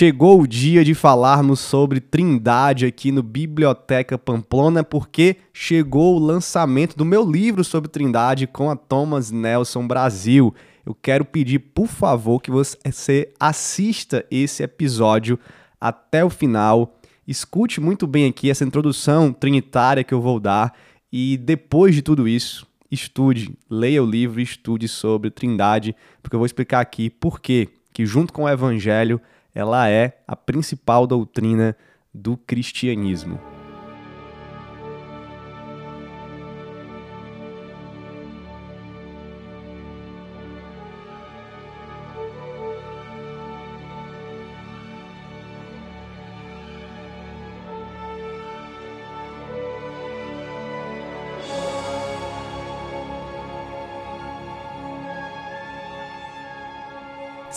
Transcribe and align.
Chegou 0.00 0.40
o 0.40 0.46
dia 0.46 0.82
de 0.82 0.94
falarmos 0.94 1.60
sobre 1.60 2.00
Trindade 2.00 2.86
aqui 2.86 3.12
no 3.12 3.22
Biblioteca 3.22 4.16
Pamplona, 4.16 4.82
porque 4.82 5.36
chegou 5.52 6.16
o 6.16 6.18
lançamento 6.18 6.96
do 6.96 7.04
meu 7.04 7.22
livro 7.22 7.62
sobre 7.62 7.90
Trindade 7.90 8.46
com 8.46 8.70
a 8.70 8.76
Thomas 8.76 9.30
Nelson 9.30 9.86
Brasil. 9.86 10.54
Eu 10.86 10.94
quero 10.94 11.22
pedir, 11.22 11.58
por 11.58 11.86
favor, 11.86 12.40
que 12.40 12.50
você 12.50 13.30
assista 13.38 14.24
esse 14.30 14.62
episódio 14.62 15.38
até 15.78 16.24
o 16.24 16.30
final. 16.30 16.96
Escute 17.28 17.78
muito 17.78 18.06
bem 18.06 18.26
aqui 18.26 18.50
essa 18.50 18.64
introdução 18.64 19.34
trinitária 19.34 20.02
que 20.02 20.14
eu 20.14 20.22
vou 20.22 20.40
dar 20.40 20.74
e 21.12 21.36
depois 21.36 21.94
de 21.94 22.00
tudo 22.00 22.26
isso, 22.26 22.66
estude, 22.90 23.52
leia 23.68 24.02
o 24.02 24.10
livro 24.10 24.40
estude 24.40 24.88
sobre 24.88 25.30
Trindade, 25.30 25.94
porque 26.22 26.34
eu 26.34 26.40
vou 26.40 26.46
explicar 26.46 26.80
aqui 26.80 27.10
por 27.10 27.38
que 27.38 27.68
junto 28.02 28.32
com 28.32 28.44
o 28.44 28.48
evangelho 28.48 29.20
ela 29.54 29.88
é 29.88 30.18
a 30.26 30.36
principal 30.36 31.06
doutrina 31.06 31.76
do 32.12 32.36
cristianismo. 32.36 33.49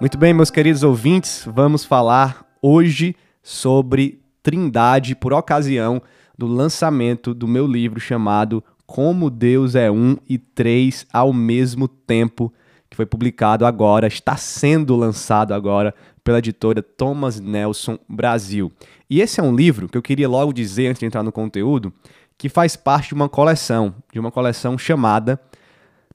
Muito 0.00 0.16
bem, 0.16 0.32
meus 0.32 0.48
queridos 0.48 0.84
ouvintes, 0.84 1.42
vamos 1.44 1.84
falar 1.84 2.46
hoje 2.62 3.16
sobre 3.42 4.22
Trindade 4.44 5.16
por 5.16 5.32
ocasião 5.32 6.00
do 6.38 6.46
lançamento 6.46 7.34
do 7.34 7.48
meu 7.48 7.66
livro 7.66 7.98
chamado 7.98 8.62
Como 8.86 9.28
Deus 9.28 9.74
é 9.74 9.90
Um 9.90 10.16
e 10.28 10.38
Três 10.38 11.04
ao 11.12 11.32
mesmo 11.32 11.88
tempo, 11.88 12.54
que 12.88 12.96
foi 12.96 13.06
publicado 13.06 13.66
agora, 13.66 14.06
está 14.06 14.36
sendo 14.36 14.94
lançado 14.94 15.52
agora 15.52 15.92
pela 16.22 16.38
editora 16.38 16.80
Thomas 16.80 17.40
Nelson 17.40 17.98
Brasil. 18.08 18.70
E 19.10 19.20
esse 19.20 19.40
é 19.40 19.42
um 19.42 19.54
livro 19.54 19.88
que 19.88 19.98
eu 19.98 20.02
queria 20.02 20.28
logo 20.28 20.52
dizer 20.52 20.86
antes 20.86 21.00
de 21.00 21.06
entrar 21.06 21.24
no 21.24 21.32
conteúdo, 21.32 21.92
que 22.38 22.48
faz 22.48 22.76
parte 22.76 23.08
de 23.08 23.14
uma 23.14 23.28
coleção, 23.28 23.92
de 24.12 24.20
uma 24.20 24.30
coleção 24.30 24.78
chamada 24.78 25.40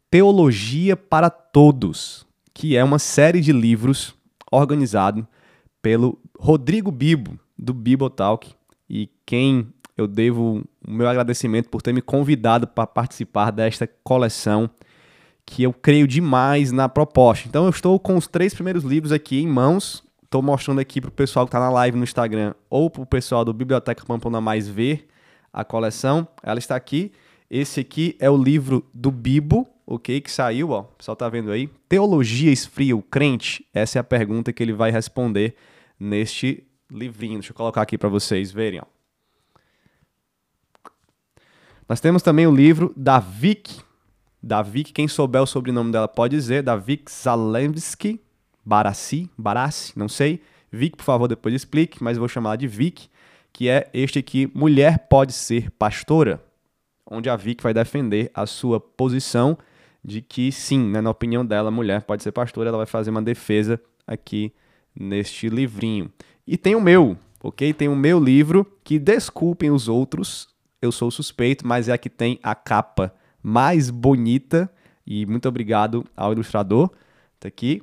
Teologia 0.10 0.96
para 0.96 1.30
Todos 1.30 2.26
que 2.54 2.78
é 2.78 2.84
uma 2.84 3.00
série 3.00 3.42
de 3.42 3.52
livros 3.52 4.16
organizado 4.52 5.28
pelo 5.82 6.20
Rodrigo 6.40 6.92
Bibo, 6.92 7.40
do 7.58 7.74
Bibotalk, 7.74 8.54
e 8.90 9.10
quem 9.26 9.68
eu 9.98 10.08
devo 10.08 10.64
o 10.86 10.92
meu 10.92 11.08
agradecimento 11.08 11.70
por 11.70 11.82
ter 11.82 11.94
me 11.94 12.02
convidado 12.02 12.68
para 12.68 12.88
participar 12.88 13.52
desta 13.52 13.88
coleção, 14.04 14.70
que 15.46 15.64
eu 15.64 15.74
creio 15.74 16.08
demais 16.08 16.72
na 16.72 16.88
proposta. 16.88 17.48
Então 17.48 17.66
eu 17.66 17.70
estou 17.70 18.00
com 18.00 18.16
os 18.16 18.28
três 18.28 18.54
primeiros 18.54 18.84
livros 18.84 19.12
aqui 19.12 19.42
em 19.42 19.48
mãos, 19.48 20.04
estou 20.24 20.42
mostrando 20.42 20.80
aqui 20.80 21.02
para 21.02 21.10
o 21.10 21.12
pessoal 21.12 21.46
que 21.46 21.50
está 21.50 21.60
na 21.60 21.70
live 21.70 21.98
no 21.98 22.04
Instagram 22.04 22.54
ou 22.70 22.90
para 22.90 23.02
o 23.02 23.06
pessoal 23.06 23.44
do 23.46 23.54
Biblioteca 23.54 24.06
Pamplona 24.06 24.42
Mais 24.42 24.68
ver 24.68 25.08
a 25.52 25.64
coleção. 25.64 26.28
Ela 26.42 26.60
está 26.60 26.76
aqui. 26.76 27.12
Esse 27.50 27.82
aqui 27.82 28.16
é 28.20 28.30
o 28.30 28.38
livro 28.38 28.84
do 28.94 29.12
Bibo, 29.12 29.68
ok? 29.86 30.22
Que 30.22 30.32
saiu, 30.32 30.72
ó. 30.72 30.82
O 30.82 30.84
pessoal 30.84 31.16
tá 31.16 31.28
vendo 31.30 31.52
aí. 31.52 31.68
Teologia 31.88 32.52
esfria 32.52 32.96
o 32.96 33.02
crente? 33.02 33.66
Essa 33.74 34.00
é 34.00 34.02
a 34.02 34.04
pergunta 34.04 34.52
que 34.54 34.64
ele 34.64 34.74
vai 34.74 34.92
responder 34.92 35.56
neste 36.00 36.64
livrinho. 36.90 37.40
Deixa 37.40 37.52
eu 37.52 37.56
colocar 37.56 37.82
aqui 37.82 37.98
para 37.98 38.10
vocês 38.10 38.52
verem, 38.52 38.82
ó. 38.82 38.86
Nós 41.88 42.00
temos 42.00 42.22
também 42.22 42.48
o 42.48 42.56
livro 42.56 42.94
da 42.96 43.20
Vic. 43.20 43.82
Da 44.42 44.62
Vic, 44.62 44.92
quem 44.92 45.08
souber 45.08 45.42
o 45.42 45.46
sobrenome 45.46 45.92
dela 45.92 46.08
pode 46.08 46.36
dizer, 46.36 46.64
da 46.64 46.76
Vic 46.76 47.10
Zalewski, 47.12 48.20
Barassi, 48.66 49.30
Barassi, 49.38 49.98
não 49.98 50.10
sei. 50.10 50.42
Vic, 50.72 50.98
por 50.98 51.04
favor, 51.04 51.28
depois 51.28 51.54
explique, 51.54 52.04
mas 52.04 52.18
vou 52.18 52.28
chamar 52.28 52.56
de 52.58 52.68
Vic, 52.68 53.08
que 53.52 53.70
é 53.70 53.90
este 53.94 54.20
aqui, 54.20 54.52
Mulher 54.54 55.08
Pode 55.08 55.34
Ser 55.34 55.70
Pastora, 55.72 56.44
onde 57.06 57.30
a 57.30 57.36
Vic 57.36 57.62
vai 57.62 57.74
defender 57.74 58.32
a 58.34 58.46
sua 58.46 58.80
posição 58.80 59.58
de 60.04 60.22
que 60.22 60.52
sim, 60.52 60.80
né, 60.90 61.00
na 61.00 61.10
opinião 61.10 61.46
dela, 61.46 61.70
a 61.70 61.72
mulher 61.72 62.04
pode 62.04 62.24
ser 62.24 62.32
pastora, 62.32 62.70
ela 62.70 62.78
vai 62.78 62.86
fazer 62.86 63.10
uma 63.10 63.22
defesa 63.22 63.82
aqui 64.06 64.54
neste 64.94 65.48
livrinho. 65.50 66.12
E 66.46 66.58
tem 66.58 66.76
o 66.76 66.82
meu, 66.82 67.18
ok? 67.42 67.74
Tem 67.74 67.88
o 67.88 67.96
meu 67.96 68.20
livro, 68.20 68.66
que 68.84 69.00
desculpem 69.00 69.72
os 69.72 69.88
outros, 69.88 70.50
eu 70.82 70.92
sou 70.92 71.10
suspeito, 71.10 71.66
mas 71.66 71.88
é 71.88 71.94
a 71.94 71.98
que 71.98 72.10
tem 72.10 72.38
a 72.44 72.54
capa 72.54 73.14
mais 73.42 73.90
bonita, 73.90 74.70
e 75.08 75.26
muito 75.26 75.48
obrigado 75.48 76.06
ao 76.16 76.34
ilustrador, 76.34 76.90
tá 77.40 77.48
aqui. 77.48 77.82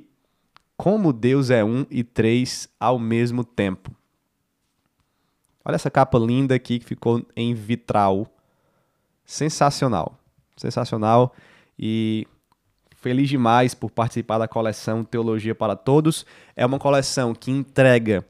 Como 0.77 1.13
Deus 1.13 1.49
é 1.49 1.63
um 1.63 1.85
e 1.89 2.03
três 2.03 2.67
ao 2.79 2.97
mesmo 2.97 3.43
tempo. 3.43 3.91
Olha 5.63 5.75
essa 5.75 5.91
capa 5.91 6.17
linda 6.17 6.55
aqui 6.55 6.79
que 6.79 6.85
ficou 6.85 7.23
em 7.35 7.53
vitral. 7.53 8.27
Sensacional. 9.23 10.17
Sensacional 10.57 11.35
e 11.81 12.27
feliz 12.97 13.27
demais 13.27 13.73
por 13.73 13.89
participar 13.89 14.37
da 14.37 14.47
coleção 14.47 15.03
Teologia 15.03 15.55
para 15.55 15.75
Todos. 15.75 16.25
É 16.55 16.63
uma 16.65 16.77
coleção 16.77 17.33
que 17.33 17.49
entrega 17.49 18.23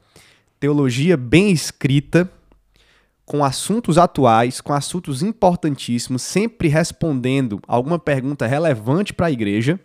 teologia 0.59 1.17
bem 1.17 1.51
escrita, 1.51 2.31
com 3.25 3.43
assuntos 3.43 3.97
atuais, 3.97 4.59
com 4.61 4.73
assuntos 4.73 5.23
importantíssimos, 5.23 6.21
sempre 6.21 6.67
respondendo 6.67 7.61
alguma 7.67 7.97
pergunta 7.97 8.45
relevante 8.45 9.13
para 9.13 9.27
a 9.27 9.31
igreja, 9.31 9.79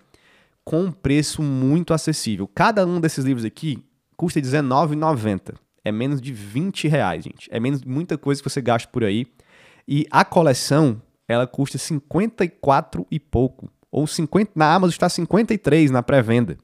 com 0.65 0.84
um 0.84 0.93
preço 0.93 1.43
muito 1.43 1.94
acessível. 1.94 2.48
Cada 2.53 2.84
um 2.84 3.00
desses 3.00 3.25
livros 3.25 3.44
aqui 3.44 3.84
custa 4.16 4.41
R$19,90. 4.41 5.54
É 5.84 5.93
menos 5.93 6.21
de 6.21 6.33
20 6.33 6.88
reais, 6.88 7.22
gente. 7.22 7.48
É 7.53 7.60
menos 7.60 7.83
muita 7.84 8.19
coisa 8.19 8.43
que 8.43 8.50
você 8.50 8.60
gasta 8.60 8.88
por 8.88 9.04
aí. 9.04 9.27
E 9.87 10.04
a 10.10 10.25
coleção 10.25 11.00
ela 11.28 11.47
custa 11.47 11.78
54 11.78 13.06
e 13.10 13.19
pouco. 13.19 13.70
Ou 13.91 14.06
50, 14.06 14.53
na 14.54 14.75
Amazon 14.75 14.92
está 14.92 15.09
53 15.09 15.91
na 15.91 16.03
pré-venda. 16.03 16.59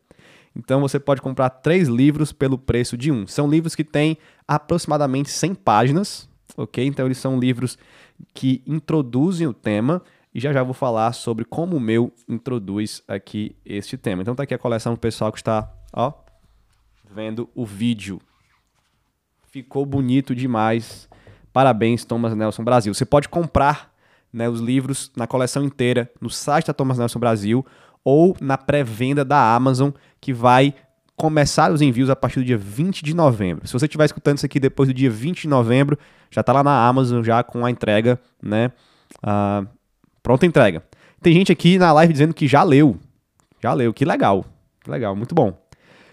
Então 0.54 0.80
você 0.80 1.00
pode 1.00 1.22
comprar 1.22 1.48
três 1.50 1.88
livros 1.88 2.32
pelo 2.32 2.58
preço 2.58 2.96
de 2.96 3.10
um. 3.10 3.26
São 3.26 3.48
livros 3.48 3.74
que 3.74 3.84
têm 3.84 4.18
aproximadamente 4.46 5.30
100 5.30 5.54
páginas, 5.54 6.28
ok? 6.56 6.86
Então 6.86 7.06
eles 7.06 7.18
são 7.18 7.38
livros 7.38 7.78
que 8.34 8.62
introduzem 8.66 9.46
o 9.46 9.54
tema 9.54 10.02
e 10.34 10.40
já 10.40 10.52
já 10.52 10.62
vou 10.62 10.74
falar 10.74 11.12
sobre 11.12 11.44
como 11.44 11.76
o 11.76 11.80
meu 11.80 12.12
introduz 12.28 13.02
aqui 13.08 13.56
este 13.64 13.96
tema. 13.96 14.22
Então 14.22 14.34
tá 14.34 14.42
aqui 14.42 14.54
a 14.54 14.58
coleção 14.58 14.94
do 14.94 14.98
pessoal 14.98 15.32
que 15.32 15.38
está, 15.38 15.70
ó, 15.92 16.12
vendo 17.10 17.48
o 17.54 17.64
vídeo. 17.64 18.20
Ficou 19.50 19.84
bonito 19.84 20.34
demais. 20.34 21.08
Parabéns, 21.52 22.04
Thomas 22.04 22.34
Nelson 22.34 22.64
Brasil. 22.64 22.94
Você 22.94 23.04
pode 23.04 23.28
comprar 23.28 23.91
né, 24.32 24.48
os 24.48 24.60
livros 24.60 25.10
na 25.16 25.26
coleção 25.26 25.64
inteira 25.64 26.10
no 26.20 26.30
site 26.30 26.66
da 26.66 26.72
Thomas 26.72 26.98
Nelson 26.98 27.18
Brasil 27.18 27.64
ou 28.04 28.36
na 28.40 28.56
pré-venda 28.58 29.24
da 29.24 29.54
Amazon, 29.54 29.90
que 30.20 30.32
vai 30.32 30.74
começar 31.16 31.70
os 31.70 31.80
envios 31.80 32.10
a 32.10 32.16
partir 32.16 32.40
do 32.40 32.44
dia 32.44 32.58
20 32.58 33.04
de 33.04 33.14
novembro. 33.14 33.66
Se 33.66 33.72
você 33.72 33.86
estiver 33.86 34.04
escutando 34.04 34.38
isso 34.38 34.46
aqui 34.46 34.58
depois 34.58 34.88
do 34.88 34.94
dia 34.94 35.10
20 35.10 35.42
de 35.42 35.48
novembro, 35.48 35.98
já 36.30 36.40
está 36.40 36.52
lá 36.52 36.64
na 36.64 36.86
Amazon 36.86 37.22
já 37.22 37.42
com 37.42 37.64
a 37.64 37.70
entrega, 37.70 38.18
né? 38.42 38.72
Uh, 39.18 39.68
pronta 40.22 40.46
entrega. 40.46 40.82
Tem 41.20 41.32
gente 41.32 41.52
aqui 41.52 41.78
na 41.78 41.92
live 41.92 42.12
dizendo 42.12 42.34
que 42.34 42.48
já 42.48 42.62
leu. 42.62 42.96
Já 43.62 43.72
leu, 43.72 43.92
que 43.92 44.04
legal. 44.04 44.44
Legal, 44.86 45.14
muito 45.14 45.34
bom. 45.34 45.56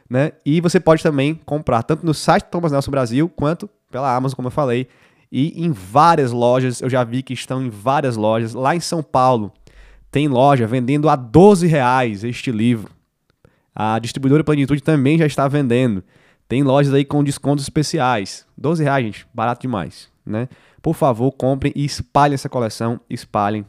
Né? 0.07 0.33
E 0.45 0.61
você 0.61 0.79
pode 0.79 1.01
também 1.01 1.35
comprar 1.45 1.81
tanto 1.81 2.05
no 2.05 2.13
site 2.13 2.43
Thomas 2.45 2.71
Nelson 2.71 2.91
Brasil 2.91 3.29
quanto 3.29 3.69
pela 3.91 4.15
Amazon, 4.15 4.35
como 4.35 4.47
eu 4.47 4.51
falei, 4.51 4.87
e 5.31 5.63
em 5.63 5.71
várias 5.71 6.31
lojas, 6.31 6.81
eu 6.81 6.89
já 6.89 7.03
vi 7.03 7.21
que 7.21 7.33
estão 7.33 7.63
em 7.63 7.69
várias 7.69 8.15
lojas. 8.15 8.53
Lá 8.53 8.75
em 8.75 8.79
São 8.79 9.03
Paulo, 9.03 9.53
tem 10.11 10.27
loja 10.27 10.65
vendendo 10.65 11.07
a 11.07 11.15
12 11.15 11.67
reais 11.67 12.23
este 12.23 12.51
livro. 12.51 12.91
A 13.75 13.99
distribuidora 13.99 14.43
Plenitude 14.43 14.81
também 14.81 15.17
já 15.17 15.25
está 15.25 15.47
vendendo. 15.47 16.03
Tem 16.47 16.63
lojas 16.63 16.93
aí 16.93 17.05
com 17.05 17.23
descontos 17.23 17.63
especiais. 17.63 18.45
12 18.57 18.83
reais, 18.83 19.05
gente, 19.05 19.27
barato 19.33 19.61
demais, 19.61 20.09
né? 20.25 20.49
Por 20.81 20.95
favor, 20.95 21.31
comprem 21.31 21.71
e 21.75 21.85
espalhem 21.85 22.33
essa 22.33 22.49
coleção, 22.49 22.99
espalhem 23.09 23.65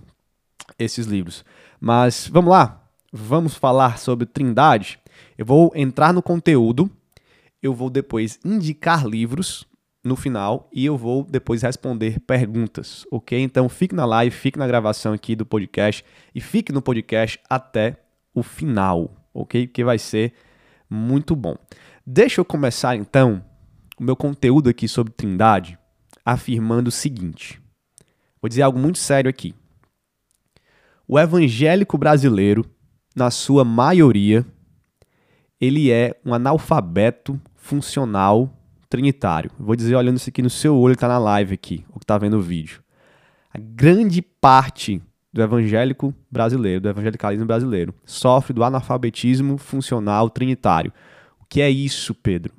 esses 0.78 1.06
livros. 1.06 1.44
Mas 1.78 2.26
vamos 2.26 2.50
lá, 2.50 2.82
vamos 3.12 3.54
falar 3.54 3.98
sobre 3.98 4.24
Trindade. 4.24 4.98
Eu 5.36 5.44
vou 5.44 5.70
entrar 5.74 6.12
no 6.14 6.22
conteúdo, 6.22 6.90
eu 7.62 7.74
vou 7.74 7.90
depois 7.90 8.38
indicar 8.44 9.06
livros 9.06 9.66
no 10.02 10.16
final 10.16 10.68
e 10.72 10.86
eu 10.86 10.96
vou 10.96 11.24
depois 11.24 11.62
responder 11.62 12.20
perguntas, 12.20 13.04
ok? 13.10 13.38
Então 13.38 13.68
fique 13.68 13.94
na 13.94 14.04
live, 14.04 14.34
fique 14.34 14.58
na 14.58 14.66
gravação 14.66 15.12
aqui 15.12 15.36
do 15.36 15.44
podcast 15.44 16.04
e 16.34 16.40
fique 16.40 16.72
no 16.72 16.80
podcast 16.80 17.38
até 17.48 18.00
o 18.34 18.42
final, 18.42 19.14
ok? 19.34 19.66
Que 19.66 19.84
vai 19.84 19.98
ser 19.98 20.32
muito 20.88 21.36
bom. 21.36 21.56
Deixa 22.06 22.40
eu 22.40 22.44
começar 22.44 22.96
então 22.96 23.44
o 23.98 24.02
meu 24.02 24.16
conteúdo 24.16 24.70
aqui 24.70 24.88
sobre 24.88 25.12
Trindade 25.12 25.78
afirmando 26.24 26.88
o 26.88 26.92
seguinte. 26.92 27.60
Vou 28.40 28.48
dizer 28.48 28.62
algo 28.62 28.78
muito 28.78 28.98
sério 28.98 29.28
aqui. 29.28 29.54
O 31.06 31.18
evangélico 31.18 31.98
brasileiro, 31.98 32.64
na 33.14 33.30
sua 33.30 33.64
maioria, 33.64 34.46
ele 35.60 35.90
é 35.90 36.18
um 36.24 36.32
analfabeto 36.32 37.38
funcional 37.56 38.59
trinitário. 38.90 39.50
Vou 39.58 39.76
dizer 39.76 39.94
olhando 39.94 40.16
isso 40.16 40.28
aqui 40.28 40.42
no 40.42 40.50
seu 40.50 40.76
olho, 40.76 40.94
que 40.94 40.96
está 40.96 41.08
na 41.08 41.18
live 41.18 41.54
aqui, 41.54 41.84
ou 41.90 41.98
que 41.98 42.04
está 42.04 42.18
vendo 42.18 42.36
o 42.36 42.42
vídeo. 42.42 42.82
A 43.54 43.58
grande 43.58 44.20
parte 44.20 45.00
do 45.32 45.40
evangélico 45.40 46.12
brasileiro, 46.30 46.80
do 46.80 46.88
evangelicalismo 46.88 47.46
brasileiro, 47.46 47.94
sofre 48.04 48.52
do 48.52 48.64
analfabetismo 48.64 49.56
funcional 49.56 50.28
trinitário. 50.28 50.92
O 51.40 51.44
que 51.48 51.60
é 51.60 51.70
isso, 51.70 52.12
Pedro? 52.14 52.52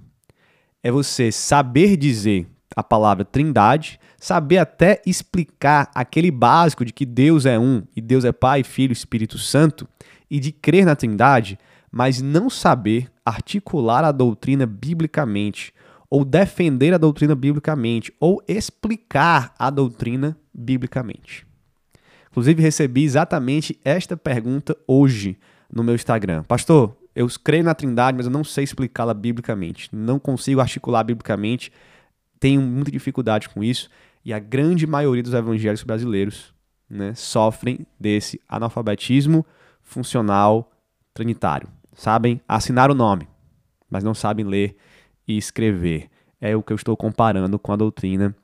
É 0.82 0.90
você 0.90 1.32
saber 1.32 1.98
dizer 1.98 2.48
a 2.76 2.82
palavra 2.82 3.26
trindade, 3.26 4.00
saber 4.18 4.58
até 4.58 5.02
explicar 5.06 5.92
aquele 5.94 6.32
básico 6.32 6.86
de 6.86 6.94
que 6.94 7.06
Deus 7.06 7.46
é 7.46 7.60
um 7.60 7.84
e 7.94 8.00
Deus 8.00 8.24
é 8.24 8.32
Pai, 8.32 8.64
Filho 8.64 8.92
e 8.92 8.94
Espírito 8.94 9.38
Santo, 9.38 9.88
e 10.30 10.40
de 10.40 10.54
crer 10.54 10.86
na 10.86 10.96
trindade, 10.96 11.60
mas 11.92 12.22
não 12.22 12.50
saber 12.50 13.12
articular 13.26 14.06
a 14.06 14.14
doutrina 14.14 14.66
biblicamente 14.66 15.74
ou 16.12 16.26
defender 16.26 16.94
a 16.94 16.98
doutrina 16.98 17.34
biblicamente, 17.34 18.14
ou 18.20 18.44
explicar 18.46 19.56
a 19.58 19.70
doutrina 19.70 20.38
biblicamente. 20.54 21.48
Inclusive, 22.30 22.62
recebi 22.62 23.06
exatamente 23.06 23.80
esta 23.84 24.18
pergunta 24.18 24.78
hoje 24.86 25.40
no 25.72 25.82
meu 25.82 25.96
Instagram. 25.96 26.44
Pastor, 26.44 26.98
eu 27.16 27.28
creio 27.42 27.64
na 27.64 27.74
Trindade, 27.74 28.18
mas 28.18 28.26
eu 28.26 28.32
não 28.32 28.44
sei 28.44 28.66
explicá-la 28.66 29.14
biblicamente. 29.14 29.90
Não 29.94 30.20
consigo 30.20 30.60
articular 30.60 31.02
biblicamente. 31.06 31.72
Tenho 32.42 32.62
muita 32.62 32.92
dificuldade 32.92 33.48
com 33.48 33.64
isso. 33.64 33.90
E 34.24 34.34
a 34.34 34.40
grande 34.40 34.86
maioria 34.86 35.24
dos 35.24 35.34
evangélicos 35.34 35.84
brasileiros 35.84 36.54
né, 36.90 37.14
sofrem 37.16 37.88
desse 37.98 38.40
analfabetismo 38.50 39.46
funcional 39.82 40.72
trinitário. 41.14 41.70
Sabem 41.94 42.42
assinar 42.48 42.92
o 42.92 42.96
nome, 42.96 43.28
mas 43.90 44.04
não 44.04 44.14
sabem 44.14 44.46
ler 44.46 44.78
e 45.28 45.38
escrever. 45.38 46.10
É 46.40 46.56
o 46.56 46.64
que 46.64 46.74
eu 46.74 46.76
estou 46.76 46.98
comparando 46.98 47.60
com 47.60 47.72
a 47.72 47.76
doutrina 47.76 48.36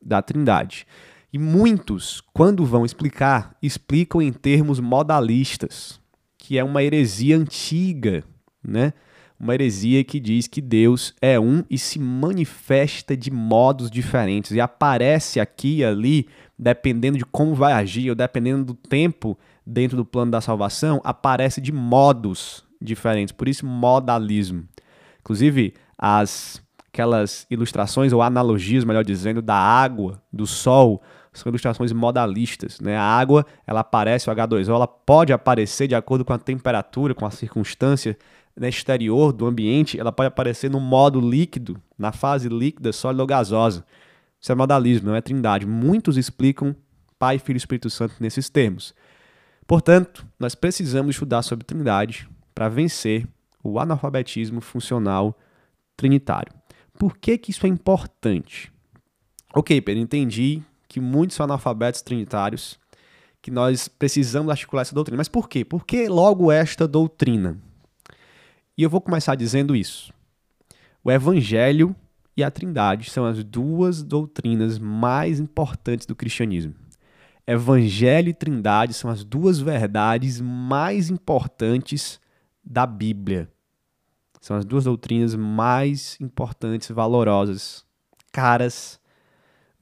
da 0.00 0.22
Trindade. 0.22 0.86
E 1.32 1.38
muitos, 1.38 2.22
quando 2.32 2.64
vão 2.64 2.84
explicar, 2.84 3.56
explicam 3.60 4.22
em 4.22 4.32
termos 4.32 4.78
modalistas, 4.78 6.00
que 6.38 6.56
é 6.58 6.62
uma 6.62 6.82
heresia 6.82 7.36
antiga, 7.36 8.22
né? 8.62 8.92
Uma 9.38 9.52
heresia 9.54 10.04
que 10.04 10.20
diz 10.20 10.46
que 10.46 10.60
Deus 10.60 11.12
é 11.20 11.38
um 11.40 11.64
e 11.68 11.76
se 11.76 11.98
manifesta 11.98 13.16
de 13.16 13.30
modos 13.32 13.90
diferentes 13.90 14.52
e 14.52 14.60
aparece 14.60 15.40
aqui 15.40 15.78
e 15.78 15.84
ali, 15.84 16.28
dependendo 16.56 17.18
de 17.18 17.24
como 17.24 17.54
vai 17.54 17.72
agir 17.72 18.08
ou 18.10 18.14
dependendo 18.14 18.64
do 18.66 18.74
tempo 18.74 19.36
dentro 19.66 19.96
do 19.96 20.04
plano 20.04 20.30
da 20.30 20.40
salvação, 20.40 21.00
aparece 21.02 21.60
de 21.60 21.72
modos 21.72 22.64
diferentes. 22.80 23.32
Por 23.32 23.48
isso, 23.48 23.66
modalismo. 23.66 24.68
Inclusive, 25.20 25.74
as 25.98 26.62
aquelas 26.94 27.44
ilustrações 27.50 28.12
ou 28.12 28.22
analogias, 28.22 28.84
melhor 28.84 29.04
dizendo, 29.04 29.42
da 29.42 29.56
água, 29.56 30.22
do 30.32 30.46
sol, 30.46 31.02
são 31.32 31.50
ilustrações 31.50 31.92
modalistas. 31.92 32.78
Né? 32.78 32.96
A 32.96 33.02
água, 33.02 33.44
ela 33.66 33.80
aparece, 33.80 34.30
o 34.30 34.32
H2O, 34.32 34.68
ela 34.68 34.86
pode 34.86 35.32
aparecer 35.32 35.88
de 35.88 35.96
acordo 35.96 36.24
com 36.24 36.32
a 36.32 36.38
temperatura, 36.38 37.12
com 37.12 37.26
a 37.26 37.32
circunstância 37.32 38.16
né, 38.56 38.68
exterior 38.68 39.32
do 39.32 39.44
ambiente, 39.44 39.98
ela 39.98 40.12
pode 40.12 40.28
aparecer 40.28 40.70
no 40.70 40.78
modo 40.78 41.20
líquido, 41.20 41.76
na 41.98 42.12
fase 42.12 42.48
líquida, 42.48 42.92
sólida 42.92 43.24
ou 43.24 43.26
gasosa. 43.26 43.84
Isso 44.40 44.52
é 44.52 44.54
modalismo, 44.54 45.08
não 45.08 45.16
é 45.16 45.20
trindade. 45.20 45.66
Muitos 45.66 46.16
explicam 46.16 46.76
Pai, 47.18 47.38
Filho 47.38 47.56
e 47.56 47.58
Espírito 47.58 47.90
Santo 47.90 48.14
nesses 48.20 48.48
termos. 48.48 48.94
Portanto, 49.66 50.24
nós 50.38 50.54
precisamos 50.54 51.16
estudar 51.16 51.42
sobre 51.42 51.64
trindade 51.64 52.28
para 52.54 52.68
vencer 52.68 53.26
o 53.62 53.80
analfabetismo 53.80 54.60
funcional 54.60 55.36
trinitário. 55.96 56.52
Por 56.98 57.16
que, 57.16 57.36
que 57.38 57.50
isso 57.50 57.66
é 57.66 57.68
importante? 57.68 58.72
Ok, 59.54 59.80
Pedro, 59.80 60.02
entendi 60.02 60.62
que 60.88 61.00
muitos 61.00 61.36
são 61.36 61.44
analfabetos 61.44 62.02
trinitários, 62.02 62.78
que 63.42 63.50
nós 63.50 63.88
precisamos 63.88 64.50
articular 64.50 64.82
essa 64.82 64.94
doutrina. 64.94 65.18
Mas 65.18 65.28
por 65.28 65.48
quê? 65.48 65.64
Por 65.64 65.84
que 65.84 66.08
logo 66.08 66.50
esta 66.50 66.88
doutrina? 66.88 67.58
E 68.76 68.82
eu 68.82 68.90
vou 68.90 69.00
começar 69.00 69.34
dizendo 69.34 69.76
isso. 69.76 70.12
O 71.02 71.10
Evangelho 71.10 71.94
e 72.36 72.42
a 72.42 72.50
Trindade 72.50 73.10
são 73.10 73.24
as 73.24 73.44
duas 73.44 74.02
doutrinas 74.02 74.78
mais 74.78 75.38
importantes 75.38 76.06
do 76.06 76.16
cristianismo. 76.16 76.74
Evangelho 77.46 78.30
e 78.30 78.34
Trindade 78.34 78.94
são 78.94 79.10
as 79.10 79.22
duas 79.22 79.60
verdades 79.60 80.40
mais 80.40 81.10
importantes 81.10 82.18
da 82.64 82.86
Bíblia. 82.86 83.50
São 84.44 84.58
as 84.58 84.64
duas 84.66 84.84
doutrinas 84.84 85.34
mais 85.34 86.18
importantes, 86.20 86.90
valorosas, 86.90 87.82
caras 88.30 89.00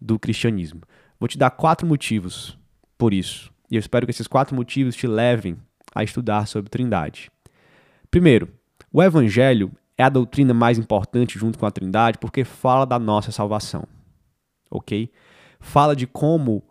do 0.00 0.20
cristianismo. 0.20 0.82
Vou 1.18 1.26
te 1.26 1.36
dar 1.36 1.50
quatro 1.50 1.84
motivos 1.84 2.56
por 2.96 3.12
isso. 3.12 3.52
E 3.68 3.74
eu 3.74 3.80
espero 3.80 4.06
que 4.06 4.12
esses 4.12 4.28
quatro 4.28 4.54
motivos 4.54 4.94
te 4.94 5.08
levem 5.08 5.56
a 5.92 6.04
estudar 6.04 6.46
sobre 6.46 6.70
Trindade. 6.70 7.28
Primeiro, 8.08 8.50
o 8.92 9.02
Evangelho 9.02 9.72
é 9.98 10.04
a 10.04 10.08
doutrina 10.08 10.54
mais 10.54 10.78
importante 10.78 11.40
junto 11.40 11.58
com 11.58 11.66
a 11.66 11.70
Trindade 11.72 12.18
porque 12.18 12.44
fala 12.44 12.86
da 12.86 13.00
nossa 13.00 13.32
salvação. 13.32 13.82
Ok? 14.70 15.10
Fala 15.58 15.96
de 15.96 16.06
como 16.06 16.62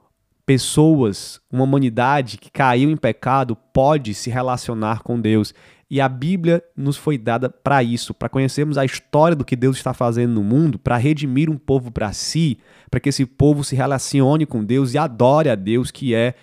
pessoas, 0.46 1.42
uma 1.52 1.66
humanidade 1.66 2.38
que 2.38 2.50
caiu 2.50 2.90
em 2.90 2.96
pecado 2.96 3.54
pode 3.54 4.14
se 4.14 4.30
relacionar 4.30 5.04
com 5.04 5.20
Deus 5.20 5.54
e 5.92 6.00
a 6.00 6.08
Bíblia 6.08 6.64
nos 6.74 6.96
foi 6.96 7.18
dada 7.18 7.50
para 7.50 7.84
isso, 7.84 8.14
para 8.14 8.30
conhecermos 8.30 8.78
a 8.78 8.86
história 8.86 9.36
do 9.36 9.44
que 9.44 9.58
Deus 9.58 9.76
está 9.76 9.94
fazendo 9.94 10.36
no 10.36 10.42
mundo, 10.42 10.80
para 10.80 10.96
redimir 10.96 11.50
um 11.50 11.58
povo 11.58 11.92
para 11.92 12.14
si, 12.14 12.58
para 12.90 12.98
que 12.98 13.10
esse 13.10 13.26
povo 13.26 13.62
se 13.62 13.76
relacione 13.76 14.46
com 14.46 14.64
Deus 14.64 14.94
e 14.94 14.98
adore 14.98 15.50
a 15.50 15.56
Deus, 15.56 15.92
que 15.92 16.16
é 16.16 16.34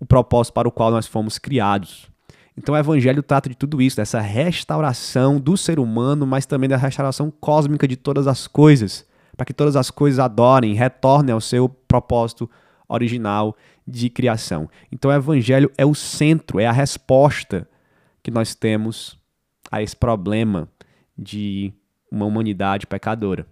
o 0.00 0.06
propósito 0.06 0.54
para 0.54 0.66
o 0.66 0.72
qual 0.72 0.90
nós 0.90 1.06
fomos 1.06 1.36
criados. 1.36 2.08
Então 2.56 2.74
o 2.74 2.78
Evangelho 2.78 3.22
trata 3.22 3.50
de 3.50 3.54
tudo 3.54 3.82
isso, 3.82 3.98
dessa 3.98 4.22
restauração 4.22 5.38
do 5.38 5.54
ser 5.54 5.78
humano, 5.78 6.26
mas 6.26 6.46
também 6.46 6.70
da 6.70 6.78
restauração 6.78 7.30
cósmica 7.30 7.86
de 7.86 7.96
todas 7.96 8.26
as 8.26 8.46
coisas, 8.46 9.04
para 9.36 9.44
que 9.44 9.52
todas 9.52 9.76
as 9.76 9.90
coisas 9.90 10.18
adorem, 10.18 10.72
retornem 10.72 11.34
ao 11.34 11.42
seu 11.42 11.68
propósito 11.68 12.48
original 12.88 13.54
de 13.86 14.08
criação. 14.08 14.66
Então 14.90 15.10
o 15.10 15.14
Evangelho 15.14 15.70
é 15.76 15.84
o 15.84 15.94
centro, 15.94 16.58
é 16.58 16.64
a 16.64 16.72
resposta 16.72 17.68
que 18.24 18.30
nós 18.30 18.54
temos 18.54 19.20
a 19.70 19.82
esse 19.82 19.94
problema 19.94 20.66
de 21.16 21.72
uma 22.10 22.24
humanidade 22.24 22.86
pecadora. 22.86 23.46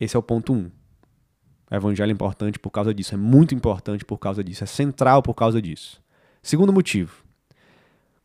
Esse 0.00 0.16
é 0.16 0.18
o 0.18 0.22
ponto 0.22 0.54
1. 0.54 0.56
Um. 0.56 0.70
O 1.70 1.74
evangelho 1.74 2.10
é 2.10 2.12
importante 2.12 2.58
por 2.58 2.70
causa 2.70 2.92
disso, 2.92 3.14
é 3.14 3.18
muito 3.18 3.54
importante 3.54 4.04
por 4.04 4.18
causa 4.18 4.42
disso, 4.42 4.64
é 4.64 4.66
central 4.66 5.22
por 5.22 5.34
causa 5.34 5.60
disso. 5.60 6.02
Segundo 6.42 6.72
motivo, 6.72 7.22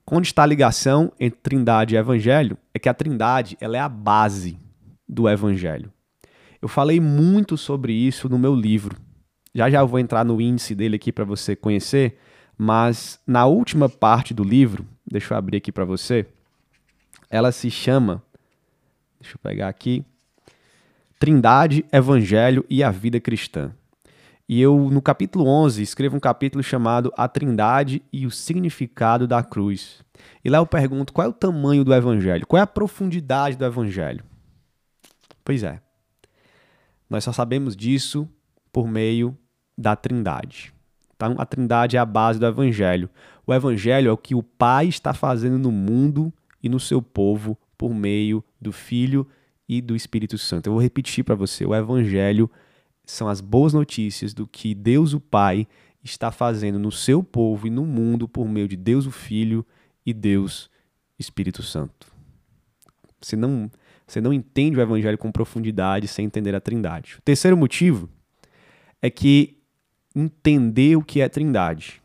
onde 0.10 0.28
está 0.28 0.44
a 0.44 0.48
ligação 0.48 1.12
entre 1.20 1.42
Trindade 1.42 1.96
e 1.96 1.98
Evangelho 1.98 2.58
é 2.74 2.80
que 2.80 2.88
a 2.88 2.94
Trindade 2.94 3.58
ela 3.60 3.76
é 3.76 3.82
a 3.82 3.90
base 3.90 4.58
do 5.08 5.30
Evangelho. 5.30 5.92
Eu 6.62 6.70
falei 6.70 7.02
muito 7.02 7.58
sobre 7.58 7.92
isso 7.92 8.30
no 8.30 8.40
meu 8.40 8.56
livro. 8.56 8.98
Já 9.54 9.70
já 9.70 9.82
eu 9.82 9.88
vou 9.88 10.00
entrar 10.00 10.24
no 10.24 10.40
índice 10.40 10.74
dele 10.74 10.96
aqui 10.96 11.12
para 11.12 11.26
você 11.26 11.58
conhecer, 11.58 12.18
mas 12.58 13.20
na 13.28 13.46
última 13.46 13.90
parte 13.90 14.34
do 14.34 14.44
livro, 14.44 14.88
deixa 15.06 15.34
eu 15.34 15.38
abrir 15.38 15.58
aqui 15.58 15.72
para 15.72 15.86
você, 15.86 16.26
ela 17.30 17.52
se 17.52 17.70
chama, 17.70 18.24
deixa 19.20 19.36
eu 19.36 19.40
pegar 19.40 19.68
aqui, 19.68 20.04
Trindade, 21.20 21.86
Evangelho 21.92 22.66
e 22.70 22.84
a 22.84 22.92
Vida 22.92 23.20
Cristã. 23.20 23.72
E 24.48 24.62
eu, 24.62 24.92
no 24.92 25.02
capítulo 25.02 25.48
11, 25.48 25.82
escrevo 25.82 26.18
um 26.18 26.20
capítulo 26.20 26.64
chamado 26.64 27.12
A 27.18 27.28
Trindade 27.28 28.04
e 28.14 28.28
o 28.28 28.32
Significado 28.32 29.26
da 29.26 29.42
Cruz. 29.42 30.04
E 30.44 30.50
lá 30.50 30.60
eu 30.60 30.68
pergunto 30.68 31.12
qual 31.12 31.26
é 31.26 31.30
o 31.30 31.34
tamanho 31.34 31.84
do 31.84 31.94
Evangelho, 31.94 32.46
qual 32.46 32.60
é 32.60 32.64
a 32.64 32.68
profundidade 32.68 33.58
do 33.58 33.66
Evangelho. 33.66 34.24
Pois 35.44 35.64
é. 35.64 35.82
Nós 37.10 37.24
só 37.24 37.32
sabemos 37.32 37.76
disso 37.76 38.30
por 38.72 38.88
meio 38.88 39.36
da 39.78 39.96
Trindade. 39.96 40.74
Então, 41.16 41.36
a 41.38 41.46
Trindade 41.46 41.98
é 41.98 42.00
a 42.00 42.06
base 42.06 42.40
do 42.40 42.46
Evangelho. 42.46 43.10
O 43.46 43.54
Evangelho 43.54 44.10
é 44.10 44.12
o 44.12 44.18
que 44.18 44.36
o 44.36 44.44
Pai 44.44 44.88
está 44.88 45.14
fazendo 45.14 45.58
no 45.60 45.72
mundo 45.72 46.34
e 46.62 46.70
no 46.70 46.80
seu 46.80 47.02
povo 47.02 47.58
por 47.78 47.94
meio 47.94 48.44
do 48.60 48.72
Filho 48.72 49.28
e 49.68 49.82
do 49.82 49.96
Espírito 49.96 50.38
Santo. 50.38 50.68
Eu 50.68 50.74
vou 50.74 50.82
repetir 50.82 51.24
para 51.24 51.36
você: 51.36 51.66
o 51.66 51.76
Evangelho 51.76 52.50
são 53.06 53.28
as 53.28 53.42
boas 53.42 53.74
notícias 53.74 54.34
do 54.34 54.48
que 54.48 54.74
Deus 54.74 55.14
o 55.14 55.20
Pai 55.20 55.68
está 56.04 56.32
fazendo 56.32 56.80
no 56.80 56.92
seu 56.92 57.24
povo 57.24 57.68
e 57.68 57.70
no 57.70 57.86
mundo 57.86 58.28
por 58.28 58.48
meio 58.48 58.68
de 58.68 58.76
Deus 58.76 59.06
o 59.06 59.12
Filho 59.12 59.66
e 60.06 60.14
Deus 60.14 60.70
Espírito 61.18 61.64
Santo. 61.64 62.12
Você 63.22 63.36
não, 63.36 63.72
você 64.06 64.22
não 64.22 64.32
entende 64.32 64.78
o 64.78 64.82
Evangelho 64.82 65.18
com 65.18 65.32
profundidade 65.32 66.08
sem 66.08 66.26
entender 66.26 66.54
a 66.54 66.62
Trindade. 66.62 67.16
O 67.18 67.22
terceiro 67.22 67.58
motivo 67.58 68.10
é 69.02 69.10
que 69.10 69.58
entender 70.16 70.96
o 70.96 71.04
que 71.04 71.22
é 71.22 71.30
Trindade, 71.30 72.02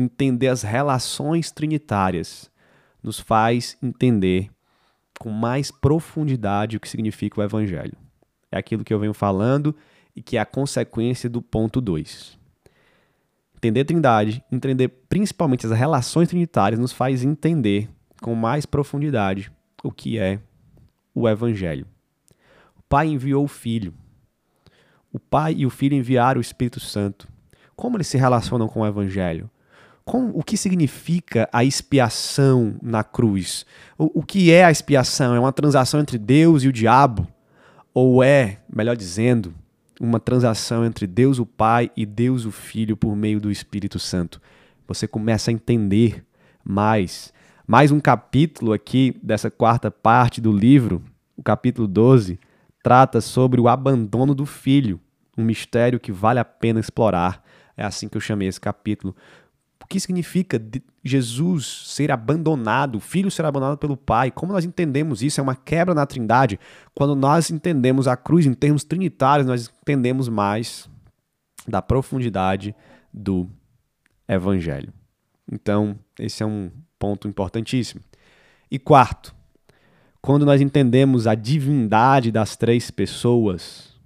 entender 0.00 0.48
as 0.48 0.62
relações 0.62 1.50
trinitárias, 1.50 2.50
nos 3.02 3.18
faz 3.18 3.76
entender 3.82 4.50
com 5.18 5.30
mais 5.30 5.70
profundidade 5.70 6.76
o 6.76 6.80
que 6.80 6.88
significa 6.88 7.40
o 7.40 7.44
Evangelho. 7.44 7.96
É 8.50 8.58
aquilo 8.58 8.84
que 8.84 8.92
eu 8.92 8.98
venho 8.98 9.14
falando 9.14 9.74
e 10.14 10.22
que 10.22 10.36
é 10.36 10.40
a 10.40 10.46
consequência 10.46 11.28
do 11.28 11.40
ponto 11.40 11.80
2. 11.80 12.38
Entender 13.56 13.80
a 13.80 13.84
Trindade, 13.84 14.42
entender 14.50 14.88
principalmente 15.08 15.66
as 15.66 15.72
relações 15.72 16.28
trinitárias, 16.28 16.80
nos 16.80 16.92
faz 16.92 17.22
entender 17.22 17.90
com 18.22 18.34
mais 18.34 18.64
profundidade 18.64 19.52
o 19.84 19.92
que 19.92 20.18
é 20.18 20.40
o 21.14 21.28
Evangelho. 21.28 21.86
O 22.76 22.82
Pai 22.88 23.08
enviou 23.08 23.44
o 23.44 23.48
Filho. 23.48 23.92
O 25.12 25.18
Pai 25.18 25.54
e 25.54 25.66
o 25.66 25.70
Filho 25.70 25.94
enviaram 25.94 26.38
o 26.38 26.42
Espírito 26.42 26.80
Santo. 26.80 27.28
Como 27.76 27.96
eles 27.96 28.06
se 28.06 28.16
relacionam 28.16 28.68
com 28.68 28.80
o 28.80 28.86
Evangelho? 28.86 29.50
Com, 30.10 30.30
o 30.30 30.42
que 30.42 30.56
significa 30.56 31.48
a 31.52 31.62
expiação 31.62 32.74
na 32.82 33.04
cruz? 33.04 33.64
O, 33.96 34.18
o 34.18 34.22
que 34.24 34.50
é 34.50 34.64
a 34.64 34.70
expiação? 34.72 35.36
É 35.36 35.38
uma 35.38 35.52
transação 35.52 36.00
entre 36.00 36.18
Deus 36.18 36.64
e 36.64 36.68
o 36.68 36.72
diabo? 36.72 37.28
Ou 37.94 38.20
é, 38.20 38.58
melhor 38.74 38.96
dizendo, 38.96 39.54
uma 40.00 40.18
transação 40.18 40.84
entre 40.84 41.06
Deus 41.06 41.38
o 41.38 41.46
Pai 41.46 41.92
e 41.96 42.04
Deus 42.04 42.44
o 42.44 42.50
Filho 42.50 42.96
por 42.96 43.14
meio 43.14 43.40
do 43.40 43.52
Espírito 43.52 44.00
Santo? 44.00 44.42
Você 44.88 45.06
começa 45.06 45.48
a 45.48 45.54
entender 45.54 46.24
mais. 46.64 47.32
Mais 47.64 47.92
um 47.92 48.00
capítulo 48.00 48.72
aqui 48.72 49.16
dessa 49.22 49.48
quarta 49.48 49.92
parte 49.92 50.40
do 50.40 50.50
livro, 50.50 51.04
o 51.36 51.42
capítulo 51.44 51.86
12, 51.86 52.36
trata 52.82 53.20
sobre 53.20 53.60
o 53.60 53.68
abandono 53.68 54.34
do 54.34 54.44
filho, 54.44 54.98
um 55.38 55.44
mistério 55.44 56.00
que 56.00 56.10
vale 56.10 56.40
a 56.40 56.44
pena 56.44 56.80
explorar. 56.80 57.44
É 57.76 57.84
assim 57.84 58.08
que 58.08 58.16
eu 58.16 58.20
chamei 58.20 58.46
esse 58.46 58.60
capítulo. 58.60 59.16
O 59.82 59.86
que 59.86 59.98
significa 59.98 60.60
Jesus 61.02 61.66
ser 61.88 62.12
abandonado, 62.12 62.96
o 62.96 63.00
filho 63.00 63.30
ser 63.30 63.44
abandonado 63.44 63.78
pelo 63.78 63.96
pai? 63.96 64.30
Como 64.30 64.52
nós 64.52 64.64
entendemos 64.64 65.22
isso? 65.22 65.40
É 65.40 65.42
uma 65.42 65.56
quebra 65.56 65.94
na 65.94 66.06
trindade. 66.06 66.60
Quando 66.94 67.16
nós 67.16 67.50
entendemos 67.50 68.06
a 68.06 68.16
cruz 68.16 68.46
em 68.46 68.54
termos 68.54 68.84
trinitários, 68.84 69.46
nós 69.46 69.72
entendemos 69.82 70.28
mais 70.28 70.88
da 71.66 71.82
profundidade 71.82 72.74
do 73.12 73.48
evangelho. 74.28 74.92
Então, 75.50 75.98
esse 76.18 76.42
é 76.42 76.46
um 76.46 76.70
ponto 76.98 77.26
importantíssimo. 77.26 78.00
E 78.70 78.78
quarto, 78.78 79.34
quando 80.22 80.46
nós 80.46 80.60
entendemos 80.60 81.26
a 81.26 81.34
divindade 81.34 82.30
das 82.30 82.56
três 82.56 82.90
pessoas, 82.90 83.98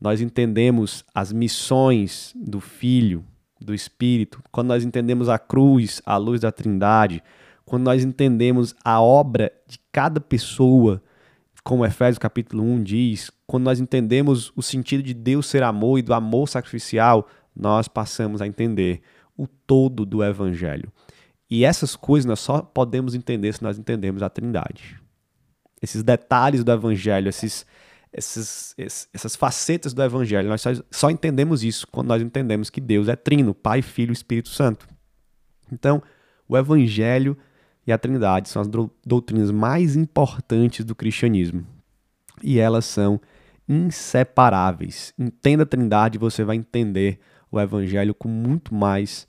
nós 0.00 0.20
entendemos 0.20 1.04
as 1.14 1.32
missões 1.32 2.32
do 2.36 2.60
Filho, 2.60 3.24
do 3.60 3.74
Espírito, 3.74 4.42
quando 4.50 4.68
nós 4.68 4.84
entendemos 4.84 5.28
a 5.28 5.38
cruz, 5.38 6.00
a 6.04 6.16
luz 6.16 6.40
da 6.40 6.50
Trindade, 6.50 7.22
quando 7.64 7.84
nós 7.84 8.02
entendemos 8.02 8.74
a 8.84 9.00
obra 9.00 9.52
de 9.66 9.78
cada 9.92 10.20
pessoa, 10.20 11.02
como 11.62 11.84
Efésios 11.84 12.18
capítulo 12.18 12.62
1 12.64 12.82
diz, 12.82 13.30
quando 13.46 13.64
nós 13.64 13.78
entendemos 13.78 14.52
o 14.56 14.62
sentido 14.62 15.02
de 15.02 15.14
Deus 15.14 15.46
ser 15.46 15.62
amor 15.62 15.98
e 15.98 16.02
do 16.02 16.14
amor 16.14 16.48
sacrificial, 16.48 17.28
nós 17.54 17.86
passamos 17.86 18.40
a 18.40 18.46
entender 18.46 19.02
o 19.36 19.46
todo 19.46 20.04
do 20.04 20.24
Evangelho. 20.24 20.90
E 21.50 21.64
essas 21.64 21.96
coisas 21.96 22.26
nós 22.26 22.40
só 22.40 22.62
podemos 22.62 23.14
entender 23.14 23.52
se 23.52 23.62
nós 23.62 23.78
entendemos 23.78 24.22
a 24.22 24.30
Trindade. 24.30 25.00
Esses 25.82 26.02
detalhes 26.02 26.62
do 26.62 26.72
Evangelho, 26.72 27.28
esses, 27.28 27.66
esses, 28.12 28.74
essas 29.12 29.36
facetas 29.36 29.94
do 29.94 30.02
Evangelho. 30.02 30.48
Nós 30.48 30.60
só, 30.60 30.70
só 30.90 31.10
entendemos 31.10 31.62
isso 31.62 31.86
quando 31.86 32.08
nós 32.08 32.22
entendemos 32.22 32.70
que 32.70 32.80
Deus 32.80 33.08
é 33.08 33.16
trino, 33.16 33.54
Pai, 33.54 33.82
Filho 33.82 34.10
e 34.10 34.12
Espírito 34.12 34.48
Santo. 34.48 34.88
Então, 35.72 36.02
o 36.48 36.56
Evangelho 36.56 37.36
e 37.86 37.92
a 37.92 37.98
Trindade 37.98 38.48
são 38.48 38.62
as 38.62 38.68
doutrinas 39.04 39.50
mais 39.50 39.96
importantes 39.96 40.84
do 40.84 40.94
cristianismo. 40.94 41.64
E 42.42 42.58
elas 42.58 42.84
são 42.84 43.20
inseparáveis. 43.68 45.14
Entenda 45.18 45.62
a 45.62 45.66
Trindade 45.66 46.16
e 46.16 46.20
você 46.20 46.42
vai 46.42 46.56
entender 46.56 47.20
o 47.50 47.60
Evangelho 47.60 48.14
com 48.14 48.28
muito 48.28 48.74
mais 48.74 49.28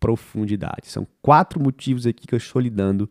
profundidade. 0.00 0.88
São 0.88 1.06
quatro 1.22 1.60
motivos 1.60 2.06
aqui 2.06 2.26
que 2.26 2.34
eu 2.34 2.38
estou 2.38 2.60
lhe 2.60 2.70
dando 2.70 3.08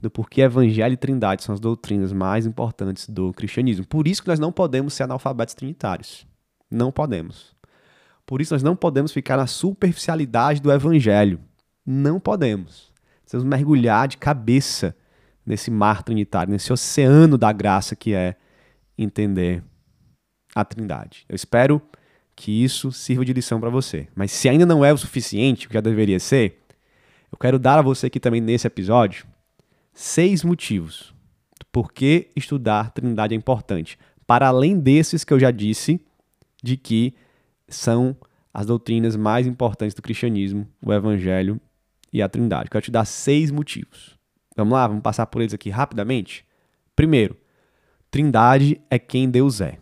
do 0.00 0.10
porquê 0.10 0.42
Evangelho 0.42 0.92
e 0.92 0.96
Trindade 0.96 1.42
são 1.42 1.54
as 1.54 1.60
doutrinas 1.60 2.12
mais 2.12 2.46
importantes 2.46 3.08
do 3.08 3.32
cristianismo. 3.32 3.86
Por 3.86 4.06
isso 4.06 4.22
que 4.22 4.28
nós 4.28 4.38
não 4.38 4.52
podemos 4.52 4.94
ser 4.94 5.04
analfabetos 5.04 5.54
trinitários. 5.54 6.26
Não 6.70 6.92
podemos. 6.92 7.54
Por 8.26 8.40
isso 8.40 8.52
nós 8.52 8.62
não 8.62 8.76
podemos 8.76 9.12
ficar 9.12 9.36
na 9.36 9.46
superficialidade 9.46 10.60
do 10.60 10.70
Evangelho. 10.70 11.40
Não 11.84 12.20
podemos. 12.20 12.92
Precisamos 13.22 13.48
mergulhar 13.48 14.08
de 14.08 14.18
cabeça 14.18 14.94
nesse 15.44 15.70
mar 15.70 16.02
trinitário, 16.02 16.52
nesse 16.52 16.72
oceano 16.72 17.38
da 17.38 17.52
graça 17.52 17.96
que 17.96 18.14
é 18.14 18.36
entender 18.98 19.62
a 20.54 20.64
Trindade. 20.64 21.24
Eu 21.28 21.36
espero 21.36 21.80
que 22.34 22.64
isso 22.64 22.92
sirva 22.92 23.24
de 23.24 23.32
lição 23.32 23.60
para 23.60 23.70
você. 23.70 24.08
Mas 24.14 24.32
se 24.32 24.48
ainda 24.48 24.66
não 24.66 24.84
é 24.84 24.92
o 24.92 24.98
suficiente, 24.98 25.66
o 25.66 25.68
que 25.68 25.74
já 25.74 25.80
deveria 25.80 26.18
ser, 26.18 26.62
eu 27.32 27.38
quero 27.38 27.58
dar 27.58 27.78
a 27.78 27.82
você 27.82 28.08
aqui 28.08 28.20
também 28.20 28.40
nesse 28.40 28.66
episódio 28.66 29.26
seis 29.96 30.44
motivos 30.44 31.14
do 31.58 31.64
porquê 31.72 32.30
estudar 32.36 32.90
Trindade 32.90 33.34
é 33.34 33.36
importante. 33.36 33.98
Para 34.26 34.48
além 34.48 34.78
desses 34.78 35.24
que 35.24 35.32
eu 35.32 35.40
já 35.40 35.50
disse, 35.50 35.98
de 36.62 36.76
que 36.76 37.14
são 37.66 38.14
as 38.52 38.66
doutrinas 38.66 39.16
mais 39.16 39.46
importantes 39.46 39.94
do 39.94 40.02
cristianismo, 40.02 40.68
o 40.84 40.92
Evangelho 40.92 41.58
e 42.12 42.20
a 42.20 42.28
Trindade. 42.28 42.68
Quero 42.68 42.84
te 42.84 42.90
dar 42.90 43.06
seis 43.06 43.50
motivos. 43.50 44.18
Vamos 44.54 44.74
lá, 44.74 44.86
vamos 44.86 45.02
passar 45.02 45.26
por 45.26 45.40
eles 45.40 45.54
aqui 45.54 45.70
rapidamente. 45.70 46.44
Primeiro, 46.94 47.36
Trindade 48.10 48.78
é 48.90 48.98
quem 48.98 49.30
Deus 49.30 49.62
é. 49.62 49.78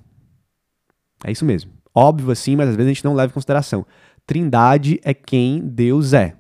É 1.25 1.33
isso 1.33 1.45
mesmo. 1.45 1.73
Óbvio 1.93 2.31
assim, 2.31 2.55
mas 2.55 2.69
às 2.69 2.77
vezes 2.77 2.91
a 2.91 2.95
gente 2.95 3.05
não 3.05 3.15
leva 3.15 3.31
em 3.31 3.35
consideração. 3.35 3.85
Trindade 4.25 5.01
é 5.03 5.13
quem 5.13 5.61
Deus 5.61 6.13
é. 6.13 6.37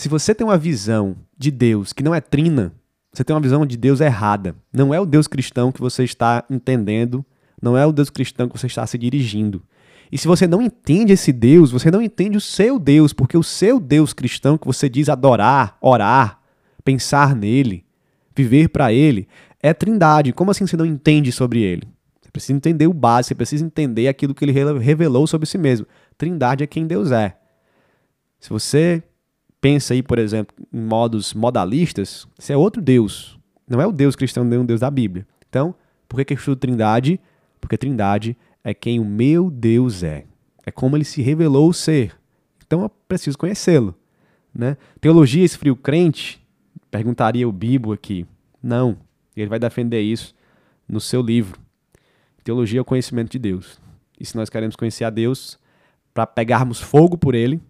Se 0.00 0.08
você 0.08 0.34
tem 0.34 0.46
uma 0.46 0.56
visão 0.56 1.14
de 1.36 1.50
Deus 1.50 1.92
que 1.92 2.02
não 2.02 2.14
é 2.14 2.22
trina, 2.22 2.72
você 3.12 3.22
tem 3.22 3.36
uma 3.36 3.42
visão 3.42 3.66
de 3.66 3.76
Deus 3.76 4.00
errada. 4.00 4.56
Não 4.72 4.94
é 4.94 4.98
o 4.98 5.04
Deus 5.04 5.28
cristão 5.28 5.70
que 5.70 5.78
você 5.78 6.04
está 6.04 6.42
entendendo, 6.48 7.22
não 7.60 7.76
é 7.76 7.84
o 7.84 7.92
Deus 7.92 8.08
cristão 8.08 8.48
que 8.48 8.58
você 8.58 8.66
está 8.66 8.86
se 8.86 8.96
dirigindo. 8.96 9.62
E 10.10 10.16
se 10.16 10.26
você 10.26 10.46
não 10.46 10.62
entende 10.62 11.12
esse 11.12 11.30
Deus, 11.34 11.70
você 11.70 11.90
não 11.90 12.00
entende 12.00 12.38
o 12.38 12.40
seu 12.40 12.78
Deus, 12.78 13.12
porque 13.12 13.36
o 13.36 13.42
seu 13.42 13.78
Deus 13.78 14.14
cristão 14.14 14.56
que 14.56 14.66
você 14.66 14.88
diz 14.88 15.10
adorar, 15.10 15.76
orar, 15.82 16.40
pensar 16.82 17.36
nele, 17.36 17.84
viver 18.34 18.70
para 18.70 18.94
ele, 18.94 19.28
é 19.62 19.74
trindade. 19.74 20.32
Como 20.32 20.50
assim 20.50 20.66
você 20.66 20.78
não 20.78 20.86
entende 20.86 21.30
sobre 21.30 21.60
ele? 21.60 21.86
Você 22.22 22.30
precisa 22.30 22.56
entender 22.56 22.86
o 22.86 22.94
básico, 22.94 23.28
você 23.28 23.34
precisa 23.34 23.66
entender 23.66 24.08
aquilo 24.08 24.34
que 24.34 24.46
ele 24.46 24.78
revelou 24.78 25.26
sobre 25.26 25.46
si 25.46 25.58
mesmo. 25.58 25.86
Trindade 26.16 26.64
é 26.64 26.66
quem 26.66 26.86
Deus 26.86 27.12
é. 27.12 27.36
Se 28.38 28.48
você 28.48 29.02
pensa 29.60 29.94
aí, 29.94 30.02
por 30.02 30.18
exemplo, 30.18 30.54
em 30.72 30.80
modos 30.80 31.34
modalistas, 31.34 32.26
isso 32.38 32.52
é 32.52 32.56
outro 32.56 32.80
Deus. 32.80 33.38
Não 33.68 33.80
é 33.80 33.86
o 33.86 33.92
Deus 33.92 34.16
cristão, 34.16 34.44
nem 34.44 34.58
o 34.58 34.64
Deus 34.64 34.80
da 34.80 34.90
Bíblia. 34.90 35.26
Então, 35.48 35.74
por 36.08 36.16
que, 36.16 36.24
que 36.24 36.32
eu 36.32 36.38
estudo 36.38 36.58
Trindade? 36.58 37.20
Porque 37.60 37.78
Trindade 37.78 38.36
é 38.64 38.74
quem 38.74 38.98
o 38.98 39.04
meu 39.04 39.50
Deus 39.50 40.02
é. 40.02 40.24
É 40.64 40.70
como 40.70 40.96
ele 40.96 41.04
se 41.04 41.22
revelou 41.22 41.72
ser. 41.72 42.16
Então 42.66 42.82
eu 42.82 42.88
preciso 42.88 43.38
conhecê-lo. 43.38 43.94
Né? 44.54 44.76
Teologia 45.00 45.44
esfrio 45.44 45.76
crente? 45.76 46.44
Perguntaria 46.90 47.48
o 47.48 47.52
Bibo 47.52 47.92
aqui. 47.92 48.26
Não. 48.62 48.96
Ele 49.36 49.48
vai 49.48 49.58
defender 49.58 50.00
isso 50.00 50.34
no 50.88 51.00
seu 51.00 51.22
livro. 51.22 51.58
Teologia 52.42 52.80
é 52.80 52.82
o 52.82 52.84
conhecimento 52.84 53.30
de 53.30 53.38
Deus. 53.38 53.78
E 54.18 54.24
se 54.24 54.36
nós 54.36 54.50
queremos 54.50 54.76
conhecer 54.76 55.04
a 55.04 55.10
Deus, 55.10 55.58
para 56.12 56.26
pegarmos 56.26 56.80
fogo 56.80 57.16
por 57.16 57.34
ele, 57.34 57.60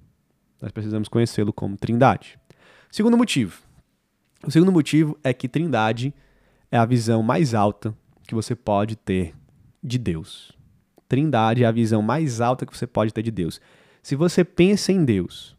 nós 0.60 0.72
precisamos 0.72 1.08
conhecê-lo 1.08 1.52
como 1.52 1.76
Trindade. 1.76 2.38
Segundo 2.90 3.16
motivo. 3.16 3.62
O 4.46 4.50
segundo 4.50 4.72
motivo 4.72 5.18
é 5.22 5.32
que 5.32 5.48
Trindade 5.48 6.14
é 6.70 6.76
a 6.76 6.84
visão 6.84 7.22
mais 7.22 7.54
alta 7.54 7.94
que 8.26 8.34
você 8.34 8.54
pode 8.54 8.96
ter 8.96 9.34
de 9.82 9.98
Deus. 9.98 10.52
Trindade 11.08 11.64
é 11.64 11.66
a 11.66 11.72
visão 11.72 12.02
mais 12.02 12.40
alta 12.40 12.64
que 12.64 12.76
você 12.76 12.86
pode 12.86 13.12
ter 13.12 13.22
de 13.22 13.30
Deus. 13.30 13.60
Se 14.02 14.14
você 14.14 14.44
pensa 14.44 14.92
em 14.92 15.04
Deus, 15.04 15.56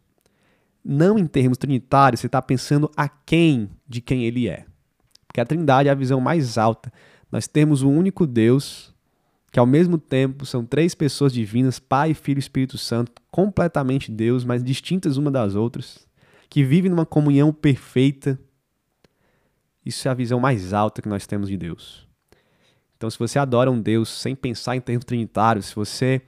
não 0.84 1.18
em 1.18 1.26
termos 1.26 1.58
trinitários, 1.58 2.20
você 2.20 2.26
está 2.26 2.40
pensando 2.40 2.90
a 2.96 3.08
quem 3.08 3.70
de 3.86 4.00
quem 4.00 4.24
ele 4.24 4.48
é. 4.48 4.64
Porque 5.26 5.40
a 5.40 5.46
Trindade 5.46 5.88
é 5.88 5.92
a 5.92 5.96
visão 5.96 6.20
mais 6.20 6.58
alta. 6.58 6.92
Nós 7.30 7.46
temos 7.46 7.82
o 7.82 7.88
um 7.88 7.96
único 7.96 8.26
Deus, 8.26 8.91
que 9.52 9.60
ao 9.60 9.66
mesmo 9.66 9.98
tempo 9.98 10.46
são 10.46 10.64
três 10.64 10.94
pessoas 10.94 11.30
divinas, 11.30 11.78
Pai, 11.78 12.14
Filho 12.14 12.38
e 12.38 12.40
Espírito 12.40 12.78
Santo, 12.78 13.12
completamente 13.30 14.10
Deus, 14.10 14.44
mas 14.44 14.64
distintas 14.64 15.18
uma 15.18 15.30
das 15.30 15.54
outras, 15.54 16.08
que 16.48 16.64
vivem 16.64 16.90
numa 16.90 17.04
comunhão 17.04 17.52
perfeita. 17.52 18.40
Isso 19.84 20.08
é 20.08 20.10
a 20.10 20.14
visão 20.14 20.40
mais 20.40 20.72
alta 20.72 21.02
que 21.02 21.08
nós 21.08 21.26
temos 21.26 21.50
de 21.50 21.58
Deus. 21.58 22.08
Então, 22.96 23.10
se 23.10 23.18
você 23.18 23.38
adora 23.38 23.70
um 23.70 23.78
Deus 23.78 24.08
sem 24.08 24.34
pensar 24.34 24.74
em 24.74 24.80
termos 24.80 25.04
trinitários, 25.04 25.66
se 25.66 25.74
você 25.74 26.22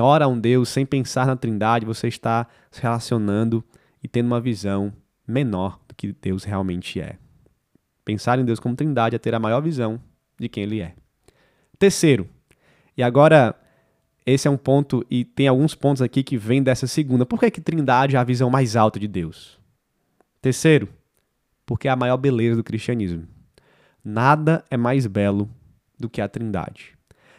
ora 0.00 0.24
a 0.24 0.28
um 0.28 0.38
Deus 0.38 0.70
sem 0.70 0.86
pensar 0.86 1.26
na 1.26 1.36
Trindade, 1.36 1.84
você 1.84 2.08
está 2.08 2.46
se 2.70 2.80
relacionando 2.80 3.62
e 4.02 4.08
tendo 4.08 4.28
uma 4.28 4.40
visão 4.40 4.90
menor 5.28 5.78
do 5.86 5.94
que 5.94 6.12
Deus 6.12 6.44
realmente 6.44 6.98
é. 6.98 7.18
Pensar 8.06 8.38
em 8.38 8.44
Deus 8.44 8.58
como 8.58 8.76
Trindade 8.76 9.16
é 9.16 9.18
ter 9.18 9.34
a 9.34 9.40
maior 9.40 9.60
visão 9.60 10.00
de 10.38 10.48
quem 10.48 10.62
Ele 10.62 10.80
é. 10.80 10.94
Terceiro, 11.78 12.28
e 12.96 13.02
agora 13.02 13.54
esse 14.26 14.48
é 14.48 14.50
um 14.50 14.56
ponto, 14.56 15.04
e 15.10 15.24
tem 15.24 15.46
alguns 15.46 15.74
pontos 15.74 16.00
aqui 16.00 16.22
que 16.22 16.38
vêm 16.38 16.62
dessa 16.62 16.86
segunda. 16.86 17.26
Por 17.26 17.38
que, 17.38 17.50
que 17.50 17.60
Trindade 17.60 18.16
é 18.16 18.18
a 18.18 18.24
visão 18.24 18.48
mais 18.48 18.74
alta 18.74 18.98
de 18.98 19.06
Deus? 19.06 19.60
Terceiro, 20.40 20.88
porque 21.66 21.88
é 21.88 21.90
a 21.90 21.96
maior 21.96 22.16
beleza 22.16 22.56
do 22.56 22.64
cristianismo. 22.64 23.28
Nada 24.02 24.64
é 24.70 24.76
mais 24.76 25.06
belo 25.06 25.48
do 25.98 26.08
que 26.08 26.20
a 26.20 26.28
Trindade. 26.28 26.94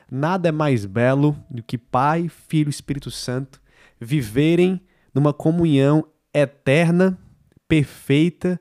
Nada 0.10 0.50
é 0.50 0.52
mais 0.52 0.86
belo 0.86 1.36
do 1.50 1.64
que 1.64 1.78
Pai, 1.78 2.30
Filho 2.30 2.70
e 2.70 2.72
Espírito 2.72 3.10
Santo 3.10 3.62
viverem 4.00 4.80
numa 5.14 5.34
comunhão 5.34 6.06
eterna, 6.34 7.18
perfeita 7.68 8.60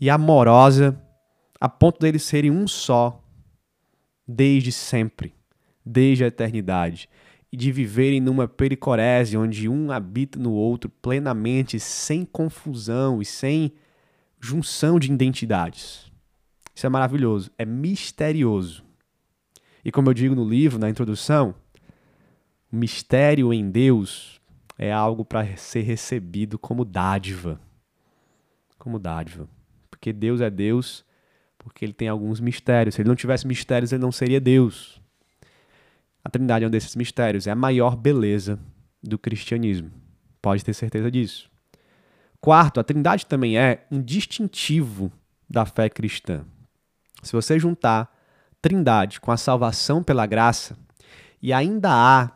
e 0.00 0.08
amorosa, 0.10 1.00
a 1.60 1.68
ponto 1.68 1.98
deles 1.98 2.22
serem 2.22 2.50
um 2.50 2.68
só, 2.68 3.20
desde 4.26 4.70
sempre, 4.70 5.34
desde 5.84 6.24
a 6.24 6.28
eternidade, 6.28 7.08
e 7.52 7.56
de 7.56 7.70
viverem 7.70 8.20
numa 8.20 8.48
pericorese 8.48 9.36
onde 9.36 9.68
um 9.68 9.92
habita 9.92 10.38
no 10.38 10.52
outro 10.52 10.90
plenamente, 10.90 11.78
sem 11.78 12.24
confusão 12.24 13.22
e 13.22 13.24
sem 13.24 13.72
junção 14.40 14.98
de 14.98 15.12
identidades. 15.12 16.10
Isso 16.74 16.86
é 16.86 16.88
maravilhoso, 16.88 17.50
é 17.56 17.64
misterioso. 17.64 18.84
E 19.84 19.92
como 19.92 20.10
eu 20.10 20.14
digo 20.14 20.34
no 20.34 20.48
livro, 20.48 20.78
na 20.78 20.90
introdução, 20.90 21.54
o 22.72 22.76
mistério 22.76 23.52
em 23.52 23.70
Deus 23.70 24.40
é 24.76 24.92
algo 24.92 25.24
para 25.24 25.56
ser 25.56 25.82
recebido 25.82 26.58
como 26.58 26.84
dádiva. 26.84 27.60
Como 28.78 28.98
dádiva. 28.98 29.48
Porque 29.88 30.12
Deus 30.12 30.40
é 30.40 30.50
Deus, 30.50 31.04
porque 31.56 31.84
ele 31.84 31.92
tem 31.92 32.08
alguns 32.08 32.40
mistérios. 32.40 32.94
Se 32.94 33.02
ele 33.02 33.08
não 33.08 33.14
tivesse 33.14 33.46
mistérios, 33.46 33.92
ele 33.92 34.02
não 34.02 34.10
seria 34.10 34.40
Deus. 34.40 35.00
A 36.24 36.30
Trindade 36.30 36.64
é 36.64 36.68
um 36.68 36.70
desses 36.70 36.96
mistérios, 36.96 37.46
é 37.46 37.50
a 37.50 37.56
maior 37.56 37.94
beleza 37.94 38.58
do 39.02 39.18
cristianismo. 39.18 39.90
Pode 40.40 40.64
ter 40.64 40.72
certeza 40.72 41.10
disso. 41.10 41.50
Quarto, 42.40 42.80
a 42.80 42.84
Trindade 42.84 43.26
também 43.26 43.58
é 43.58 43.86
um 43.90 44.00
distintivo 44.00 45.12
da 45.48 45.66
fé 45.66 45.88
cristã. 45.88 46.44
Se 47.22 47.32
você 47.32 47.58
juntar 47.58 48.12
Trindade 48.60 49.20
com 49.20 49.30
a 49.30 49.36
salvação 49.36 50.02
pela 50.02 50.24
graça, 50.26 50.76
e 51.42 51.52
ainda 51.52 51.90
há 51.92 52.30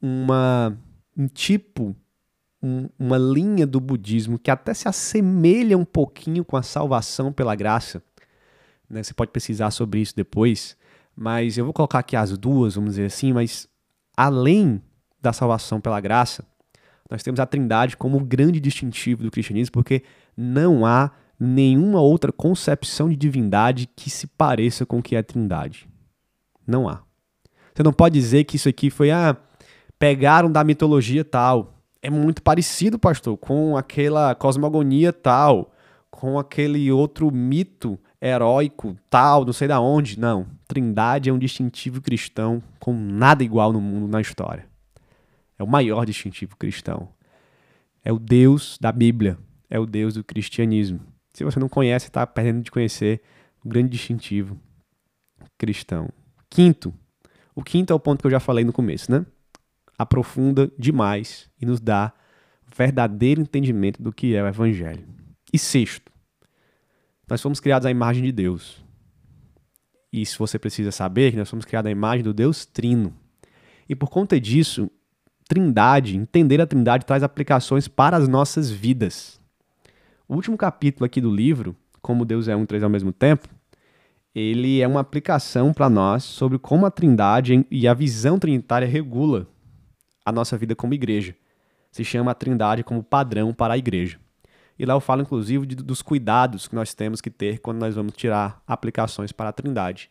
uma, 0.00 0.78
um 1.16 1.26
tipo, 1.26 1.96
um, 2.62 2.88
uma 2.98 3.16
linha 3.16 3.66
do 3.66 3.80
budismo 3.80 4.38
que 4.38 4.50
até 4.50 4.74
se 4.74 4.88
assemelha 4.88 5.78
um 5.78 5.84
pouquinho 5.84 6.44
com 6.44 6.56
a 6.56 6.62
salvação 6.62 7.32
pela 7.32 7.54
graça. 7.54 8.02
Né? 8.90 9.02
Você 9.02 9.14
pode 9.14 9.30
pesquisar 9.30 9.70
sobre 9.70 10.00
isso 10.00 10.14
depois, 10.14 10.76
mas 11.16 11.56
eu 11.56 11.64
vou 11.64 11.72
colocar 11.72 12.00
aqui 12.00 12.14
as 12.14 12.36
duas, 12.36 12.74
vamos 12.74 12.90
dizer 12.90 13.06
assim, 13.06 13.32
mas 13.32 13.66
além 14.16 14.82
da 15.20 15.32
salvação 15.32 15.80
pela 15.80 16.00
graça, 16.00 16.44
nós 17.10 17.22
temos 17.22 17.40
a 17.40 17.46
Trindade 17.46 17.96
como 17.96 18.18
o 18.18 18.24
grande 18.24 18.60
distintivo 18.60 19.22
do 19.22 19.30
cristianismo, 19.30 19.72
porque 19.72 20.02
não 20.36 20.84
há 20.84 21.10
nenhuma 21.38 22.00
outra 22.00 22.32
concepção 22.32 23.08
de 23.08 23.16
divindade 23.16 23.88
que 23.94 24.10
se 24.10 24.26
pareça 24.26 24.84
com 24.84 24.98
o 24.98 25.02
que 25.02 25.16
é 25.16 25.18
a 25.18 25.22
Trindade. 25.22 25.88
Não 26.66 26.88
há. 26.88 27.02
Você 27.74 27.82
não 27.82 27.92
pode 27.92 28.18
dizer 28.18 28.44
que 28.44 28.56
isso 28.56 28.68
aqui 28.68 28.90
foi, 28.90 29.10
ah, 29.10 29.36
pegaram 29.98 30.50
da 30.50 30.64
mitologia 30.64 31.24
tal. 31.24 31.74
É 32.02 32.10
muito 32.10 32.42
parecido, 32.42 32.98
pastor, 32.98 33.36
com 33.36 33.76
aquela 33.76 34.34
cosmogonia 34.34 35.12
tal, 35.12 35.72
com 36.10 36.38
aquele 36.38 36.90
outro 36.90 37.30
mito 37.30 37.98
heróico 38.20 38.96
tal, 39.10 39.44
não 39.44 39.52
sei 39.52 39.68
da 39.68 39.80
onde. 39.80 40.18
Não. 40.18 40.46
Trindade 40.66 41.30
é 41.30 41.32
um 41.32 41.38
distintivo 41.38 42.00
cristão 42.00 42.62
com 42.80 42.92
nada 42.92 43.44
igual 43.44 43.72
no 43.72 43.80
mundo, 43.80 44.08
na 44.08 44.20
história. 44.20 44.66
É 45.58 45.62
o 45.62 45.66
maior 45.66 46.04
distintivo 46.04 46.56
cristão. 46.56 47.08
É 48.04 48.12
o 48.12 48.18
Deus 48.18 48.78
da 48.80 48.92
Bíblia. 48.92 49.38
É 49.70 49.78
o 49.78 49.86
Deus 49.86 50.14
do 50.14 50.24
cristianismo. 50.24 51.00
Se 51.32 51.44
você 51.44 51.58
não 51.58 51.68
conhece, 51.68 52.06
está 52.06 52.26
perdendo 52.26 52.62
de 52.62 52.70
conhecer 52.70 53.20
o 53.64 53.68
grande 53.68 53.90
distintivo 53.90 54.58
cristão. 55.58 56.08
Quinto, 56.48 56.94
o 57.54 57.62
quinto 57.62 57.92
é 57.92 57.96
o 57.96 58.00
ponto 58.00 58.20
que 58.20 58.26
eu 58.26 58.30
já 58.30 58.40
falei 58.40 58.64
no 58.64 58.72
começo, 58.72 59.10
né? 59.10 59.24
Aprofunda 59.98 60.70
demais 60.78 61.50
e 61.60 61.66
nos 61.66 61.80
dá 61.80 62.12
verdadeiro 62.76 63.40
entendimento 63.40 64.02
do 64.02 64.12
que 64.12 64.34
é 64.34 64.42
o 64.42 64.46
Evangelho. 64.46 65.06
E 65.52 65.58
sexto, 65.58 66.12
nós 67.28 67.40
fomos 67.40 67.60
criados 67.60 67.86
à 67.86 67.90
imagem 67.90 68.22
de 68.22 68.32
Deus. 68.32 68.84
E 70.16 70.24
se 70.24 70.38
você 70.38 70.58
precisa 70.58 70.90
saber 70.90 71.30
que 71.30 71.36
nós 71.36 71.50
fomos 71.50 71.66
criados 71.66 71.90
à 71.90 71.92
imagem 71.92 72.24
do 72.24 72.32
Deus 72.32 72.64
Trino. 72.64 73.12
E 73.86 73.94
por 73.94 74.08
conta 74.08 74.40
disso, 74.40 74.90
Trindade, 75.46 76.16
entender 76.16 76.58
a 76.58 76.66
Trindade 76.66 77.04
traz 77.04 77.22
aplicações 77.22 77.86
para 77.86 78.16
as 78.16 78.26
nossas 78.26 78.70
vidas. 78.70 79.38
O 80.26 80.34
último 80.34 80.56
capítulo 80.56 81.04
aqui 81.04 81.20
do 81.20 81.30
livro, 81.30 81.76
Como 82.00 82.24
Deus 82.24 82.48
é 82.48 82.56
um 82.56 82.62
e 82.62 82.66
três 82.66 82.82
ao 82.82 82.88
mesmo 82.88 83.12
tempo, 83.12 83.46
ele 84.34 84.80
é 84.80 84.88
uma 84.88 85.00
aplicação 85.00 85.70
para 85.70 85.90
nós 85.90 86.24
sobre 86.24 86.58
como 86.58 86.86
a 86.86 86.90
Trindade 86.90 87.66
e 87.70 87.86
a 87.86 87.92
visão 87.92 88.38
trinitária 88.38 88.88
regula 88.88 89.46
a 90.24 90.32
nossa 90.32 90.56
vida 90.56 90.74
como 90.74 90.94
igreja. 90.94 91.34
Se 91.92 92.02
chama 92.02 92.30
a 92.30 92.34
Trindade 92.34 92.82
como 92.82 93.02
padrão 93.02 93.52
para 93.52 93.74
a 93.74 93.78
igreja. 93.78 94.18
E 94.78 94.84
lá 94.84 94.94
eu 94.94 95.00
falo, 95.00 95.22
inclusive, 95.22 95.66
de, 95.66 95.76
dos 95.76 96.02
cuidados 96.02 96.68
que 96.68 96.74
nós 96.74 96.94
temos 96.94 97.20
que 97.20 97.30
ter 97.30 97.60
quando 97.60 97.78
nós 97.78 97.94
vamos 97.94 98.14
tirar 98.14 98.62
aplicações 98.66 99.32
para 99.32 99.48
a 99.48 99.52
Trindade. 99.52 100.10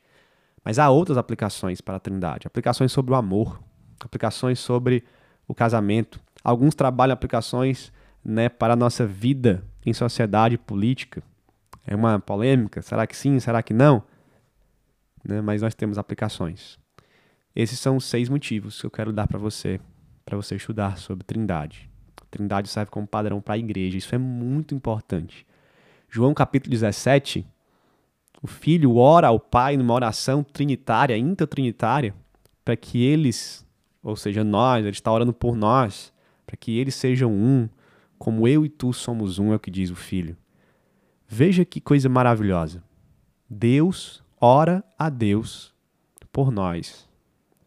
Mas 0.63 0.79
há 0.79 0.89
outras 0.89 1.17
aplicações 1.17 1.81
para 1.81 1.97
a 1.97 1.99
Trindade: 1.99 2.47
aplicações 2.47 2.91
sobre 2.91 3.13
o 3.13 3.15
amor, 3.15 3.61
aplicações 3.99 4.59
sobre 4.59 5.03
o 5.47 5.53
casamento. 5.53 6.19
Alguns 6.43 6.73
trabalham 6.73 7.13
aplicações 7.13 7.93
né, 8.23 8.49
para 8.49 8.73
a 8.73 8.77
nossa 8.77 9.05
vida 9.05 9.63
em 9.85 9.93
sociedade 9.93 10.57
política. 10.57 11.21
É 11.85 11.95
uma 11.95 12.19
polêmica? 12.19 12.81
Será 12.81 13.05
que 13.05 13.15
sim? 13.15 13.39
Será 13.39 13.61
que 13.61 13.73
não? 13.73 14.03
Né? 15.23 15.41
Mas 15.41 15.61
nós 15.61 15.75
temos 15.75 15.99
aplicações. 15.99 16.79
Esses 17.55 17.79
são 17.79 17.95
os 17.97 18.05
seis 18.05 18.27
motivos 18.27 18.81
que 18.81 18.87
eu 18.87 18.91
quero 18.91 19.13
dar 19.13 19.27
para 19.27 19.37
você, 19.37 19.79
para 20.25 20.35
você 20.35 20.55
estudar 20.55 20.97
sobre 20.97 21.23
Trindade. 21.23 21.89
Trindade 22.35 22.67
serve 22.67 22.91
como 22.91 23.07
padrão 23.07 23.39
para 23.39 23.53
a 23.53 23.57
igreja. 23.57 23.97
Isso 23.97 24.13
é 24.13 24.17
muito 24.17 24.75
importante. 24.75 25.47
João 26.09 26.33
capítulo 26.33 26.69
17, 26.69 27.47
o 28.41 28.47
filho 28.47 28.97
ora 28.97 29.27
ao 29.27 29.39
pai 29.39 29.77
numa 29.77 29.93
oração 29.93 30.43
trinitária, 30.43 31.17
intertrinitária, 31.17 32.13
para 32.65 32.75
que 32.75 33.01
eles, 33.01 33.65
ou 34.03 34.17
seja, 34.17 34.43
nós, 34.43 34.83
ele 34.83 34.89
está 34.89 35.13
orando 35.13 35.31
por 35.31 35.55
nós, 35.55 36.13
para 36.45 36.57
que 36.57 36.77
eles 36.77 36.95
sejam 36.95 37.31
um, 37.31 37.69
como 38.19 38.49
eu 38.49 38.65
e 38.65 38.69
tu 38.69 38.91
somos 38.91 39.39
um, 39.39 39.53
é 39.53 39.55
o 39.55 39.59
que 39.59 39.71
diz 39.71 39.89
o 39.89 39.95
Filho. 39.95 40.35
Veja 41.25 41.63
que 41.63 41.79
coisa 41.79 42.09
maravilhosa. 42.09 42.83
Deus 43.49 44.21
ora 44.41 44.83
a 44.99 45.09
Deus 45.09 45.73
por 46.33 46.51
nós, 46.51 47.07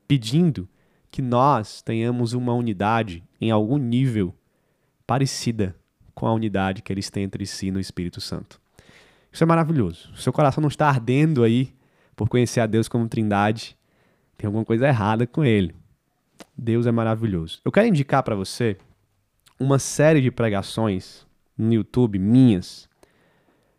pedindo 0.06 0.68
que 1.10 1.22
nós 1.22 1.80
tenhamos 1.80 2.34
uma 2.34 2.52
unidade 2.52 3.24
em 3.40 3.50
algum 3.50 3.78
nível 3.78 4.34
parecida 5.08 5.74
com 6.14 6.26
a 6.26 6.34
unidade 6.34 6.82
que 6.82 6.92
eles 6.92 7.08
têm 7.08 7.24
entre 7.24 7.46
si 7.46 7.70
no 7.70 7.80
Espírito 7.80 8.20
Santo. 8.20 8.60
Isso 9.32 9.42
é 9.42 9.46
maravilhoso. 9.46 10.14
Seu 10.14 10.32
coração 10.34 10.60
não 10.60 10.68
está 10.68 10.86
ardendo 10.86 11.42
aí 11.42 11.72
por 12.14 12.28
conhecer 12.28 12.60
a 12.60 12.66
Deus 12.66 12.88
como 12.88 13.08
Trindade. 13.08 13.74
Tem 14.36 14.46
alguma 14.46 14.66
coisa 14.66 14.86
errada 14.86 15.26
com 15.26 15.42
ele. 15.42 15.74
Deus 16.56 16.86
é 16.86 16.92
maravilhoso. 16.92 17.58
Eu 17.64 17.72
quero 17.72 17.88
indicar 17.88 18.22
para 18.22 18.34
você 18.34 18.76
uma 19.58 19.78
série 19.78 20.20
de 20.20 20.30
pregações 20.30 21.26
no 21.56 21.72
YouTube 21.72 22.18
minhas 22.18 22.86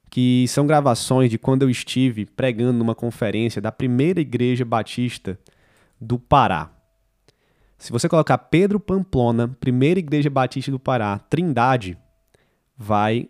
que 0.09 0.47
são 0.47 0.65
gravações 0.65 1.29
de 1.29 1.37
quando 1.37 1.61
eu 1.61 1.69
estive 1.69 2.25
pregando 2.25 2.79
numa 2.79 2.95
conferência 2.95 3.61
da 3.61 3.71
primeira 3.71 4.19
igreja 4.19 4.65
batista 4.65 5.39
do 6.01 6.17
Pará. 6.17 6.71
Se 7.79 7.93
você 7.93 8.09
colocar 8.09 8.37
Pedro 8.37 8.77
Pamplona, 8.77 9.47
primeira 9.47 9.99
igreja 9.99 10.29
batista 10.29 10.69
do 10.69 10.77
Pará, 10.77 11.17
Trindade, 11.17 11.97
vai 12.77 13.29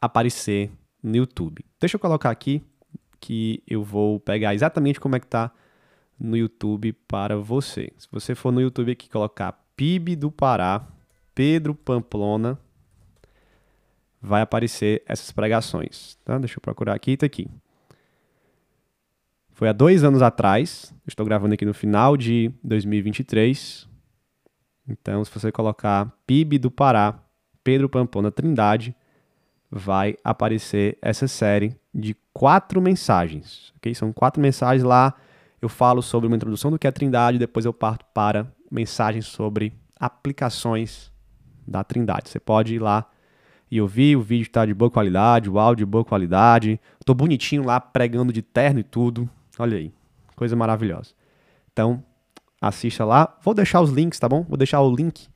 aparecer 0.00 0.70
no 1.02 1.16
YouTube. 1.16 1.64
Deixa 1.80 1.96
eu 1.96 2.00
colocar 2.00 2.30
aqui 2.30 2.62
que 3.18 3.60
eu 3.66 3.82
vou 3.82 4.20
pegar 4.20 4.54
exatamente 4.54 5.00
como 5.00 5.16
é 5.16 5.20
que 5.20 5.26
tá 5.26 5.52
no 6.18 6.36
YouTube 6.36 6.92
para 7.08 7.36
você. 7.36 7.92
Se 7.98 8.06
você 8.12 8.36
for 8.36 8.52
no 8.52 8.60
YouTube 8.60 8.92
aqui 8.92 9.10
colocar 9.10 9.52
PIB 9.76 10.14
do 10.14 10.30
Pará, 10.30 10.86
Pedro 11.34 11.74
Pamplona, 11.74 12.56
vai 14.22 14.42
aparecer 14.42 15.02
essas 15.06 15.32
pregações. 15.32 16.16
Tá? 16.24 16.38
Deixa 16.38 16.58
eu 16.58 16.60
procurar 16.60 16.94
aqui, 16.94 17.16
tá 17.16 17.26
aqui. 17.26 17.48
Foi 19.58 19.68
há 19.68 19.72
dois 19.72 20.04
anos 20.04 20.22
atrás, 20.22 20.94
estou 21.04 21.26
gravando 21.26 21.52
aqui 21.52 21.64
no 21.64 21.74
final 21.74 22.16
de 22.16 22.48
2023. 22.62 23.88
Então, 24.88 25.24
se 25.24 25.32
você 25.32 25.50
colocar 25.50 26.16
PIB 26.28 26.60
do 26.60 26.70
Pará, 26.70 27.18
Pedro 27.64 27.88
Pamplona 27.88 28.30
Trindade, 28.30 28.94
vai 29.68 30.14
aparecer 30.22 30.96
essa 31.02 31.26
série 31.26 31.76
de 31.92 32.16
quatro 32.32 32.80
mensagens. 32.80 33.72
Okay? 33.78 33.96
São 33.96 34.12
quatro 34.12 34.40
mensagens 34.40 34.84
lá. 34.84 35.12
Eu 35.60 35.68
falo 35.68 36.02
sobre 36.02 36.28
uma 36.28 36.36
introdução 36.36 36.70
do 36.70 36.78
que 36.78 36.86
é 36.86 36.92
Trindade, 36.92 37.36
depois 37.36 37.66
eu 37.66 37.72
parto 37.72 38.06
para 38.14 38.46
mensagens 38.70 39.26
sobre 39.26 39.72
aplicações 39.98 41.12
da 41.66 41.82
Trindade. 41.82 42.28
Você 42.28 42.38
pode 42.38 42.76
ir 42.76 42.78
lá 42.78 43.10
e 43.68 43.80
ouvir, 43.80 44.14
o 44.14 44.22
vídeo 44.22 44.44
está 44.44 44.64
de 44.64 44.72
boa 44.72 44.88
qualidade, 44.88 45.50
o 45.50 45.58
áudio 45.58 45.84
de 45.84 45.90
boa 45.90 46.04
qualidade. 46.04 46.80
Estou 47.00 47.12
bonitinho 47.12 47.64
lá 47.64 47.80
pregando 47.80 48.32
de 48.32 48.40
terno 48.40 48.78
e 48.78 48.84
tudo. 48.84 49.28
Olha 49.58 49.76
aí, 49.76 49.92
coisa 50.36 50.54
maravilhosa. 50.54 51.10
Então, 51.72 52.02
assista 52.60 53.04
lá. 53.04 53.36
Vou 53.42 53.54
deixar 53.54 53.80
os 53.80 53.90
links, 53.90 54.18
tá 54.18 54.28
bom? 54.28 54.42
Vou 54.42 54.56
deixar 54.56 54.80
o 54.80 54.94
link 54.94 55.28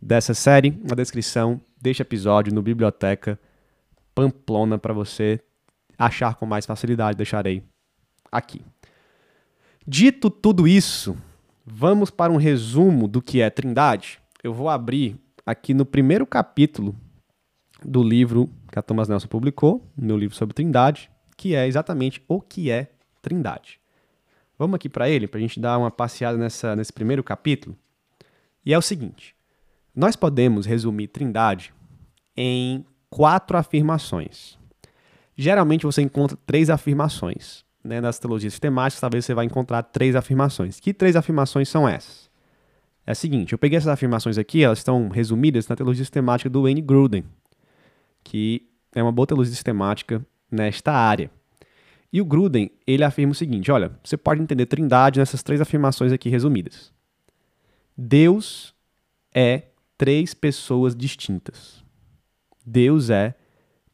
dessa 0.00 0.34
série 0.34 0.70
na 0.88 0.94
descrição 0.94 1.60
deste 1.80 2.02
episódio 2.02 2.54
no 2.54 2.62
Biblioteca 2.62 3.38
Pamplona 4.14 4.78
para 4.78 4.92
você 4.92 5.40
achar 5.98 6.34
com 6.34 6.46
mais 6.46 6.66
facilidade. 6.66 7.16
Deixarei 7.16 7.62
aqui. 8.30 8.62
Dito 9.86 10.30
tudo 10.30 10.68
isso, 10.68 11.16
vamos 11.64 12.10
para 12.10 12.32
um 12.32 12.36
resumo 12.36 13.08
do 13.08 13.22
que 13.22 13.40
é 13.40 13.50
Trindade. 13.50 14.18
Eu 14.42 14.52
vou 14.52 14.68
abrir 14.68 15.18
aqui 15.44 15.74
no 15.74 15.84
primeiro 15.84 16.26
capítulo 16.26 16.94
do 17.84 18.02
livro 18.02 18.48
que 18.70 18.78
a 18.78 18.82
Thomas 18.82 19.08
Nelson 19.08 19.26
publicou, 19.26 19.84
meu 19.96 20.16
livro 20.16 20.36
sobre 20.36 20.54
Trindade, 20.54 21.10
que 21.36 21.54
é 21.54 21.66
exatamente 21.66 22.22
o 22.28 22.40
que 22.40 22.70
é 22.70 22.90
Trindade. 23.20 23.80
Vamos 24.58 24.76
aqui 24.76 24.88
para 24.88 25.08
ele, 25.08 25.26
para 25.26 25.38
a 25.38 25.40
gente 25.40 25.58
dar 25.58 25.78
uma 25.78 25.90
passeada 25.90 26.36
nessa, 26.36 26.76
nesse 26.76 26.92
primeiro 26.92 27.22
capítulo. 27.24 27.76
E 28.64 28.74
é 28.74 28.78
o 28.78 28.82
seguinte: 28.82 29.34
nós 29.94 30.16
podemos 30.16 30.66
resumir 30.66 31.08
Trindade 31.08 31.72
em 32.36 32.84
quatro 33.08 33.56
afirmações. 33.56 34.58
Geralmente 35.36 35.86
você 35.86 36.02
encontra 36.02 36.36
três 36.46 36.68
afirmações. 36.68 37.64
Né? 37.82 38.00
Nas 38.00 38.18
teologias 38.18 38.52
sistemáticas, 38.52 39.00
talvez 39.00 39.24
você 39.24 39.32
vai 39.32 39.46
encontrar 39.46 39.82
três 39.82 40.14
afirmações. 40.14 40.78
Que 40.78 40.92
três 40.92 41.16
afirmações 41.16 41.68
são 41.68 41.88
essas? 41.88 42.28
É 43.06 43.12
a 43.12 43.14
seguinte: 43.14 43.52
eu 43.52 43.58
peguei 43.58 43.78
essas 43.78 43.88
afirmações 43.88 44.36
aqui, 44.36 44.62
elas 44.62 44.78
estão 44.78 45.08
resumidas 45.08 45.66
na 45.66 45.76
teologia 45.76 46.04
sistemática 46.04 46.50
do 46.50 46.62
Wayne 46.62 46.82
Gruden 46.82 47.24
que 48.22 48.68
é 48.94 49.02
uma 49.02 49.12
boa 49.12 49.26
teologia 49.26 49.52
sistemática 49.52 50.24
nesta 50.50 50.92
área. 50.92 51.30
E 52.12 52.20
o 52.20 52.24
Gruden, 52.24 52.70
ele 52.86 53.04
afirma 53.04 53.32
o 53.32 53.36
seguinte, 53.36 53.70
olha, 53.70 53.92
você 54.02 54.16
pode 54.16 54.42
entender 54.42 54.66
trindade 54.66 55.20
nessas 55.20 55.42
três 55.42 55.60
afirmações 55.60 56.12
aqui 56.12 56.28
resumidas. 56.28 56.92
Deus 57.96 58.74
é 59.32 59.64
três 59.96 60.34
pessoas 60.34 60.96
distintas. 60.96 61.84
Deus 62.66 63.10
é 63.10 63.34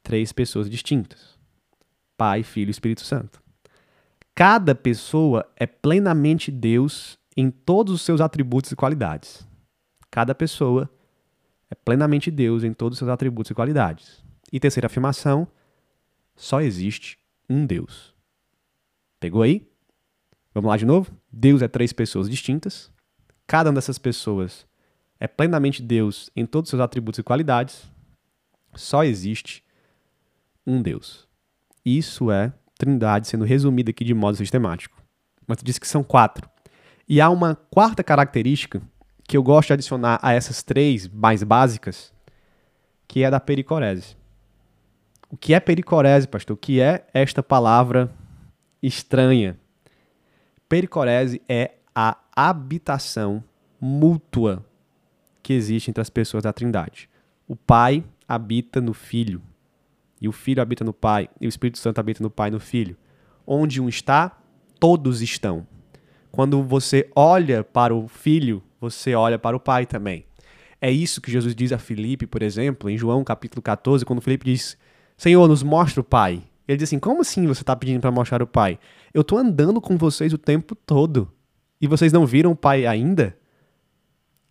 três 0.02 0.32
pessoas 0.32 0.70
distintas. 0.70 1.36
Pai, 2.16 2.42
Filho 2.42 2.68
e 2.68 2.70
Espírito 2.70 3.02
Santo. 3.02 3.42
Cada 4.34 4.74
pessoa 4.74 5.46
é 5.56 5.66
plenamente 5.66 6.50
Deus 6.50 7.18
em 7.36 7.50
todos 7.50 7.92
os 7.92 8.02
seus 8.02 8.20
atributos 8.20 8.70
e 8.72 8.76
qualidades. 8.76 9.46
Cada 10.10 10.34
pessoa 10.34 10.90
é 11.70 11.74
plenamente 11.74 12.30
Deus 12.30 12.64
em 12.64 12.72
todos 12.72 12.96
os 12.96 12.98
seus 13.00 13.10
atributos 13.10 13.50
e 13.50 13.54
qualidades. 13.54 14.24
E 14.50 14.58
terceira 14.60 14.86
afirmação, 14.86 15.46
só 16.34 16.60
existe 16.60 17.18
um 17.48 17.66
Deus. 17.66 18.14
Pegou 19.20 19.42
aí? 19.42 19.66
Vamos 20.54 20.68
lá 20.68 20.76
de 20.76 20.86
novo? 20.86 21.10
Deus 21.30 21.62
é 21.62 21.68
três 21.68 21.92
pessoas 21.92 22.28
distintas. 22.28 22.90
Cada 23.46 23.70
uma 23.70 23.76
dessas 23.76 23.98
pessoas 23.98 24.66
é 25.20 25.26
plenamente 25.26 25.82
Deus 25.82 26.30
em 26.34 26.44
todos 26.46 26.68
os 26.68 26.70
seus 26.70 26.82
atributos 26.82 27.18
e 27.18 27.22
qualidades. 27.22 27.90
Só 28.74 29.04
existe 29.04 29.64
um 30.66 30.82
Deus. 30.82 31.26
Isso 31.84 32.30
é 32.30 32.52
Trindade 32.78 33.26
sendo 33.26 33.44
resumida 33.44 33.90
aqui 33.90 34.04
de 34.04 34.12
modo 34.12 34.36
sistemático. 34.36 35.02
Mas 35.46 35.58
disse 35.62 35.80
que 35.80 35.88
são 35.88 36.02
quatro. 36.02 36.48
E 37.08 37.20
há 37.20 37.30
uma 37.30 37.54
quarta 37.54 38.04
característica 38.04 38.82
que 39.26 39.36
eu 39.36 39.42
gosto 39.42 39.68
de 39.68 39.74
adicionar 39.74 40.18
a 40.22 40.32
essas 40.32 40.62
três 40.62 41.08
mais 41.08 41.42
básicas, 41.42 42.12
que 43.08 43.22
é 43.22 43.30
da 43.30 43.40
pericorese. 43.40 44.16
O 45.36 45.38
que 45.38 45.52
é 45.52 45.60
pericorese, 45.60 46.26
pastor? 46.26 46.54
O 46.54 46.56
que 46.56 46.80
é 46.80 47.06
esta 47.12 47.42
palavra 47.42 48.10
estranha? 48.82 49.58
Pericorese 50.66 51.42
é 51.46 51.72
a 51.94 52.16
habitação 52.34 53.44
mútua 53.78 54.64
que 55.42 55.52
existe 55.52 55.90
entre 55.90 56.00
as 56.00 56.08
pessoas 56.08 56.42
da 56.42 56.54
Trindade. 56.54 57.10
O 57.46 57.54
Pai 57.54 58.02
habita 58.26 58.80
no 58.80 58.94
Filho, 58.94 59.42
e 60.22 60.26
o 60.26 60.32
Filho 60.32 60.62
habita 60.62 60.82
no 60.82 60.94
Pai, 60.94 61.28
e 61.38 61.46
o 61.46 61.50
Espírito 61.50 61.80
Santo 61.80 61.98
habita 61.98 62.22
no 62.22 62.30
Pai 62.30 62.48
e 62.48 62.52
no 62.52 62.58
Filho. 62.58 62.96
Onde 63.46 63.78
um 63.78 63.90
está, 63.90 64.40
todos 64.80 65.20
estão. 65.20 65.66
Quando 66.32 66.62
você 66.62 67.10
olha 67.14 67.62
para 67.62 67.94
o 67.94 68.08
Filho, 68.08 68.62
você 68.80 69.14
olha 69.14 69.38
para 69.38 69.54
o 69.54 69.60
Pai 69.60 69.84
também. 69.84 70.24
É 70.80 70.90
isso 70.90 71.20
que 71.20 71.30
Jesus 71.30 71.54
diz 71.54 71.72
a 71.72 71.78
Filipe, 71.78 72.26
por 72.26 72.40
exemplo, 72.40 72.88
em 72.88 72.96
João 72.96 73.22
capítulo 73.22 73.60
14, 73.60 74.02
quando 74.02 74.22
Filipe 74.22 74.46
diz: 74.46 74.78
Senhor, 75.16 75.48
nos 75.48 75.62
mostra 75.62 76.00
o 76.00 76.04
Pai. 76.04 76.42
Ele 76.66 76.76
diz 76.76 76.88
assim: 76.88 76.98
Como 76.98 77.20
assim 77.20 77.46
você 77.46 77.62
está 77.62 77.74
pedindo 77.74 78.00
para 78.00 78.10
mostrar 78.10 78.42
o 78.42 78.46
Pai? 78.46 78.78
Eu 79.14 79.22
estou 79.22 79.38
andando 79.38 79.80
com 79.80 79.96
vocês 79.96 80.32
o 80.32 80.38
tempo 80.38 80.74
todo 80.74 81.32
e 81.80 81.86
vocês 81.86 82.12
não 82.12 82.26
viram 82.26 82.52
o 82.52 82.56
Pai 82.56 82.86
ainda? 82.86 83.36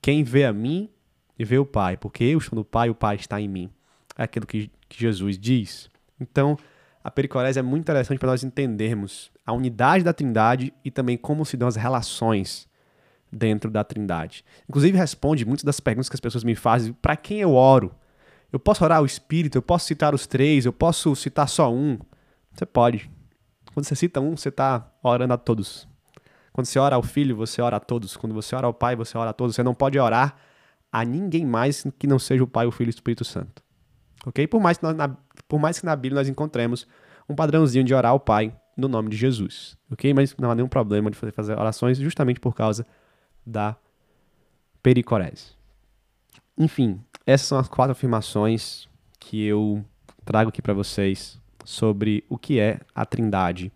Quem 0.01 0.23
vê 0.23 0.45
a 0.45 0.54
mim 0.54 0.89
vê 1.38 1.58
o 1.58 1.65
Pai, 1.65 1.97
porque 1.97 2.23
eu 2.23 2.38
estou 2.38 2.56
no 2.56 2.63
Pai, 2.63 2.89
o 2.89 2.95
Pai 2.95 3.15
está 3.15 3.41
em 3.41 3.47
mim. 3.47 3.69
É 4.17 4.23
aquilo 4.23 4.45
que, 4.45 4.71
que 4.88 4.99
Jesus 4.99 5.38
diz. 5.38 5.89
Então, 6.19 6.58
a 7.04 7.12
pericorese 7.12 7.60
é 7.60 7.62
muito 7.62 7.82
interessante 7.82 8.17
para 8.17 8.30
nós 8.30 8.43
entendermos 8.43 9.32
a 9.45 9.51
unidade 9.51 10.04
da 10.04 10.13
Trindade 10.13 10.73
e 10.84 10.89
também 10.89 11.17
como 11.17 11.45
se 11.45 11.58
dão 11.58 11.67
as 11.67 11.75
relações 11.75 12.67
dentro 13.32 13.69
da 13.69 13.84
Trindade. 13.84 14.45
Inclusive 14.69 14.97
responde 14.97 15.45
muitas 15.45 15.63
das 15.63 15.80
perguntas 15.80 16.08
que 16.08 16.15
as 16.15 16.21
pessoas 16.21 16.43
me 16.43 16.56
fazem: 16.56 16.93
para 16.93 17.17
quem 17.17 17.41
eu 17.41 17.54
oro? 17.54 17.93
Eu 18.56 18.60
posso 18.60 18.86
orar 18.86 19.02
o 19.02 19.06
Espírito, 19.06 19.58
eu 19.58 19.62
posso 19.62 19.86
citar 19.86 20.15
os 20.15 20.26
três, 20.26 20.65
eu 20.65 20.72
posso 20.72 21.13
citar 21.13 21.50
só 21.50 21.70
um. 21.70 22.00
Você 22.54 22.65
pode. 22.65 23.12
Quando 23.74 23.86
você 23.86 23.98
cita 23.98 24.22
um, 24.22 24.38
você 24.38 24.48
está 24.48 24.89
orando 25.04 25.34
a 25.34 25.38
todos. 25.38 25.86
Quando 26.54 26.65
você 26.65 26.80
ora 26.80 26.96
ao 26.96 27.04
Filho, 27.04 27.36
você 27.36 27.62
ora 27.62 27.76
a 27.76 27.80
todos. 27.82 28.15
Quando 28.15 28.34
você 28.34 28.56
ora 28.56 28.65
ao 28.65 28.74
Pai, 28.74 28.96
você 28.96 29.18
ora 29.18 29.32
a 29.32 29.34
todos. 29.34 29.58
Você 29.58 29.62
não 29.62 29.74
pode 29.74 30.00
orar 30.00 30.38
a 30.89 31.04
ninguém 31.04 31.46
mais 31.46 31.86
que 32.00 32.08
não 32.08 32.18
seja 32.18 32.46
o 32.46 32.48
Pai, 32.48 32.65
o 32.65 32.72
Filho 32.72 32.88
e 32.88 32.91
o 32.91 32.96
Espírito 32.96 33.26
Santo. 33.26 33.62
Ok? 34.26 34.48
Por 34.48 34.62
mais, 34.62 34.78
que 34.78 34.86
nós, 34.86 34.96
na, 34.96 35.10
por 35.50 35.60
mais 35.60 35.78
que 35.78 35.86
na 35.86 35.94
Bíblia 35.94 36.22
nós 36.22 36.30
encontremos 36.30 36.88
um 37.28 37.36
padrãozinho 37.36 37.84
de 37.84 37.94
orar 37.94 38.13
ao 38.13 38.22
Pai 38.22 38.56
no 38.78 38.88
nome 38.88 39.10
de 39.10 39.18
Jesus. 39.18 39.78
Ok? 39.91 40.13
Mas 40.13 40.34
não 40.38 40.50
há 40.50 40.56
nenhum 40.56 40.70
problema 40.70 41.12
de 41.12 41.18
fazer, 41.18 41.60
orações 41.60 41.98
justamente 41.98 42.39
por 42.39 42.56
causa 42.56 42.88
da 43.46 43.76
pericorese. 44.82 45.58
Enfim, 46.58 47.02
essas 47.26 47.48
são 47.48 47.58
as 47.58 47.68
quatro 47.68 47.92
afirmações 47.92 48.88
que 49.20 49.44
eu 49.44 49.84
trago 50.24 50.50
aqui 50.50 50.62
para 50.62 50.74
vocês 50.74 51.40
sobre 51.64 52.24
o 52.30 52.38
que 52.38 52.60
é 52.60 52.80
a 52.94 53.06
Trindade 53.06 53.72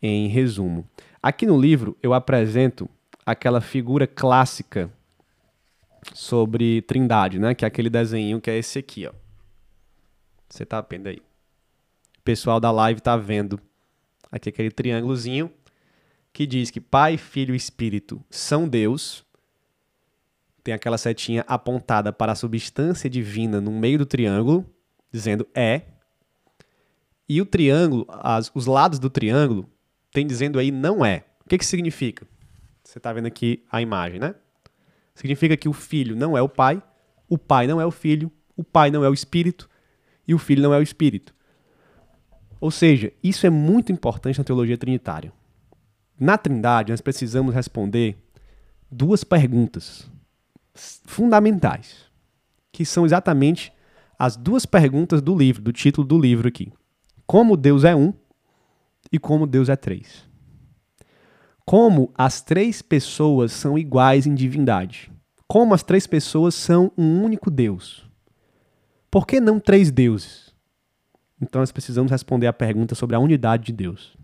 em 0.00 0.28
resumo. 0.28 0.86
Aqui 1.22 1.44
no 1.44 1.60
livro 1.60 1.96
eu 2.02 2.14
apresento 2.14 2.88
aquela 3.26 3.60
figura 3.60 4.06
clássica 4.06 4.90
sobre 6.14 6.82
Trindade, 6.82 7.38
né? 7.38 7.54
Que 7.54 7.64
é 7.64 7.68
aquele 7.68 7.90
desenho 7.90 8.40
que 8.40 8.50
é 8.50 8.56
esse 8.56 8.78
aqui, 8.78 9.06
ó. 9.06 9.12
Você 10.48 10.64
tá 10.64 10.80
vendo 10.80 11.08
aí? 11.08 11.18
O 12.18 12.22
pessoal 12.22 12.60
da 12.60 12.70
live 12.70 13.00
tá 13.00 13.16
vendo 13.16 13.60
aqui 14.30 14.48
aquele 14.48 14.70
triângulozinho 14.70 15.50
que 16.32 16.46
diz 16.46 16.70
que 16.70 16.80
Pai, 16.80 17.16
Filho 17.16 17.54
e 17.54 17.56
Espírito 17.56 18.22
são 18.30 18.68
Deus 18.68 19.24
tem 20.70 20.74
aquela 20.74 20.96
setinha 20.96 21.44
apontada 21.48 22.12
para 22.12 22.30
a 22.30 22.36
substância 22.36 23.10
divina 23.10 23.60
no 23.60 23.72
meio 23.72 23.98
do 23.98 24.06
triângulo, 24.06 24.64
dizendo 25.10 25.44
é. 25.52 25.82
E 27.28 27.40
o 27.40 27.46
triângulo, 27.46 28.06
as, 28.08 28.52
os 28.54 28.66
lados 28.66 29.00
do 29.00 29.10
triângulo, 29.10 29.68
tem 30.12 30.24
dizendo 30.24 30.60
aí 30.60 30.70
não 30.70 31.04
é. 31.04 31.24
O 31.44 31.48
que, 31.48 31.58
que 31.58 31.66
significa? 31.66 32.24
Você 32.84 32.98
está 32.98 33.12
vendo 33.12 33.26
aqui 33.26 33.64
a 33.70 33.82
imagem, 33.82 34.20
né? 34.20 34.36
Significa 35.12 35.56
que 35.56 35.68
o 35.68 35.72
filho 35.72 36.14
não 36.14 36.38
é 36.38 36.42
o 36.42 36.48
pai, 36.48 36.80
o 37.28 37.36
pai 37.36 37.66
não 37.66 37.80
é 37.80 37.86
o 37.86 37.90
filho, 37.90 38.30
o 38.56 38.62
pai 38.62 38.92
não 38.92 39.04
é 39.04 39.08
o 39.08 39.14
espírito 39.14 39.68
e 40.26 40.34
o 40.34 40.38
filho 40.38 40.62
não 40.62 40.72
é 40.72 40.78
o 40.78 40.82
espírito. 40.82 41.34
Ou 42.60 42.70
seja, 42.70 43.12
isso 43.24 43.44
é 43.44 43.50
muito 43.50 43.90
importante 43.90 44.38
na 44.38 44.44
teologia 44.44 44.78
trinitária. 44.78 45.32
Na 46.18 46.38
Trindade, 46.38 46.92
nós 46.92 47.00
precisamos 47.00 47.52
responder 47.52 48.18
duas 48.88 49.24
perguntas 49.24 50.08
fundamentais, 50.74 52.06
que 52.72 52.84
são 52.84 53.04
exatamente 53.04 53.72
as 54.18 54.36
duas 54.36 54.66
perguntas 54.66 55.22
do 55.22 55.36
livro, 55.36 55.62
do 55.62 55.72
título 55.72 56.06
do 56.06 56.18
livro 56.18 56.48
aqui. 56.48 56.72
Como 57.26 57.56
Deus 57.56 57.84
é 57.84 57.94
um 57.94 58.12
e 59.10 59.18
como 59.18 59.46
Deus 59.46 59.68
é 59.68 59.76
três. 59.76 60.28
Como 61.64 62.12
as 62.16 62.42
três 62.42 62.82
pessoas 62.82 63.52
são 63.52 63.78
iguais 63.78 64.26
em 64.26 64.34
divindade. 64.34 65.10
Como 65.46 65.72
as 65.72 65.82
três 65.82 66.06
pessoas 66.06 66.54
são 66.54 66.92
um 66.96 67.22
único 67.22 67.50
Deus. 67.50 68.08
Por 69.10 69.26
que 69.26 69.40
não 69.40 69.58
três 69.58 69.90
deuses? 69.90 70.54
Então 71.40 71.60
nós 71.60 71.72
precisamos 71.72 72.10
responder 72.10 72.46
a 72.46 72.52
pergunta 72.52 72.94
sobre 72.94 73.16
a 73.16 73.18
unidade 73.18 73.66
de 73.66 73.72
Deus. 73.72 74.16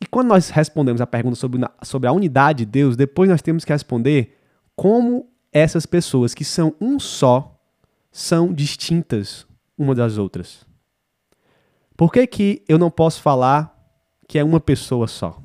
E 0.00 0.06
quando 0.06 0.28
nós 0.28 0.50
respondemos 0.50 1.00
a 1.00 1.06
pergunta 1.06 1.36
sobre, 1.36 1.60
sobre 1.82 2.08
a 2.08 2.12
unidade 2.12 2.64
de 2.64 2.70
Deus, 2.70 2.96
depois 2.96 3.30
nós 3.30 3.40
temos 3.40 3.64
que 3.64 3.72
responder 3.72 4.36
como 4.76 5.28
essas 5.52 5.86
pessoas 5.86 6.34
que 6.34 6.44
são 6.44 6.74
um 6.80 6.98
só 6.98 7.60
são 8.10 8.52
distintas 8.52 9.46
uma 9.76 9.94
das 9.94 10.18
outras. 10.18 10.66
Por 11.96 12.12
que, 12.12 12.26
que 12.26 12.64
eu 12.68 12.78
não 12.78 12.90
posso 12.90 13.20
falar 13.20 13.72
que 14.26 14.38
é 14.38 14.44
uma 14.44 14.60
pessoa 14.60 15.06
só? 15.06 15.40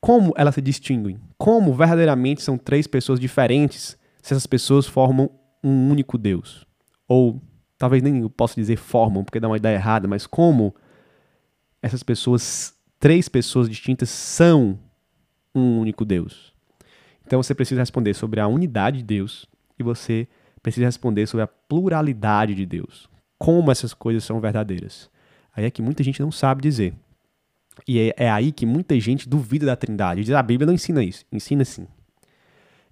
Como 0.00 0.32
elas 0.36 0.54
se 0.54 0.62
distinguem? 0.62 1.20
Como 1.36 1.74
verdadeiramente 1.74 2.42
são 2.42 2.56
três 2.56 2.86
pessoas 2.86 3.20
diferentes 3.20 3.98
se 4.22 4.32
essas 4.32 4.46
pessoas 4.46 4.86
formam 4.86 5.30
um 5.62 5.90
único 5.90 6.16
Deus? 6.16 6.66
Ou 7.06 7.40
talvez 7.76 8.02
nem 8.02 8.20
eu 8.20 8.30
possa 8.30 8.54
dizer 8.54 8.76
formam, 8.76 9.24
porque 9.24 9.40
dá 9.40 9.48
uma 9.48 9.56
ideia 9.56 9.76
errada, 9.76 10.08
mas 10.08 10.26
como 10.26 10.74
essas 11.82 12.02
pessoas, 12.02 12.74
três 12.98 13.28
pessoas 13.28 13.68
distintas, 13.68 14.08
são 14.08 14.78
um 15.54 15.80
único 15.80 16.04
Deus? 16.04 16.54
Então 17.28 17.42
você 17.42 17.54
precisa 17.54 17.82
responder 17.82 18.14
sobre 18.14 18.40
a 18.40 18.48
unidade 18.48 18.96
de 18.96 19.04
Deus 19.04 19.46
e 19.78 19.82
você 19.82 20.26
precisa 20.62 20.86
responder 20.86 21.26
sobre 21.26 21.44
a 21.44 21.46
pluralidade 21.46 22.54
de 22.54 22.64
Deus 22.64 23.06
como 23.38 23.70
essas 23.70 23.92
coisas 23.92 24.24
são 24.24 24.40
verdadeiras. 24.40 25.10
Aí 25.54 25.66
é 25.66 25.70
que 25.70 25.82
muita 25.82 26.02
gente 26.02 26.22
não 26.22 26.32
sabe 26.32 26.62
dizer. 26.62 26.94
E 27.86 28.00
é, 28.00 28.14
é 28.16 28.30
aí 28.30 28.50
que 28.50 28.64
muita 28.64 28.98
gente 28.98 29.28
duvida 29.28 29.66
da 29.66 29.76
Trindade. 29.76 30.24
Diz 30.24 30.32
a 30.32 30.42
Bíblia 30.42 30.66
não 30.66 30.72
ensina 30.72 31.04
isso. 31.04 31.22
Ensina 31.30 31.66
sim. 31.66 31.86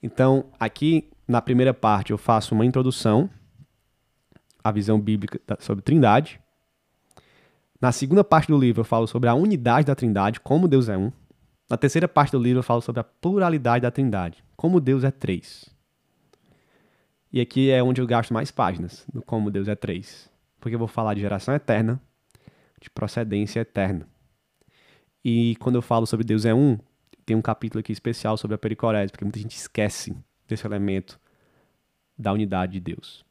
Então, 0.02 0.44
aqui 0.60 1.08
na 1.26 1.40
primeira 1.40 1.72
parte 1.72 2.10
eu 2.10 2.18
faço 2.18 2.54
uma 2.54 2.66
introdução 2.66 3.30
à 4.62 4.70
visão 4.70 5.00
bíblica 5.00 5.40
sobre 5.60 5.82
Trindade. 5.82 6.38
Na 7.80 7.90
segunda 7.90 8.22
parte 8.22 8.48
do 8.48 8.58
livro 8.58 8.82
eu 8.82 8.84
falo 8.84 9.06
sobre 9.06 9.30
a 9.30 9.34
unidade 9.34 9.86
da 9.86 9.94
Trindade, 9.94 10.40
como 10.40 10.68
Deus 10.68 10.90
é 10.90 10.96
um. 10.98 11.10
Na 11.68 11.76
terceira 11.76 12.06
parte 12.06 12.32
do 12.32 12.38
livro 12.38 12.60
eu 12.60 12.62
falo 12.62 12.80
sobre 12.80 13.00
a 13.00 13.04
pluralidade 13.04 13.82
da 13.82 13.90
Trindade, 13.90 14.44
como 14.56 14.80
Deus 14.80 15.04
é 15.04 15.10
três. 15.10 15.68
E 17.32 17.40
aqui 17.40 17.70
é 17.70 17.82
onde 17.82 18.00
eu 18.00 18.06
gasto 18.06 18.32
mais 18.32 18.50
páginas, 18.50 19.04
no 19.12 19.20
como 19.20 19.50
Deus 19.50 19.68
é 19.68 19.74
três 19.74 20.30
porque 20.66 20.74
eu 20.74 20.80
vou 20.80 20.88
falar 20.88 21.14
de 21.14 21.20
geração 21.20 21.54
eterna, 21.54 22.00
de 22.80 22.90
procedência 22.90 23.60
eterna. 23.60 24.04
E 25.24 25.54
quando 25.60 25.76
eu 25.76 25.82
falo 25.82 26.06
sobre 26.06 26.26
Deus 26.26 26.44
é 26.44 26.52
um, 26.52 26.76
tem 27.24 27.36
um 27.36 27.40
capítulo 27.40 27.78
aqui 27.78 27.92
especial 27.92 28.36
sobre 28.36 28.56
a 28.56 28.58
pericorese, 28.58 29.12
porque 29.12 29.24
muita 29.24 29.38
gente 29.38 29.56
esquece 29.56 30.16
desse 30.48 30.66
elemento 30.66 31.20
da 32.18 32.32
unidade 32.32 32.72
de 32.72 32.80
Deus. 32.80 33.24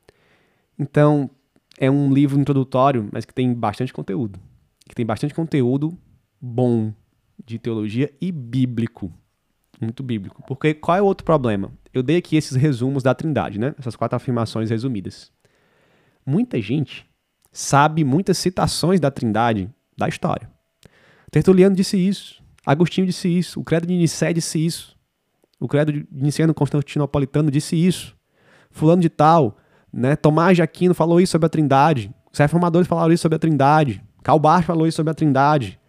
Então, 0.79 1.29
é 1.77 1.91
um 1.91 2.13
livro 2.13 2.39
introdutório, 2.39 3.09
mas 3.11 3.25
que 3.25 3.33
tem 3.33 3.53
bastante 3.53 3.91
conteúdo. 3.91 4.39
Que 4.87 4.95
tem 4.95 5.05
bastante 5.05 5.33
conteúdo 5.33 5.97
bom 6.39 6.93
de 7.43 7.59
teologia 7.59 8.11
e 8.21 8.31
bíblico. 8.31 9.11
Muito 9.81 10.03
bíblico. 10.03 10.43
Porque 10.47 10.73
qual 10.73 10.97
é 10.97 11.01
o 11.01 11.05
outro 11.05 11.25
problema? 11.25 11.71
Eu 11.93 12.01
dei 12.01 12.17
aqui 12.17 12.35
esses 12.35 12.55
resumos 12.55 13.03
da 13.03 13.13
Trindade, 13.13 13.59
né? 13.59 13.75
Essas 13.77 13.95
quatro 13.95 14.15
afirmações 14.15 14.69
resumidas. 14.69 15.31
Muita 16.25 16.61
gente 16.61 17.05
sabe 17.51 18.03
muitas 18.03 18.37
citações 18.37 18.99
da 18.99 19.11
Trindade 19.11 19.69
da 19.97 20.07
história. 20.07 20.49
Tertuliano 21.31 21.75
disse 21.75 21.97
isso, 21.97 22.41
Agostinho 22.65 23.07
disse 23.07 23.27
isso, 23.27 23.59
o 23.59 23.63
Credo 23.63 23.87
de 23.87 23.93
Nicé 23.93 24.33
disse 24.33 24.63
isso, 24.63 24.97
o 25.59 25.67
Credo 25.67 25.91
de 25.91 26.07
Niceno 26.11 26.53
Constantinopolitano 26.53 27.51
disse 27.51 27.75
isso, 27.75 28.15
fulano 28.71 29.01
de 29.01 29.09
tal, 29.09 29.57
né, 29.91 30.15
Tomás 30.15 30.57
de 30.57 30.61
Aquino 30.61 30.93
falou 30.93 31.21
isso 31.21 31.31
sobre 31.31 31.45
a 31.45 31.49
Trindade, 31.49 32.13
os 32.31 32.39
reformadores 32.39 32.87
falaram 32.87 33.13
isso 33.13 33.21
sobre 33.21 33.35
a 33.35 33.39
Trindade, 33.39 34.03
Calbar 34.23 34.63
falou 34.63 34.87
isso 34.87 34.95
sobre 34.95 35.11
a 35.11 35.13
Trindade. 35.13 35.79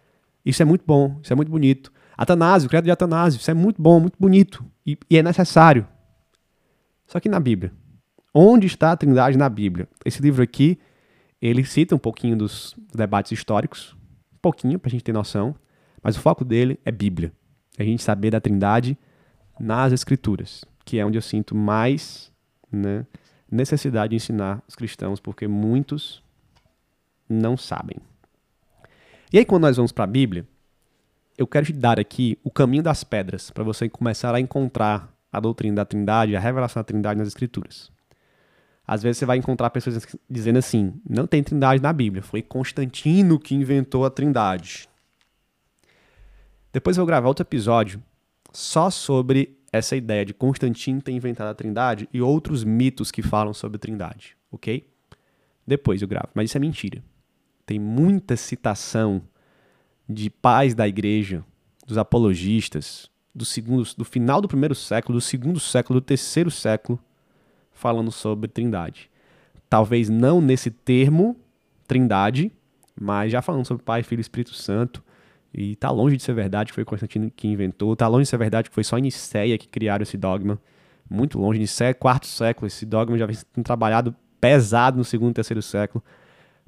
Isso 0.47 0.61
é 0.61 0.65
muito 0.65 0.85
bom, 0.87 1.19
isso 1.21 1.33
é 1.33 1.35
muito 1.35 1.51
bonito. 1.51 1.91
Atanásio, 2.17 2.67
o 2.67 2.69
credo 2.69 2.85
de 2.85 2.91
Atanásio, 2.91 3.37
isso 3.37 3.51
é 3.51 3.53
muito 3.53 3.81
bom, 3.81 3.99
muito 3.99 4.15
bonito 4.17 4.63
e, 4.85 4.97
e 5.09 5.17
é 5.17 5.21
necessário. 5.21 5.85
Só 7.05 7.19
que 7.19 7.27
na 7.27 7.37
Bíblia, 7.37 7.73
onde 8.33 8.65
está 8.65 8.93
a 8.93 8.97
Trindade 8.97 9.37
na 9.37 9.49
Bíblia? 9.49 9.89
Esse 10.05 10.21
livro 10.21 10.41
aqui 10.41 10.79
ele 11.41 11.65
cita 11.65 11.93
um 11.93 11.99
pouquinho 11.99 12.37
dos 12.37 12.73
debates 12.95 13.33
históricos, 13.33 13.93
um 14.33 14.37
pouquinho 14.41 14.79
para 14.79 14.87
a 14.87 14.91
gente 14.91 15.03
ter 15.03 15.11
noção, 15.11 15.53
mas 16.01 16.15
o 16.15 16.21
foco 16.21 16.45
dele 16.45 16.79
é 16.85 16.91
Bíblia. 16.91 17.33
É 17.77 17.83
a 17.83 17.85
gente 17.85 18.01
saber 18.01 18.31
da 18.31 18.39
Trindade 18.39 18.97
nas 19.59 19.91
Escrituras, 19.91 20.63
que 20.85 20.97
é 20.97 21.05
onde 21.05 21.17
eu 21.17 21.21
sinto 21.21 21.53
mais 21.53 22.31
né, 22.71 23.05
necessidade 23.51 24.11
de 24.11 24.15
ensinar 24.15 24.63
os 24.65 24.75
cristãos, 24.75 25.19
porque 25.19 25.45
muitos 25.45 26.23
não 27.29 27.57
sabem. 27.57 27.97
E 29.31 29.37
aí, 29.37 29.45
quando 29.45 29.63
nós 29.63 29.75
vamos 29.75 29.91
para 29.91 30.05
a 30.05 30.07
Bíblia, 30.07 30.47
eu 31.37 31.45
quero 31.45 31.65
te 31.65 31.73
dar 31.73 31.99
aqui 31.99 32.37
o 32.43 32.49
caminho 32.49 32.81
das 32.81 33.03
pedras 33.03 33.51
para 33.51 33.63
você 33.63 33.89
começar 33.89 34.33
a 34.33 34.39
encontrar 34.39 35.13
a 35.31 35.39
doutrina 35.39 35.75
da 35.75 35.85
Trindade, 35.85 36.35
a 36.35 36.39
revelação 36.39 36.79
da 36.79 36.85
Trindade 36.85 37.19
nas 37.19 37.27
Escrituras. 37.27 37.91
Às 38.87 39.03
vezes 39.03 39.17
você 39.17 39.25
vai 39.25 39.37
encontrar 39.37 39.69
pessoas 39.69 40.07
dizendo 40.29 40.59
assim: 40.59 40.93
não 41.07 41.27
tem 41.27 41.43
trindade 41.43 41.83
na 41.83 41.91
Bíblia, 41.91 42.23
foi 42.23 42.41
Constantino 42.41 43.37
que 43.37 43.53
inventou 43.53 44.05
a 44.05 44.09
trindade. 44.09 44.87
Depois 46.71 46.95
eu 46.95 47.01
vou 47.01 47.07
gravar 47.07 47.27
outro 47.27 47.43
episódio 47.43 48.01
só 48.53 48.89
sobre 48.89 49.57
essa 49.73 49.95
ideia 49.95 50.23
de 50.23 50.33
Constantino 50.33 51.01
ter 51.01 51.11
inventado 51.11 51.49
a 51.49 51.53
trindade 51.53 52.07
e 52.13 52.21
outros 52.21 52.63
mitos 52.63 53.11
que 53.11 53.21
falam 53.21 53.53
sobre 53.53 53.75
a 53.75 53.79
trindade, 53.79 54.37
ok? 54.49 54.89
Depois 55.65 56.01
eu 56.01 56.07
gravo, 56.07 56.29
mas 56.33 56.49
isso 56.49 56.57
é 56.57 56.61
mentira. 56.61 57.03
Tem 57.67 57.77
muita 57.77 58.37
citação 58.37 59.21
de 60.07 60.29
pais 60.29 60.73
da 60.73 60.87
igreja, 60.87 61.43
dos 61.85 61.97
apologistas, 61.97 63.11
do, 63.35 63.43
segundo, 63.43 63.85
do 63.97 64.05
final 64.05 64.39
do 64.39 64.47
primeiro 64.47 64.73
século, 64.73 65.17
do 65.17 65.21
segundo 65.21 65.59
século, 65.59 65.99
do 65.99 66.03
terceiro 66.03 66.49
século, 66.49 66.97
falando 67.73 68.09
sobre 68.09 68.47
Trindade. 68.47 69.11
Talvez 69.69 70.07
não 70.07 70.39
nesse 70.39 70.71
termo, 70.71 71.35
Trindade, 71.85 72.53
mas 72.99 73.33
já 73.33 73.41
falando 73.41 73.67
sobre 73.67 73.83
Pai, 73.83 74.01
Filho 74.01 74.21
e 74.21 74.21
Espírito 74.21 74.53
Santo. 74.53 75.03
E 75.53 75.75
tá 75.75 75.91
longe 75.91 76.15
de 76.15 76.23
ser 76.23 76.33
verdade 76.33 76.71
que 76.71 76.75
foi 76.75 76.85
Constantino 76.85 77.29
que 77.29 77.49
inventou, 77.49 77.97
tá 77.97 78.07
longe 78.07 78.23
de 78.23 78.29
ser 78.29 78.37
verdade 78.37 78.69
que 78.69 78.75
foi 78.75 78.85
só 78.85 78.97
Nicéia 78.97 79.57
que 79.57 79.67
criaram 79.67 80.03
esse 80.03 80.15
dogma. 80.15 80.57
Muito 81.09 81.37
longe, 81.37 81.59
Nicéia, 81.59 81.93
quarto 81.93 82.27
século, 82.27 82.67
esse 82.67 82.85
dogma 82.85 83.17
já 83.17 83.25
vem 83.25 83.35
sendo 83.35 83.65
trabalhado 83.65 84.15
pesado 84.39 84.97
no 84.97 85.03
segundo 85.03 85.31
e 85.31 85.33
terceiro 85.33 85.61
século. 85.61 86.01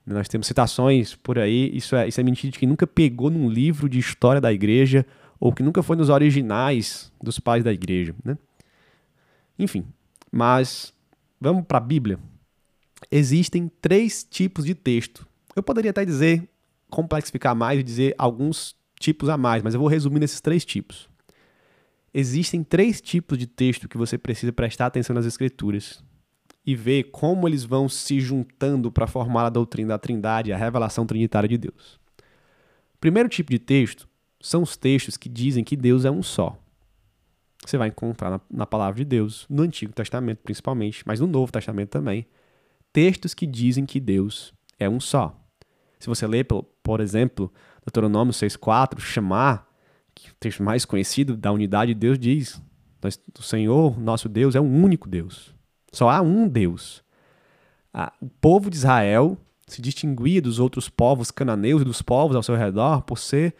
Nós 0.09 0.27
temos 0.27 0.47
citações 0.47 1.15
por 1.15 1.37
aí, 1.37 1.69
isso 1.75 1.95
é, 1.95 2.07
isso 2.07 2.19
é 2.19 2.23
mentira 2.23 2.51
de 2.51 2.59
que 2.59 2.65
nunca 2.65 2.87
pegou 2.87 3.29
num 3.29 3.49
livro 3.49 3.87
de 3.87 3.99
história 3.99 4.41
da 4.41 4.51
igreja 4.51 5.05
ou 5.39 5.53
que 5.53 5.63
nunca 5.63 5.83
foi 5.83 5.95
nos 5.95 6.09
originais 6.09 7.11
dos 7.21 7.39
pais 7.39 7.63
da 7.63 7.71
igreja, 7.71 8.15
né? 8.23 8.37
Enfim, 9.57 9.85
mas 10.31 10.93
Vamos 11.39 11.65
para 11.65 11.77
a 11.77 11.81
Bíblia. 11.81 12.19
Existem 13.09 13.71
três 13.81 14.23
tipos 14.23 14.65
de 14.65 14.75
texto. 14.75 15.25
Eu 15.55 15.63
poderia 15.63 15.91
até 15.91 16.03
dizer, 16.03 16.49
complexificar 16.89 17.55
mais 17.55 17.79
e 17.79 17.83
dizer 17.83 18.13
alguns 18.17 18.75
tipos 18.99 19.29
a 19.29 19.37
mais, 19.37 19.63
mas 19.63 19.73
eu 19.73 19.79
vou 19.79 19.87
resumir 19.87 20.19
nesses 20.19 20.41
três 20.41 20.65
tipos. 20.65 21.07
Existem 22.13 22.61
três 22.63 22.99
tipos 22.99 23.37
de 23.37 23.47
texto 23.47 23.87
que 23.87 23.97
você 23.97 24.17
precisa 24.17 24.51
prestar 24.51 24.87
atenção 24.87 25.13
nas 25.13 25.25
Escrituras 25.25 26.03
e 26.71 26.75
ver 26.75 27.05
como 27.05 27.47
eles 27.47 27.63
vão 27.63 27.87
se 27.87 28.19
juntando 28.19 28.91
para 28.91 29.07
formar 29.07 29.45
a 29.45 29.49
doutrina 29.49 29.89
da 29.89 29.97
Trindade, 29.97 30.53
a 30.53 30.57
revelação 30.57 31.05
trinitária 31.05 31.49
de 31.49 31.57
Deus. 31.57 31.99
Primeiro 32.99 33.29
tipo 33.29 33.51
de 33.51 33.59
texto 33.59 34.07
são 34.41 34.61
os 34.61 34.75
textos 34.75 35.17
que 35.17 35.29
dizem 35.29 35.63
que 35.63 35.75
Deus 35.75 36.05
é 36.05 36.11
um 36.11 36.23
só 36.23 36.57
você 37.65 37.77
vai 37.77 37.89
encontrar 37.89 38.29
na, 38.29 38.41
na, 38.49 38.65
palavra 38.65 38.95
de 38.95 39.05
Deus, 39.05 39.45
no 39.49 39.63
Antigo 39.63 39.93
Testamento 39.93 40.39
principalmente, 40.43 41.03
mas 41.05 41.19
no 41.19 41.27
Novo 41.27 41.51
Testamento 41.51 41.89
também, 41.89 42.25
textos 42.93 43.33
que 43.33 43.45
dizem 43.45 43.85
que 43.85 43.99
Deus 43.99 44.53
é 44.79 44.89
um 44.89 44.99
só. 44.99 45.35
Se 45.99 46.07
você 46.07 46.25
ler, 46.25 46.45
por 46.45 47.01
exemplo, 47.01 47.51
Deuteronômio 47.85 48.33
6,4, 48.33 48.99
chamar, 48.99 49.67
que 50.15 50.29
é 50.29 50.31
o 50.31 50.35
texto 50.39 50.63
mais 50.63 50.85
conhecido 50.85 51.35
da 51.35 51.51
unidade 51.51 51.93
de 51.93 51.99
Deus 51.99 52.17
diz: 52.17 52.61
o 53.37 53.43
Senhor, 53.43 53.99
nosso 53.99 54.29
Deus, 54.29 54.55
é 54.55 54.61
um 54.61 54.83
único 54.83 55.09
Deus. 55.09 55.53
Só 55.91 56.09
há 56.09 56.21
um 56.21 56.47
Deus. 56.47 57.03
O 58.21 58.29
povo 58.41 58.69
de 58.69 58.77
Israel 58.77 59.37
se 59.67 59.81
distinguia 59.81 60.41
dos 60.41 60.59
outros 60.59 60.89
povos 60.89 61.31
cananeus 61.31 61.81
e 61.81 61.85
dos 61.85 62.01
povos 62.01 62.35
ao 62.35 62.43
seu 62.43 62.55
redor 62.55 63.01
por 63.03 63.17
ser 63.17 63.53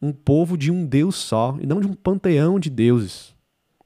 um 0.00 0.12
povo 0.12 0.56
de 0.56 0.70
um 0.70 0.84
Deus 0.86 1.16
só 1.16 1.56
e 1.60 1.66
não 1.66 1.80
de 1.80 1.86
um 1.86 1.94
panteão 1.94 2.58
de 2.58 2.70
deuses. 2.70 3.34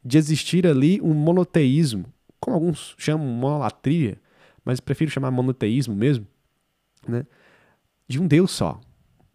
De 0.05 0.19
existir 0.19 0.67
ali 0.67 1.01
um 1.01 1.15
monoteísmo, 1.15 2.07
como 2.41 2.57
alguns 2.57 2.95
chamam 2.99 3.27
monolatria, 3.27 4.21
mas 4.65 4.81
prefiro 4.81 5.11
chamar 5.11 5.31
monoteísmo 5.31 5.95
mesmo, 5.95 6.27
né? 7.07 7.25
de 8.09 8.21
um 8.21 8.27
Deus 8.27 8.51
só. 8.51 8.81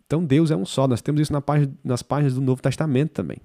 Então 0.06 0.23
Deus 0.23 0.51
é 0.51 0.56
um 0.56 0.65
só. 0.65 0.88
Nós 0.88 1.01
temos 1.01 1.21
isso 1.21 1.34
na 1.34 1.41
página, 1.41 1.73
nas 1.84 2.03
páginas 2.03 2.36
do 2.36 2.41
Novo 2.41 2.62
Testamento 2.62 3.12
também. 3.12 3.38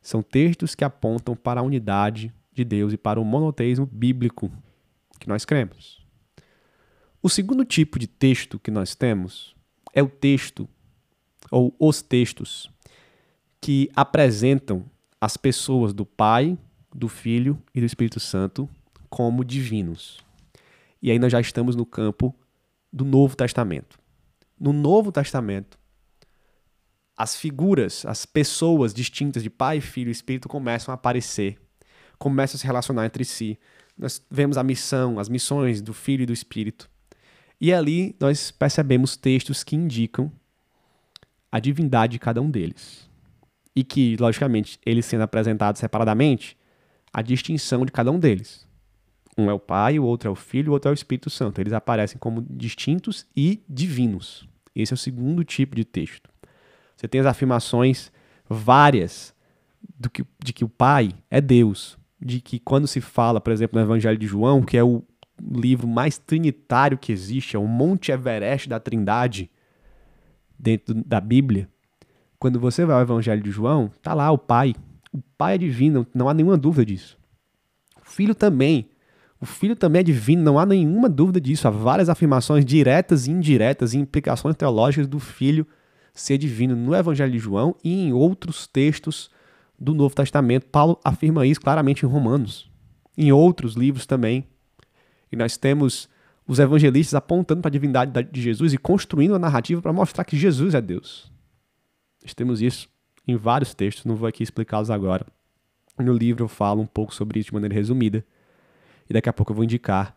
São 0.00 0.22
textos 0.22 0.74
que 0.74 0.84
apontam 0.84 1.36
para 1.36 1.60
a 1.60 1.64
unidade 1.64 2.32
de 2.56 2.64
Deus 2.64 2.92
e 2.92 2.96
para 2.96 3.20
o 3.20 3.24
monoteísmo 3.24 3.86
bíblico 3.86 4.50
que 5.20 5.28
nós 5.28 5.44
cremos. 5.44 6.04
O 7.22 7.28
segundo 7.28 7.64
tipo 7.64 7.98
de 7.98 8.06
texto 8.06 8.58
que 8.58 8.70
nós 8.70 8.94
temos 8.94 9.54
é 9.92 10.02
o 10.02 10.08
texto 10.08 10.68
ou 11.50 11.74
os 11.78 12.02
textos 12.02 12.70
que 13.60 13.90
apresentam 13.94 14.84
as 15.20 15.36
pessoas 15.36 15.92
do 15.92 16.04
Pai, 16.06 16.58
do 16.94 17.08
Filho 17.08 17.60
e 17.74 17.80
do 17.80 17.86
Espírito 17.86 18.20
Santo 18.20 18.68
como 19.08 19.44
divinos. 19.44 20.24
E 21.02 21.10
aí 21.10 21.18
nós 21.18 21.32
já 21.32 21.40
estamos 21.40 21.76
no 21.76 21.84
campo 21.84 22.34
do 22.92 23.04
Novo 23.04 23.36
Testamento. 23.36 23.98
No 24.58 24.72
Novo 24.72 25.12
Testamento, 25.12 25.78
as 27.16 27.36
figuras, 27.36 28.04
as 28.06 28.26
pessoas 28.26 28.92
distintas 28.92 29.42
de 29.42 29.50
Pai, 29.50 29.80
Filho 29.80 30.08
e 30.08 30.12
Espírito 30.12 30.48
começam 30.48 30.92
a 30.92 30.94
aparecer, 30.94 31.58
começam 32.18 32.56
a 32.56 32.58
se 32.58 32.66
relacionar 32.66 33.06
entre 33.06 33.24
si. 33.24 33.58
Nós 33.96 34.22
vemos 34.30 34.58
a 34.58 34.62
missão, 34.62 35.18
as 35.18 35.28
missões 35.28 35.80
do 35.80 35.94
Filho 35.94 36.22
e 36.22 36.26
do 36.26 36.32
Espírito. 36.32 36.88
E 37.60 37.72
ali 37.72 38.14
nós 38.20 38.50
percebemos 38.50 39.16
textos 39.16 39.64
que 39.64 39.76
indicam 39.76 40.30
a 41.50 41.58
divindade 41.58 42.12
de 42.12 42.18
cada 42.18 42.40
um 42.42 42.50
deles. 42.50 43.08
E 43.74 43.82
que, 43.82 44.16
logicamente, 44.18 44.78
eles 44.84 45.06
sendo 45.06 45.22
apresentados 45.22 45.80
separadamente, 45.80 46.56
a 47.12 47.22
distinção 47.22 47.84
de 47.84 47.92
cada 47.92 48.10
um 48.10 48.18
deles. 48.18 48.66
Um 49.38 49.50
é 49.50 49.52
o 49.52 49.58
Pai, 49.58 49.98
o 49.98 50.04
outro 50.04 50.28
é 50.28 50.32
o 50.32 50.34
Filho, 50.34 50.70
o 50.70 50.72
outro 50.72 50.88
é 50.88 50.92
o 50.92 50.94
Espírito 50.94 51.28
Santo. 51.28 51.60
Eles 51.60 51.72
aparecem 51.72 52.18
como 52.18 52.44
distintos 52.48 53.26
e 53.36 53.62
divinos. 53.68 54.48
Esse 54.74 54.92
é 54.92 54.94
o 54.94 54.98
segundo 54.98 55.44
tipo 55.44 55.74
de 55.74 55.84
texto. 55.84 56.30
Você 56.96 57.06
tem 57.06 57.20
as 57.20 57.26
afirmações 57.26 58.10
várias 58.48 59.34
do 59.98 60.08
que, 60.08 60.24
de 60.42 60.52
que 60.52 60.64
o 60.64 60.68
Pai 60.68 61.10
é 61.30 61.40
Deus. 61.40 61.98
De 62.20 62.40
que 62.40 62.58
quando 62.58 62.86
se 62.86 63.00
fala, 63.00 63.40
por 63.40 63.52
exemplo, 63.52 63.78
no 63.78 63.84
Evangelho 63.84 64.18
de 64.18 64.26
João, 64.26 64.62
que 64.62 64.76
é 64.76 64.82
o 64.82 65.02
livro 65.40 65.86
mais 65.86 66.18
trinitário 66.18 66.96
que 66.96 67.12
existe, 67.12 67.56
é 67.56 67.58
o 67.58 67.66
Monte 67.66 68.10
Everest 68.10 68.68
da 68.68 68.80
Trindade, 68.80 69.50
dentro 70.58 70.94
da 70.94 71.20
Bíblia, 71.20 71.68
quando 72.38 72.58
você 72.58 72.84
vai 72.84 72.96
ao 72.96 73.02
Evangelho 73.02 73.42
de 73.42 73.50
João, 73.50 73.90
tá 74.02 74.14
lá 74.14 74.30
o 74.30 74.38
Pai. 74.38 74.74
O 75.12 75.20
Pai 75.36 75.54
é 75.54 75.58
divino, 75.58 76.06
não 76.14 76.28
há 76.28 76.34
nenhuma 76.34 76.56
dúvida 76.56 76.84
disso. 76.84 77.18
O 78.00 78.08
Filho 78.08 78.34
também. 78.34 78.90
O 79.40 79.46
Filho 79.46 79.76
também 79.76 80.00
é 80.00 80.02
divino, 80.02 80.42
não 80.42 80.58
há 80.58 80.64
nenhuma 80.64 81.08
dúvida 81.08 81.40
disso. 81.40 81.68
Há 81.68 81.70
várias 81.70 82.08
afirmações 82.08 82.64
diretas 82.64 83.26
e 83.26 83.30
indiretas 83.30 83.92
e 83.92 83.98
implicações 83.98 84.56
teológicas 84.56 85.06
do 85.06 85.18
Filho 85.18 85.66
ser 86.14 86.38
divino 86.38 86.74
no 86.74 86.94
Evangelho 86.94 87.32
de 87.32 87.38
João 87.38 87.76
e 87.84 87.92
em 87.92 88.12
outros 88.12 88.66
textos 88.66 89.30
do 89.78 89.94
Novo 89.94 90.14
Testamento. 90.14 90.66
Paulo 90.66 90.98
afirma 91.04 91.46
isso 91.46 91.60
claramente 91.60 92.04
em 92.04 92.08
Romanos. 92.08 92.70
Em 93.16 93.32
outros 93.32 93.74
livros 93.74 94.06
também. 94.06 94.46
E 95.30 95.36
nós 95.36 95.56
temos 95.56 96.08
os 96.46 96.58
evangelistas 96.58 97.14
apontando 97.14 97.60
para 97.60 97.68
a 97.68 97.72
divindade 97.72 98.22
de 98.30 98.40
Jesus 98.40 98.72
e 98.72 98.78
construindo 98.78 99.34
a 99.34 99.38
narrativa 99.38 99.82
para 99.82 99.92
mostrar 99.92 100.24
que 100.24 100.36
Jesus 100.36 100.74
é 100.74 100.80
Deus. 100.80 101.30
Nós 102.22 102.34
temos 102.34 102.60
isso 102.60 102.88
em 103.26 103.36
vários 103.36 103.74
textos, 103.74 104.04
não 104.04 104.14
vou 104.14 104.28
aqui 104.28 104.42
explicá-los 104.42 104.90
agora. 104.90 105.26
No 105.98 106.12
livro 106.12 106.44
eu 106.44 106.48
falo 106.48 106.82
um 106.82 106.86
pouco 106.86 107.14
sobre 107.14 107.40
isso 107.40 107.48
de 107.48 107.54
maneira 107.54 107.74
resumida. 107.74 108.24
E 109.08 109.12
daqui 109.12 109.28
a 109.28 109.32
pouco 109.32 109.52
eu 109.52 109.56
vou 109.56 109.64
indicar 109.64 110.16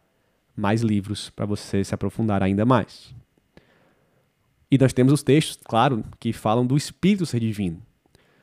mais 0.56 0.82
livros 0.82 1.30
para 1.30 1.46
você 1.46 1.84
se 1.84 1.96
aprofundar 1.96 2.44
ainda 2.44 2.66
mais. 2.66 3.14
E 4.70 4.78
nós 4.78 4.94
temos 4.94 5.14
os 5.14 5.24
textos, 5.24 5.58
claro, 5.64 6.04
que 6.20 6.32
falam 6.32 6.66
do 6.66 6.78
Espírito 6.78 7.26
ser 7.26 7.40
divino. 7.40 7.82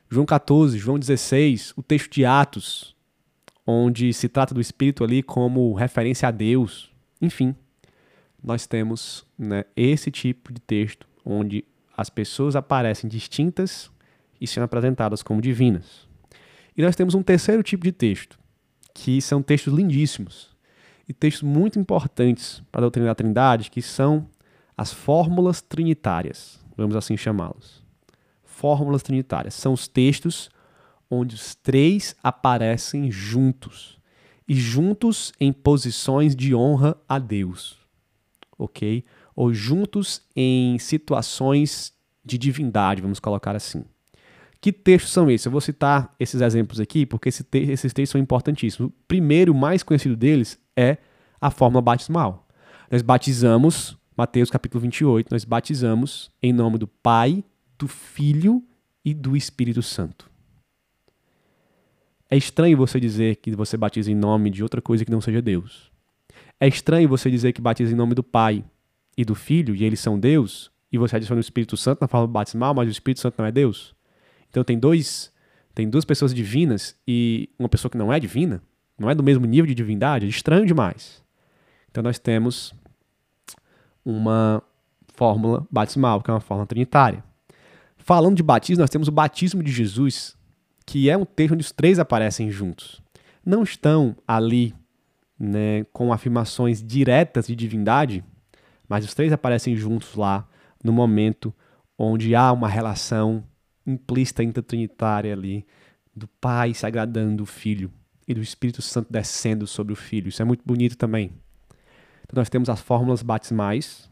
João 0.09 0.25
14, 0.25 0.79
João 0.79 0.99
16, 0.99 1.75
o 1.77 1.83
texto 1.83 2.13
de 2.13 2.25
Atos, 2.25 2.95
onde 3.67 4.13
se 4.13 4.29
trata 4.29 4.55
do 4.55 4.61
Espírito 4.61 5.03
ali 5.03 5.23
como 5.23 5.75
referência 5.75 6.29
a 6.29 6.31
Deus. 6.31 6.93
Enfim, 7.21 7.57
nós 8.43 8.67
temos 8.67 9.27
né, 9.37 9.65
esse 9.77 10.11
tipo 10.11 10.53
de 10.53 10.61
texto 10.61 11.09
onde 11.25 11.65
as 11.97 12.09
pessoas 12.09 12.55
aparecem 12.55 13.11
distintas 13.11 13.91
e 14.41 14.47
sendo 14.47 14.65
apresentadas 14.65 15.23
como 15.23 15.41
divinas. 15.41 16.07
E 16.77 16.83
nós 16.83 16.95
temos 16.95 17.15
um 17.15 17.23
terceiro 17.23 17.63
tipo 17.63 17.83
de 17.83 17.91
texto, 17.91 18.39
que 18.95 19.21
são 19.21 19.43
textos 19.43 19.75
lindíssimos 19.75 20.55
e 21.09 21.13
textos 21.13 21.43
muito 21.43 21.81
importantes 21.81 22.63
para 22.71 22.81
a 22.81 22.83
doutrina 22.83 23.09
da 23.09 23.15
Trindade, 23.15 23.71
que 23.71 23.83
são 23.83 24.29
as 24.77 24.93
fórmulas 24.93 25.61
trinitárias, 25.61 26.61
vamos 26.77 26.95
assim 26.95 27.17
chamá-los. 27.17 27.86
Fórmulas 28.57 29.03
trinitárias 29.03 29.55
são 29.55 29.73
os 29.73 29.87
textos 29.87 30.51
onde 31.11 31.35
os 31.35 31.55
três 31.55 32.17
aparecem 32.23 33.11
juntos 33.11 33.99
e 34.49 34.55
juntos 34.55 35.33
em 35.39 35.53
posições 35.53 36.35
de 36.35 36.55
honra 36.55 36.97
a 37.09 37.19
Deus 37.19 37.87
ok? 38.59 39.05
Ou 39.35 39.53
juntos 39.53 40.23
em 40.35 40.79
situações 40.79 41.93
de 42.25 42.39
divindade, 42.39 43.03
vamos 43.03 43.21
colocar 43.21 43.55
assim. 43.55 43.85
Que 44.61 44.73
textos 44.73 45.13
são 45.13 45.31
esses? 45.31 45.45
Eu 45.45 45.53
vou 45.53 45.61
citar 45.61 46.15
esses 46.19 46.41
exemplos 46.41 46.81
aqui 46.81 47.05
porque 47.05 47.29
esse 47.29 47.45
te 47.45 47.59
esses 47.59 47.93
textos 47.93 48.13
são 48.13 48.21
importantíssimos. 48.21 48.91
O 48.91 48.95
primeiro, 49.07 49.55
mais 49.55 49.83
conhecido 49.83 50.17
deles, 50.17 50.59
é 50.75 50.97
a 51.41 51.51
fórmula 51.51 51.83
batismal. 51.83 52.49
Nós 52.91 53.03
batizamos, 53.03 53.97
Mateus 54.17 54.51
capítulo 54.51 54.81
28, 54.81 55.29
nós 55.31 55.45
batizamos 55.45 56.31
em 56.43 56.53
nome 56.53 56.79
do 56.79 56.87
Pai, 56.87 57.45
do 57.79 57.89
Filho 57.89 58.63
e 59.05 59.15
do 59.15 59.37
Espírito 59.37 59.83
Santo. 59.83 60.31
É 62.29 62.37
estranho 62.37 62.77
você 62.77 62.99
dizer 62.99 63.37
que 63.37 63.55
você 63.55 63.77
batiza 63.77 64.11
em 64.11 64.15
nome 64.15 64.51
de 64.51 64.63
outra 64.63 64.83
coisa 64.83 65.05
que 65.05 65.11
não 65.11 65.21
seja 65.21 65.41
Deus. 65.41 65.93
É 66.59 66.67
estranho 66.67 67.09
você 67.09 67.31
dizer 67.31 67.53
que 67.53 67.61
batiza 67.61 67.93
em 67.93 67.97
nome 67.97 68.15
do 68.15 68.23
Pai 68.23 68.65
e 69.17 69.25
do 69.25 69.35
Filho, 69.35 69.75
e 69.75 69.85
eles 69.85 70.01
são 70.01 70.19
Deus, 70.19 70.71
e 70.91 70.99
você 70.99 71.17
adiciona 71.17 71.39
o 71.39 71.41
Espírito 71.41 71.77
Santo 71.77 72.01
na 72.01 72.09
forma 72.09 72.27
batismal, 72.27 72.75
mas 72.75 72.89
o 72.89 72.91
Espírito 72.91 73.21
Santo 73.21 73.37
não 73.39 73.47
é 73.47 73.53
Deus. 73.53 73.95
Então 74.51 74.65
tem 74.65 74.79
dois, 74.79 75.33
tem 75.75 75.89
duas 75.89 76.05
pessoas 76.05 76.35
divinas 76.35 76.97
e 77.07 77.49
uma 77.59 77.69
pessoa 77.69 77.91
que 77.91 77.99
não 77.99 78.13
é 78.13 78.19
divina, 78.19 78.63
não 78.99 79.09
é 79.09 79.15
do 79.15 79.23
mesmo 79.23 79.47
nível 79.47 79.67
de 79.67 79.75
divindade, 79.75 80.27
é 80.27 80.29
estranho 80.29 80.67
demais. 80.67 81.23
Então 81.91 82.03
nós 82.03 82.19
temos 82.19 82.75
uma 84.05 84.63
fórmula 85.15 85.67
batismal, 85.71 86.23
que 86.23 86.31
é 86.31 86.35
uma 86.35 86.41
fórmula 86.41 86.67
trinitária. 86.67 87.23
Falando 88.07 88.37
de 88.37 88.43
batismo, 88.45 88.83
nós 88.83 88.91
temos 88.91 89.09
o 89.09 89.11
batismo 89.11 89.65
de 89.65 89.73
Jesus, 89.73 90.37
que 90.87 91.11
é 91.11 91.17
um 91.17 91.25
texto 91.25 91.55
onde 91.55 91.65
os 91.65 91.73
três 91.73 91.99
aparecem 91.99 92.49
juntos. 92.53 93.03
Não 93.45 93.65
estão 93.65 94.15
ali 94.29 94.73
né, 95.37 95.83
com 95.93 96.13
afirmações 96.13 96.81
diretas 96.81 97.49
de 97.49 97.57
divindade, 97.57 98.23
mas 98.89 99.05
os 99.05 99.13
três 99.13 99.33
aparecem 99.33 99.75
juntos 99.75 100.15
lá 100.15 100.49
no 100.85 100.93
momento 100.93 101.53
onde 101.99 102.33
há 102.33 102.53
uma 102.53 102.69
relação 102.69 103.43
implícita 103.85 104.45
intertrinitária 104.45 105.33
ali 105.33 105.67
do 106.15 106.29
Pai 106.29 106.75
se 106.75 106.87
agradando 106.87 107.39
do 107.39 107.45
Filho 107.45 107.93
e 108.29 108.33
do 108.33 108.41
Espírito 108.41 108.83
Santo 108.83 109.13
descendo 109.13 109.67
sobre 109.67 109.93
o 109.93 109.97
Filho. 109.97 110.29
Isso 110.29 110.41
é 110.41 110.45
muito 110.45 110.63
bonito 110.65 110.97
também. 110.97 111.33
Então 112.23 112.37
nós 112.37 112.49
temos 112.49 112.69
as 112.69 112.81
fórmulas 112.81 113.21
batismais, 113.21 114.09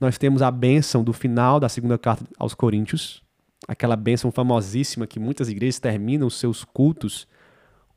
nós 0.00 0.18
temos 0.18 0.42
a 0.42 0.50
bênção 0.50 1.02
do 1.02 1.12
final 1.12 1.58
da 1.58 1.68
segunda 1.68 1.98
carta 1.98 2.24
aos 2.38 2.54
Coríntios, 2.54 3.22
aquela 3.66 3.96
bênção 3.96 4.30
famosíssima 4.30 5.06
que 5.06 5.18
muitas 5.18 5.48
igrejas 5.48 5.78
terminam 5.78 6.26
os 6.26 6.38
seus 6.38 6.64
cultos 6.64 7.26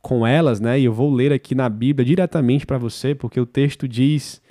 com 0.01 0.25
elas, 0.25 0.59
né? 0.59 0.79
E 0.79 0.85
eu 0.85 0.93
vou 0.93 1.13
ler 1.13 1.33
aqui 1.33 1.53
na 1.53 1.67
Bíblia 1.67 2.05
diretamente 2.05 2.65
para 2.65 2.77
você, 2.77 3.13
porque 3.13 3.39
o 3.39 3.45
texto 3.45 3.87
diz 3.87 4.41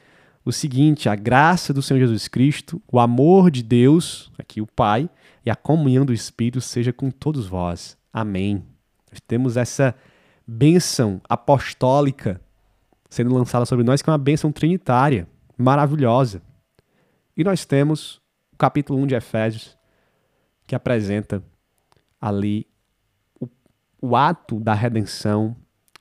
o 0.44 0.52
seguinte: 0.52 1.08
a 1.08 1.14
graça 1.14 1.72
do 1.72 1.82
Senhor 1.82 2.00
Jesus 2.00 2.28
Cristo, 2.28 2.82
o 2.90 3.00
amor 3.00 3.50
de 3.50 3.62
Deus, 3.62 4.30
aqui 4.38 4.60
o 4.60 4.66
Pai, 4.66 5.08
e 5.44 5.50
a 5.50 5.56
comunhão 5.56 6.04
do 6.04 6.12
Espírito 6.12 6.60
seja 6.60 6.92
com 6.92 7.10
todos 7.10 7.46
vós. 7.46 7.96
Amém. 8.12 8.62
Nós 9.10 9.20
temos 9.26 9.56
essa 9.56 9.94
bênção 10.46 11.20
apostólica 11.28 12.40
sendo 13.08 13.34
lançada 13.34 13.64
sobre 13.64 13.84
nós, 13.84 14.02
que 14.02 14.10
é 14.10 14.12
uma 14.12 14.18
bênção 14.18 14.52
trinitária, 14.52 15.26
maravilhosa. 15.56 16.42
E 17.38 17.44
nós 17.44 17.64
temos 17.64 18.20
o 18.52 18.56
capítulo 18.56 18.98
1 18.98 19.06
de 19.06 19.14
Efésios, 19.14 19.78
que 20.66 20.74
apresenta 20.74 21.40
ali 22.20 22.66
o, 23.38 23.48
o 24.02 24.16
ato 24.16 24.58
da 24.58 24.74
redenção 24.74 25.56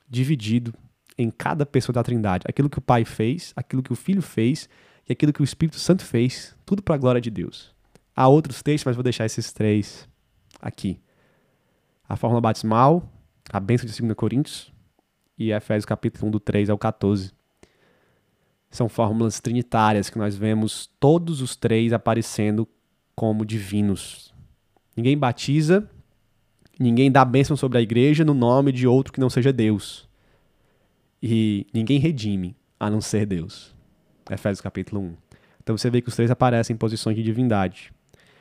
dividido 0.08 0.74
em 1.16 1.30
cada 1.30 1.64
pessoa 1.64 1.94
da 1.94 2.02
Trindade. 2.02 2.44
Aquilo 2.48 2.68
que 2.68 2.80
o 2.80 2.82
Pai 2.82 3.04
fez, 3.04 3.52
aquilo 3.54 3.84
que 3.84 3.92
o 3.92 3.96
Filho 3.96 4.20
fez 4.20 4.68
e 5.08 5.12
aquilo 5.12 5.32
que 5.32 5.40
o 5.40 5.44
Espírito 5.44 5.78
Santo 5.78 6.04
fez, 6.04 6.56
tudo 6.66 6.82
para 6.82 6.96
a 6.96 6.98
glória 6.98 7.20
de 7.20 7.30
Deus. 7.30 7.72
Há 8.16 8.26
outros 8.26 8.60
textos, 8.60 8.86
mas 8.86 8.96
vou 8.96 9.04
deixar 9.04 9.24
esses 9.24 9.52
três 9.52 10.08
aqui. 10.60 11.00
A 12.08 12.16
fórmula 12.16 12.40
batismal, 12.40 13.08
a 13.52 13.60
bênção 13.60 13.86
de 13.88 14.02
2 14.02 14.12
Coríntios 14.14 14.72
e 15.38 15.52
Efésios 15.52 15.84
capítulo 15.84 16.26
1 16.26 16.30
do 16.32 16.40
3 16.40 16.68
ao 16.68 16.76
14. 16.76 17.37
São 18.70 18.88
fórmulas 18.88 19.40
trinitárias 19.40 20.10
que 20.10 20.18
nós 20.18 20.36
vemos 20.36 20.90
todos 21.00 21.40
os 21.40 21.56
três 21.56 21.92
aparecendo 21.92 22.68
como 23.14 23.44
divinos. 23.44 24.34
Ninguém 24.96 25.16
batiza, 25.16 25.88
ninguém 26.78 27.10
dá 27.10 27.24
bênção 27.24 27.56
sobre 27.56 27.78
a 27.78 27.80
igreja 27.80 28.24
no 28.24 28.34
nome 28.34 28.70
de 28.70 28.86
outro 28.86 29.12
que 29.12 29.20
não 29.20 29.30
seja 29.30 29.52
Deus. 29.52 30.08
E 31.22 31.66
ninguém 31.72 31.98
redime 31.98 32.56
a 32.78 32.90
não 32.90 33.00
ser 33.00 33.26
Deus. 33.26 33.74
Efésios 34.30 34.60
capítulo 34.60 35.00
1. 35.00 35.16
Então 35.62 35.76
você 35.76 35.90
vê 35.90 36.00
que 36.00 36.08
os 36.08 36.14
três 36.14 36.30
aparecem 36.30 36.74
em 36.74 36.78
posições 36.78 37.16
de 37.16 37.22
divindade. 37.22 37.92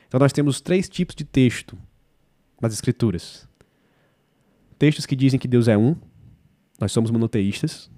Então 0.08 0.20
nós 0.20 0.34
temos 0.34 0.62
três 0.62 0.88
tipos 0.88 1.16
de 1.16 1.24
texto 1.24 1.78
nas 2.62 2.74
Escrituras: 2.74 3.48
textos 4.78 5.06
que 5.06 5.16
dizem 5.16 5.40
que 5.40 5.48
Deus 5.48 5.68
é 5.68 5.78
um, 5.78 5.96
nós 6.80 6.92
somos 6.92 7.12
monoteístas. 7.12 7.90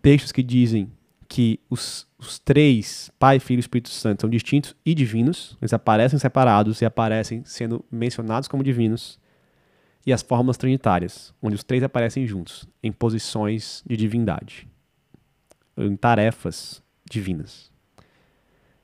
Textos 0.00 0.32
que 0.32 0.42
dizem 0.42 0.92
que 1.28 1.60
os, 1.68 2.06
os 2.18 2.38
três, 2.38 3.10
Pai, 3.18 3.38
Filho 3.38 3.58
e 3.58 3.60
Espírito 3.60 3.88
Santo, 3.88 4.22
são 4.22 4.30
distintos 4.30 4.74
e 4.84 4.94
divinos. 4.94 5.56
Eles 5.60 5.72
aparecem 5.72 6.18
separados 6.18 6.80
e 6.80 6.84
aparecem 6.84 7.42
sendo 7.44 7.84
mencionados 7.90 8.48
como 8.48 8.62
divinos. 8.62 9.18
E 10.06 10.12
as 10.12 10.22
fórmulas 10.22 10.56
trinitárias, 10.56 11.32
onde 11.42 11.54
os 11.54 11.64
três 11.64 11.82
aparecem 11.82 12.26
juntos, 12.26 12.68
em 12.82 12.92
posições 12.92 13.82
de 13.86 13.96
divindade, 13.96 14.68
em 15.76 15.96
tarefas 15.96 16.82
divinas. 17.10 17.72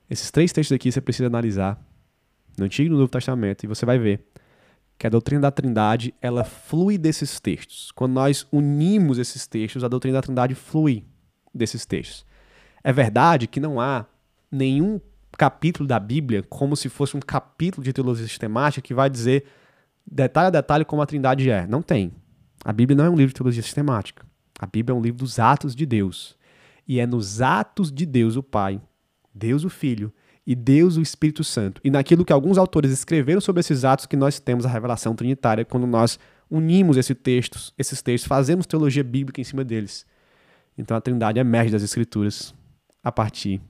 Esses 0.09 0.31
três 0.31 0.51
textos 0.51 0.75
aqui 0.75 0.91
você 0.91 0.99
precisa 0.99 1.27
analisar 1.27 1.79
no 2.57 2.65
Antigo 2.65 2.87
e 2.87 2.89
no 2.89 2.97
Novo 2.97 3.11
Testamento 3.11 3.63
e 3.63 3.67
você 3.67 3.85
vai 3.85 3.97
ver 3.97 4.25
que 4.97 5.07
a 5.07 5.09
doutrina 5.09 5.41
da 5.41 5.51
Trindade 5.51 6.13
ela 6.21 6.43
flui 6.43 6.97
desses 6.97 7.39
textos. 7.39 7.91
Quando 7.91 8.13
nós 8.13 8.45
unimos 8.51 9.17
esses 9.17 9.47
textos, 9.47 9.83
a 9.83 9.87
doutrina 9.87 10.17
da 10.17 10.21
Trindade 10.21 10.53
flui 10.53 11.05
desses 11.53 11.85
textos. 11.85 12.25
É 12.83 12.91
verdade 12.91 13.47
que 13.47 13.59
não 13.59 13.79
há 13.79 14.05
nenhum 14.51 14.99
capítulo 15.37 15.87
da 15.87 15.99
Bíblia 15.99 16.43
como 16.43 16.75
se 16.75 16.89
fosse 16.89 17.15
um 17.15 17.19
capítulo 17.19 17.83
de 17.83 17.93
teologia 17.93 18.27
sistemática 18.27 18.81
que 18.81 18.93
vai 18.93 19.09
dizer 19.09 19.45
detalhe 20.05 20.47
a 20.47 20.51
detalhe 20.51 20.85
como 20.85 21.01
a 21.01 21.05
Trindade 21.05 21.49
é. 21.49 21.65
Não 21.67 21.81
tem. 21.81 22.11
A 22.63 22.73
Bíblia 22.73 22.95
não 22.95 23.05
é 23.05 23.09
um 23.09 23.15
livro 23.15 23.29
de 23.29 23.35
teologia 23.35 23.63
sistemática. 23.63 24.25
A 24.59 24.65
Bíblia 24.65 24.95
é 24.95 24.97
um 24.97 25.01
livro 25.01 25.19
dos 25.19 25.39
atos 25.39 25.75
de 25.75 25.85
Deus. 25.85 26.37
E 26.87 26.99
é 26.99 27.07
nos 27.07 27.41
atos 27.41 27.91
de 27.91 28.05
Deus 28.05 28.35
o 28.35 28.43
Pai, 28.43 28.81
Deus 29.33 29.63
o 29.63 29.69
Filho 29.69 30.13
e 30.45 30.55
Deus 30.55 30.97
o 30.97 31.01
Espírito 31.01 31.43
Santo. 31.43 31.79
E 31.83 31.89
naquilo 31.89 32.25
que 32.25 32.33
alguns 32.33 32.57
autores 32.57 32.91
escreveram 32.91 33.39
sobre 33.39 33.61
esses 33.61 33.85
atos 33.85 34.05
que 34.05 34.17
nós 34.17 34.39
temos 34.39 34.65
a 34.65 34.69
revelação 34.69 35.15
trinitária 35.15 35.63
quando 35.63 35.87
nós 35.87 36.19
unimos 36.49 36.97
esse 36.97 37.15
textos, 37.15 37.73
esses 37.77 38.01
textos, 38.01 38.27
fazemos 38.27 38.65
teologia 38.65 39.03
bíblica 39.03 39.39
em 39.39 39.43
cima 39.43 39.63
deles. 39.63 40.05
Então 40.77 40.97
a 40.97 41.01
Trindade 41.01 41.39
emerge 41.39 41.71
das 41.71 41.83
Escrituras 41.83 42.53
a 43.03 43.11
partir 43.11 43.61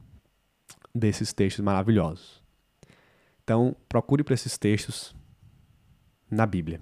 desses 0.93 1.33
textos 1.33 1.63
maravilhosos. 1.63 2.41
Então, 3.43 3.75
procure 3.87 4.23
por 4.23 4.33
esses 4.33 4.57
textos 4.57 5.15
na 6.29 6.45
Bíblia. 6.45 6.81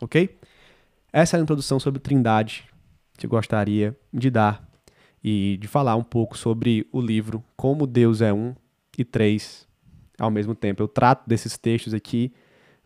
Ok? 0.00 0.38
Essa 1.12 1.36
é 1.36 1.40
a 1.40 1.42
introdução 1.42 1.80
sobre 1.80 2.00
Trindade 2.00 2.68
que 3.16 3.26
eu 3.26 3.30
gostaria 3.30 3.98
de 4.12 4.30
dar 4.30 4.66
e 5.22 5.58
de 5.60 5.66
falar 5.66 5.96
um 5.96 6.04
pouco 6.04 6.38
sobre 6.38 6.86
o 6.92 7.00
livro 7.00 7.42
Como 7.56 7.86
Deus 7.86 8.20
é 8.20 8.32
Um 8.32 8.54
e 8.96 9.04
Três 9.04 9.66
ao 10.18 10.30
mesmo 10.30 10.54
tempo. 10.54 10.82
Eu 10.82 10.88
trato 10.88 11.28
desses 11.28 11.58
textos 11.58 11.92
aqui 11.92 12.32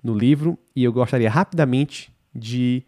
no 0.03 0.15
livro 0.17 0.59
e 0.75 0.85
eu 0.85 0.93
gostaria 0.93 1.31
rapidamente 1.31 2.13
de 2.35 2.85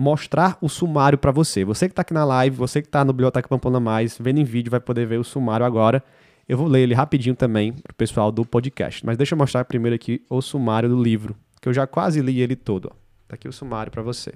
mostrar 0.00 0.56
o 0.62 0.68
sumário 0.68 1.18
para 1.18 1.30
você. 1.30 1.62
Você 1.62 1.86
que 1.86 1.92
está 1.92 2.00
aqui 2.00 2.14
na 2.14 2.24
live, 2.24 2.56
você 2.56 2.80
que 2.80 2.88
está 2.88 3.04
no 3.04 3.12
Biblioteca 3.12 3.46
Pamplona 3.46 3.78
Mais, 3.78 4.16
vendo 4.18 4.38
em 4.38 4.44
vídeo, 4.44 4.70
vai 4.70 4.80
poder 4.80 5.06
ver 5.06 5.18
o 5.18 5.24
sumário 5.24 5.66
agora. 5.66 6.02
Eu 6.48 6.56
vou 6.56 6.66
ler 6.66 6.80
ele 6.80 6.94
rapidinho 6.94 7.36
também 7.36 7.74
para 7.74 7.92
o 7.92 7.94
pessoal 7.94 8.32
do 8.32 8.46
podcast. 8.46 9.04
Mas 9.04 9.18
deixa 9.18 9.34
eu 9.34 9.38
mostrar 9.38 9.62
primeiro 9.66 9.94
aqui 9.94 10.24
o 10.30 10.40
sumário 10.40 10.88
do 10.88 11.00
livro, 11.00 11.36
que 11.60 11.68
eu 11.68 11.72
já 11.74 11.86
quase 11.86 12.22
li 12.22 12.40
ele 12.40 12.56
todo. 12.56 12.90
Está 13.24 13.34
aqui 13.34 13.46
o 13.46 13.52
sumário 13.52 13.92
para 13.92 14.00
você. 14.00 14.32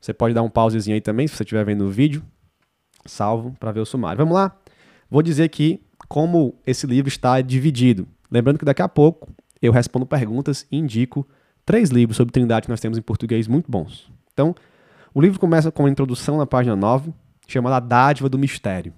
Você 0.00 0.14
pode 0.14 0.32
dar 0.32 0.42
um 0.42 0.48
pausezinho 0.48 0.94
aí 0.94 1.02
também, 1.02 1.28
se 1.28 1.36
você 1.36 1.42
estiver 1.42 1.66
vendo 1.66 1.84
o 1.84 1.90
vídeo. 1.90 2.24
Salvo 3.04 3.54
para 3.60 3.72
ver 3.72 3.80
o 3.80 3.86
sumário. 3.86 4.16
Vamos 4.16 4.34
lá? 4.34 4.56
Vou 5.10 5.22
dizer 5.22 5.42
aqui 5.42 5.84
como 6.08 6.58
esse 6.66 6.86
livro 6.86 7.08
está 7.08 7.42
dividido. 7.42 8.08
Lembrando 8.30 8.58
que 8.58 8.64
daqui 8.64 8.80
a 8.80 8.88
pouco 8.88 9.28
eu 9.60 9.72
respondo 9.72 10.06
perguntas 10.06 10.66
e 10.70 10.76
indico 10.76 11.26
três 11.64 11.90
livros 11.90 12.16
sobre 12.16 12.32
Trindade 12.32 12.66
que 12.66 12.70
nós 12.70 12.80
temos 12.80 12.98
em 12.98 13.02
português 13.02 13.48
muito 13.48 13.70
bons. 13.70 14.10
Então, 14.32 14.54
o 15.14 15.20
livro 15.20 15.40
começa 15.40 15.72
com 15.72 15.82
uma 15.82 15.90
introdução 15.90 16.36
na 16.36 16.46
página 16.46 16.76
9, 16.76 17.12
chamada 17.46 17.76
A 17.76 17.80
Dádiva 17.80 18.28
do 18.28 18.38
Mistério. 18.38 18.92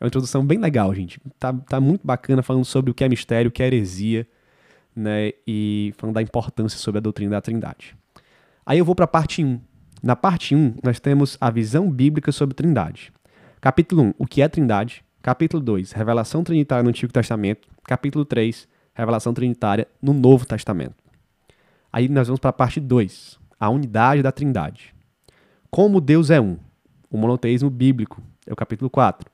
É 0.00 0.04
uma 0.04 0.08
introdução 0.08 0.46
bem 0.46 0.58
legal, 0.58 0.94
gente. 0.94 1.20
Tá, 1.38 1.52
tá 1.52 1.80
muito 1.80 2.06
bacana 2.06 2.42
falando 2.42 2.64
sobre 2.64 2.90
o 2.90 2.94
que 2.94 3.02
é 3.02 3.08
mistério, 3.08 3.48
o 3.48 3.52
que 3.52 3.62
é 3.62 3.66
heresia, 3.66 4.26
né? 4.94 5.32
E 5.46 5.92
falando 5.96 6.14
da 6.14 6.22
importância 6.22 6.78
sobre 6.78 6.98
a 6.98 7.00
doutrina 7.00 7.32
da 7.32 7.40
Trindade. 7.40 7.96
Aí 8.64 8.78
eu 8.78 8.84
vou 8.84 8.94
para 8.94 9.04
a 9.04 9.08
parte 9.08 9.42
1. 9.42 9.60
Na 10.02 10.14
parte 10.14 10.54
1, 10.54 10.76
nós 10.82 11.00
temos 11.00 11.36
a 11.40 11.50
visão 11.50 11.90
bíblica 11.90 12.30
sobre 12.30 12.54
Trindade. 12.54 13.12
Capítulo 13.60 14.02
1, 14.02 14.14
o 14.18 14.26
que 14.26 14.40
é 14.40 14.48
Trindade? 14.48 15.04
Capítulo 15.20 15.60
2, 15.60 15.90
revelação 15.90 16.44
trinitária 16.44 16.84
no 16.84 16.90
Antigo 16.90 17.12
Testamento. 17.12 17.66
Capítulo 17.82 18.24
3, 18.24 18.68
revelação 19.02 19.32
trinitária 19.32 19.86
no 20.00 20.12
Novo 20.12 20.46
Testamento. 20.46 20.96
Aí 21.92 22.08
nós 22.08 22.28
vamos 22.28 22.40
para 22.40 22.50
a 22.50 22.52
parte 22.52 22.80
2, 22.80 23.38
a 23.58 23.70
unidade 23.70 24.22
da 24.22 24.32
Trindade. 24.32 24.94
Como 25.70 26.00
Deus 26.00 26.30
é 26.30 26.40
um, 26.40 26.58
o 27.10 27.16
monoteísmo 27.16 27.70
bíblico, 27.70 28.22
é 28.46 28.52
o 28.52 28.56
capítulo 28.56 28.90
4. 28.90 29.30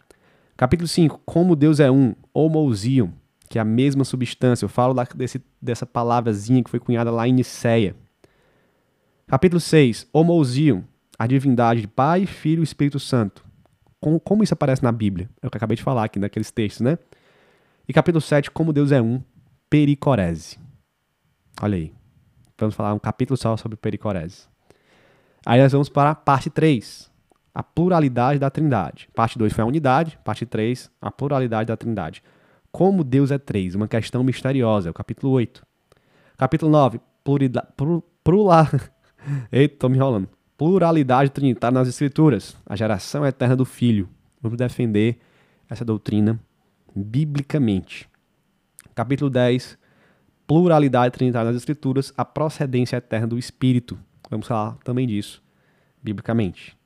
Capítulo 0.56 0.86
5, 0.86 1.20
como 1.24 1.56
Deus 1.56 1.80
é 1.80 1.90
um, 1.90 2.14
homousion, 2.32 3.08
que 3.48 3.58
é 3.58 3.60
a 3.60 3.64
mesma 3.64 4.04
substância. 4.04 4.64
Eu 4.64 4.68
falo 4.68 4.94
desse, 5.14 5.42
dessa 5.60 5.84
palavrazinha 5.84 6.62
que 6.62 6.70
foi 6.70 6.78
cunhada 6.78 7.10
lá 7.10 7.26
em 7.26 7.32
Niceia. 7.32 7.96
Capítulo 9.26 9.60
6, 9.60 10.06
homousion, 10.12 10.82
a 11.18 11.26
divindade 11.26 11.80
de 11.80 11.88
Pai, 11.88 12.26
Filho 12.26 12.60
e 12.60 12.64
Espírito 12.64 13.00
Santo. 13.00 13.44
Como, 14.00 14.20
como 14.20 14.42
isso 14.44 14.54
aparece 14.54 14.82
na 14.82 14.92
Bíblia? 14.92 15.28
É 15.42 15.46
o 15.46 15.50
que 15.50 15.56
eu 15.56 15.58
acabei 15.58 15.76
de 15.76 15.82
falar 15.82 16.04
aqui 16.04 16.18
naqueles 16.18 16.50
textos, 16.50 16.82
né? 16.82 16.98
E 17.88 17.92
capítulo 17.92 18.20
7, 18.20 18.50
como 18.50 18.72
Deus 18.72 18.92
é 18.92 19.00
um, 19.00 19.22
pericorese. 19.74 20.56
Olha 21.60 21.74
aí. 21.74 21.92
Vamos 22.56 22.76
falar 22.76 22.94
um 22.94 22.98
capítulo 23.00 23.36
só 23.36 23.56
sobre 23.56 23.76
pericorese. 23.76 24.46
Aí 25.44 25.60
nós 25.60 25.72
vamos 25.72 25.88
para 25.88 26.10
a 26.10 26.14
parte 26.14 26.48
3, 26.48 27.10
a 27.52 27.60
pluralidade 27.60 28.38
da 28.38 28.48
Trindade. 28.50 29.08
Parte 29.12 29.36
2 29.36 29.52
foi 29.52 29.64
a 29.64 29.66
unidade, 29.66 30.16
parte 30.24 30.46
3, 30.46 30.88
a 31.02 31.10
pluralidade 31.10 31.66
da 31.66 31.76
Trindade. 31.76 32.22
Como 32.70 33.02
Deus 33.02 33.32
é 33.32 33.38
três, 33.38 33.74
uma 33.74 33.88
questão 33.88 34.22
misteriosa, 34.22 34.88
é 34.88 34.92
o 34.92 34.94
capítulo 34.94 35.32
8. 35.32 35.66
Capítulo 36.36 36.70
9, 36.70 37.00
pluralidade. 37.24 37.66
Plura, 38.22 38.70
Eita, 39.50 39.76
tô 39.76 39.88
me 39.88 39.96
enrolando. 39.96 40.28
Pluralidade 40.56 41.32
trinitária 41.32 41.76
nas 41.76 41.88
Escrituras, 41.88 42.56
a 42.64 42.76
geração 42.76 43.26
eterna 43.26 43.56
do 43.56 43.64
Filho. 43.64 44.08
Vamos 44.40 44.56
defender 44.56 45.18
essa 45.68 45.84
doutrina 45.84 46.38
biblicamente. 46.94 48.08
Capítulo 48.94 49.28
10, 49.28 49.76
pluralidade 50.46 51.12
trinitária 51.12 51.50
nas 51.50 51.56
Escrituras, 51.56 52.12
a 52.16 52.24
procedência 52.24 52.96
eterna 52.96 53.26
do 53.26 53.36
Espírito. 53.36 53.98
Vamos 54.30 54.46
falar 54.46 54.76
também 54.84 55.04
disso, 55.04 55.42
biblicamente. 56.00 56.76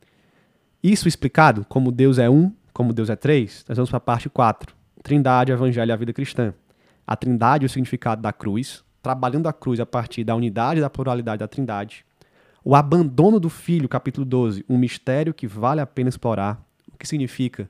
Isso 0.83 1.07
explicado, 1.07 1.67
como 1.69 1.93
Deus 1.93 2.17
é 2.19 2.31
um, 2.31 2.51
como 2.73 2.95
Deus 2.95 3.11
é 3.11 3.17
três, 3.17 3.63
nós 3.69 3.77
vamos 3.77 3.91
para 3.91 3.99
a 3.99 4.01
parte 4.01 4.31
4. 4.31 4.75
Trindade, 5.03 5.53
Evangelho 5.53 5.91
e 5.91 5.93
a 5.93 5.97
vida 5.97 6.15
cristã. 6.15 6.55
A 7.07 7.15
trindade, 7.15 7.67
o 7.67 7.69
significado 7.69 8.23
da 8.23 8.33
cruz, 8.33 8.83
trabalhando 9.03 9.47
a 9.47 9.53
cruz 9.53 9.79
a 9.79 9.85
partir 9.85 10.25
da 10.25 10.35
unidade 10.35 10.79
e 10.79 10.81
da 10.81 10.89
pluralidade 10.89 11.41
da 11.41 11.49
trindade. 11.49 12.07
O 12.65 12.75
abandono 12.75 13.39
do 13.39 13.51
filho, 13.51 13.87
capítulo 13.87 14.25
12, 14.25 14.65
um 14.67 14.79
mistério 14.79 15.35
que 15.35 15.47
vale 15.47 15.83
a 15.83 15.87
pena 15.87 16.09
explorar. 16.09 16.59
O 16.91 16.97
que 16.97 17.07
significa 17.07 17.69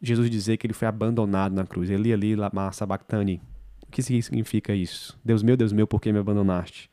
Jesus 0.00 0.30
dizer 0.30 0.56
que 0.56 0.66
ele 0.66 0.74
foi 0.74 0.88
abandonado 0.88 1.54
na 1.54 1.66
cruz. 1.66 1.90
Eli, 1.90 2.12
Eli, 2.12 2.36
lama 2.36 2.70
sabachthani. 2.72 3.40
O 3.86 3.90
que 3.90 4.02
significa 4.02 4.74
isso? 4.74 5.18
Deus 5.24 5.42
meu, 5.42 5.56
Deus 5.56 5.72
meu, 5.72 5.86
por 5.86 6.00
que 6.00 6.12
me 6.12 6.18
abandonaste? 6.18 6.90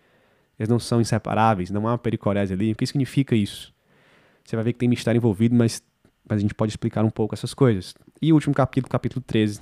Eles 0.58 0.70
não 0.70 0.80
são 0.80 1.02
inseparáveis, 1.02 1.70
não 1.70 1.88
há 1.88 1.92
uma 1.92 1.98
pericorese 1.98 2.54
ali. 2.54 2.72
O 2.72 2.76
que 2.76 2.86
significa 2.86 3.36
isso? 3.36 3.74
Você 4.44 4.56
vai 4.56 4.64
ver 4.64 4.74
que 4.74 4.80
tem 4.80 4.88
mistério 4.88 5.20
envolvido, 5.20 5.56
mas 5.56 5.84
mas 6.28 6.40
a 6.40 6.42
gente 6.42 6.54
pode 6.54 6.72
explicar 6.72 7.06
um 7.06 7.10
pouco 7.10 7.36
essas 7.36 7.54
coisas. 7.54 7.94
E 8.22 8.32
o 8.32 8.36
último 8.36 8.54
capítulo, 8.54 8.90
capítulo 8.90 9.24
13, 9.26 9.62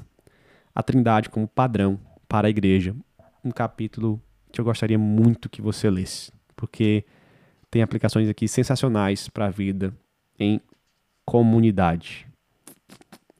a 0.73 0.81
Trindade 0.81 1.29
como 1.29 1.47
padrão 1.47 1.99
para 2.27 2.47
a 2.47 2.49
igreja. 2.49 2.95
Um 3.43 3.51
capítulo 3.51 4.21
que 4.51 4.61
eu 4.61 4.65
gostaria 4.65 4.97
muito 4.97 5.49
que 5.49 5.61
você 5.61 5.89
lesse, 5.89 6.31
porque 6.55 7.03
tem 7.69 7.81
aplicações 7.81 8.29
aqui 8.29 8.47
sensacionais 8.47 9.27
para 9.27 9.47
a 9.47 9.49
vida 9.49 9.93
em 10.39 10.61
comunidade. 11.25 12.27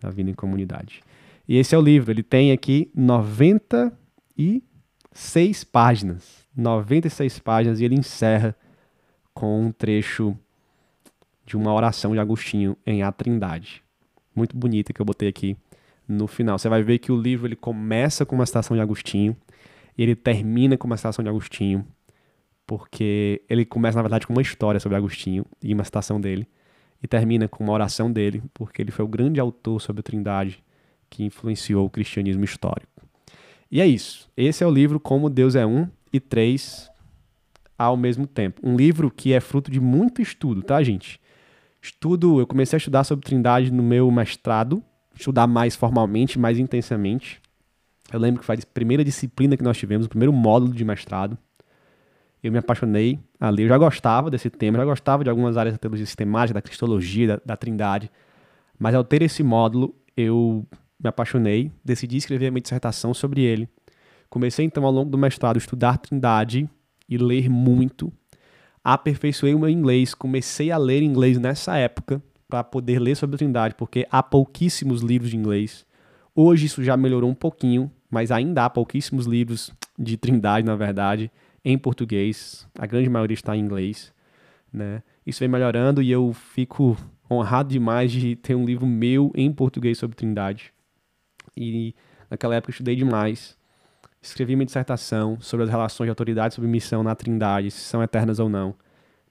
A 0.04 0.10
vida 0.10 0.30
em 0.30 0.34
comunidade. 0.34 1.02
E 1.48 1.58
esse 1.58 1.74
é 1.74 1.78
o 1.78 1.82
livro, 1.82 2.12
ele 2.12 2.24
tem 2.24 2.52
aqui 2.52 2.92
96 2.96 5.64
páginas. 5.64 6.44
96 6.56 7.40
páginas 7.40 7.80
e 7.80 7.86
ele 7.86 7.96
encerra 7.96 8.56
com 9.34 9.66
um 9.66 9.72
trecho 9.72 10.38
de 11.46 11.58
uma 11.58 11.74
oração 11.74 12.14
de 12.14 12.20
Agostinho 12.20 12.78
em 12.86 13.04
A 13.04 13.12
Trindade. 13.12 13.84
Muito 14.36 14.56
bonita 14.56 14.94
que 14.94 15.02
eu 15.02 15.06
botei 15.06 15.28
aqui 15.28 15.58
no 16.08 16.28
final. 16.28 16.58
Você 16.58 16.70
vai 16.70 16.84
ver 16.84 17.00
que 17.00 17.12
o 17.12 17.20
livro 17.20 17.48
ele 17.48 17.56
começa 17.56 18.26
com 18.26 18.36
uma 18.36 18.46
citação 18.46 18.76
de 18.76 18.82
Agostinho 18.82 19.36
e 19.98 20.04
ele 20.04 20.16
termina 20.16 20.78
com 20.78 20.88
uma 20.88 20.98
citação 20.98 21.24
de 21.24 21.30
Agostinho, 21.30 21.86
porque 22.66 23.42
ele 23.50 23.66
começa, 23.66 23.98
na 23.98 24.02
verdade, 24.02 24.26
com 24.26 24.34
uma 24.34 24.42
história 24.42 24.80
sobre 24.80 24.98
Agostinho 24.98 25.46
e 25.62 25.74
uma 25.74 25.84
citação 25.84 26.20
dele, 26.20 26.48
e 27.04 27.08
termina 27.08 27.50
com 27.50 27.66
uma 27.66 27.74
oração 27.74 28.10
dele, 28.10 28.42
porque 28.54 28.82
ele 28.82 28.92
foi 28.92 29.04
o 29.04 29.08
grande 29.10 29.40
autor 29.40 29.82
sobre 29.82 30.00
a 30.00 30.04
Trindade 30.04 30.64
que 31.10 31.24
influenciou 31.24 31.86
o 31.86 31.90
cristianismo 31.90 32.46
histórico. 32.46 32.90
E 33.70 33.82
é 33.82 33.86
isso. 33.86 34.30
Esse 34.38 34.64
é 34.64 34.68
o 34.68 34.72
livro 34.72 35.00
Como 35.00 35.30
Deus 35.30 35.54
é 35.54 35.66
Um 35.66 35.88
e 36.12 36.20
Três 36.20 36.90
ao 37.78 37.98
mesmo 37.98 38.26
tempo. 38.26 38.62
Um 38.64 38.78
livro 38.78 39.12
que 39.12 39.34
é 39.34 39.40
fruto 39.42 39.70
de 39.70 39.82
muito 39.82 40.22
estudo, 40.22 40.62
tá, 40.62 40.82
gente? 40.82 41.20
Estudo, 41.82 42.40
eu 42.40 42.48
comecei 42.48 42.78
a 42.78 42.80
estudar 42.80 43.04
sobre 43.04 43.26
Trindade 43.26 43.72
no 43.72 43.84
meu 43.84 44.10
mestrado, 44.10 44.82
estudar 45.14 45.48
mais 45.48 45.76
formalmente, 45.76 46.40
mais 46.40 46.58
intensamente. 46.58 47.42
Eu 48.12 48.20
lembro 48.20 48.40
que 48.40 48.46
foi 48.46 48.56
a 48.56 48.60
primeira 48.74 49.04
disciplina 49.04 49.58
que 49.58 49.64
nós 49.64 49.78
tivemos, 49.78 50.06
o 50.06 50.10
primeiro 50.10 50.32
módulo 50.32 50.74
de 50.74 50.86
mestrado. 50.86 51.38
Eu 52.44 52.52
me 52.52 52.58
apaixonei 52.58 53.20
ali. 53.40 53.64
Eu 53.64 53.70
já 53.70 53.78
gostava 53.78 54.30
desse 54.30 54.50
tema, 54.50 54.78
já 54.78 54.86
gostava 54.86 55.24
de 55.24 55.30
algumas 55.30 55.56
áreas 55.56 55.74
da 55.74 55.78
teologia 55.78 56.06
sistemática, 56.06 56.56
da 56.56 56.62
cristologia, 56.62 57.28
da, 57.28 57.42
da 57.46 57.58
trindade. 57.58 58.12
Mas 58.78 58.94
ao 58.94 59.04
ter 59.04 59.22
esse 59.22 59.42
módulo, 59.42 59.96
eu 60.16 60.66
me 61.02 61.08
apaixonei, 61.08 61.72
decidi 61.84 62.18
escrever 62.18 62.48
a 62.48 62.52
minha 62.52 62.62
dissertação 62.62 63.14
sobre 63.14 63.42
ele. 63.42 63.70
Comecei 64.30 64.66
então 64.66 64.86
ao 64.86 64.92
longo 64.92 65.10
do 65.10 65.18
mestrado 65.18 65.56
a 65.56 65.60
estudar 65.60 65.98
trindade 65.98 66.70
e 67.08 67.18
ler 67.18 67.50
muito. 67.50 68.12
Aperfeiçoei 68.84 69.54
o 69.54 69.60
meu 69.60 69.70
inglês, 69.70 70.14
comecei 70.14 70.72
a 70.72 70.78
ler 70.78 71.02
inglês 71.02 71.38
nessa 71.38 71.78
época 71.78 72.22
para 72.50 72.64
poder 72.64 73.00
ler 73.00 73.16
sobre 73.16 73.38
trindade, 73.38 73.76
porque 73.76 74.06
há 74.12 74.22
pouquíssimos 74.22 75.02
livros 75.02 75.32
de 75.32 75.38
inglês. 75.38 75.86
Hoje 76.36 76.66
isso 76.66 76.84
já 76.84 76.98
melhorou 76.98 77.30
um 77.30 77.36
pouquinho, 77.36 77.92
mas 78.10 78.32
ainda 78.32 78.66
há 78.66 78.70
pouquíssimos 78.70 79.26
livros 79.26 79.72
de 79.98 80.18
Trindade, 80.18 80.66
na 80.66 80.76
verdade, 80.76 81.32
em 81.64 81.78
português. 81.78 82.68
A 82.78 82.86
grande 82.86 83.10
maioria 83.10 83.36
está 83.36 83.56
em 83.56 83.60
inglês, 83.60 84.14
né? 84.72 85.02
Isso 85.26 85.40
vem 85.40 85.48
melhorando 85.48 86.02
e 86.02 86.12
eu 86.12 86.34
fico 86.34 86.98
honrado 87.30 87.70
demais 87.70 88.12
de 88.12 88.36
ter 88.36 88.56
um 88.56 88.66
livro 88.66 88.86
meu 88.86 89.32
em 89.36 89.52
português 89.52 89.98
sobre 89.98 90.16
Trindade. 90.16 90.74
E 91.56 91.96
naquela 92.30 92.56
época 92.56 92.72
eu 92.72 92.74
estudei 92.74 92.96
demais. 92.96 93.58
Escrevi 94.22 94.56
minha 94.56 94.66
dissertação 94.66 95.38
sobre 95.40 95.66
as 95.66 95.70
relações 95.70 96.08
de 96.08 96.10
autoridade 96.10 96.54
e 96.54 96.56
submissão 96.56 97.04
na 97.04 97.16
Trindade, 97.16 97.72
se 97.72 97.80
são 97.80 98.02
eternas 98.02 98.40
ou 98.40 98.50
não. 98.50 98.76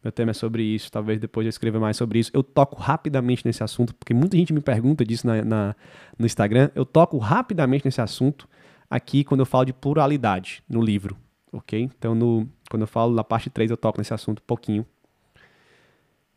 Meu 0.02 0.10
tema 0.10 0.32
é 0.32 0.34
sobre 0.34 0.62
isso, 0.64 0.90
talvez 0.90 1.20
depois 1.20 1.46
eu 1.46 1.50
escreva 1.50 1.78
mais 1.78 1.96
sobre 1.96 2.18
isso. 2.18 2.30
Eu 2.34 2.42
toco 2.42 2.80
rapidamente 2.80 3.46
nesse 3.46 3.62
assunto, 3.62 3.94
porque 3.94 4.12
muita 4.12 4.36
gente 4.36 4.52
me 4.52 4.60
pergunta 4.60 5.04
disso 5.04 5.26
na, 5.26 5.44
na, 5.44 5.76
no 6.18 6.26
Instagram. 6.26 6.70
Eu 6.74 6.84
toco 6.84 7.18
rapidamente 7.18 7.84
nesse 7.84 8.00
assunto 8.00 8.48
aqui 8.90 9.22
quando 9.22 9.40
eu 9.40 9.46
falo 9.46 9.64
de 9.64 9.72
pluralidade 9.72 10.62
no 10.68 10.82
livro, 10.82 11.16
ok? 11.52 11.90
Então, 11.96 12.14
no, 12.14 12.48
quando 12.70 12.82
eu 12.82 12.86
falo 12.86 13.14
na 13.14 13.22
parte 13.22 13.50
3, 13.50 13.70
eu 13.70 13.76
toco 13.76 13.98
nesse 13.98 14.14
assunto 14.14 14.40
um 14.40 14.46
pouquinho. 14.46 14.86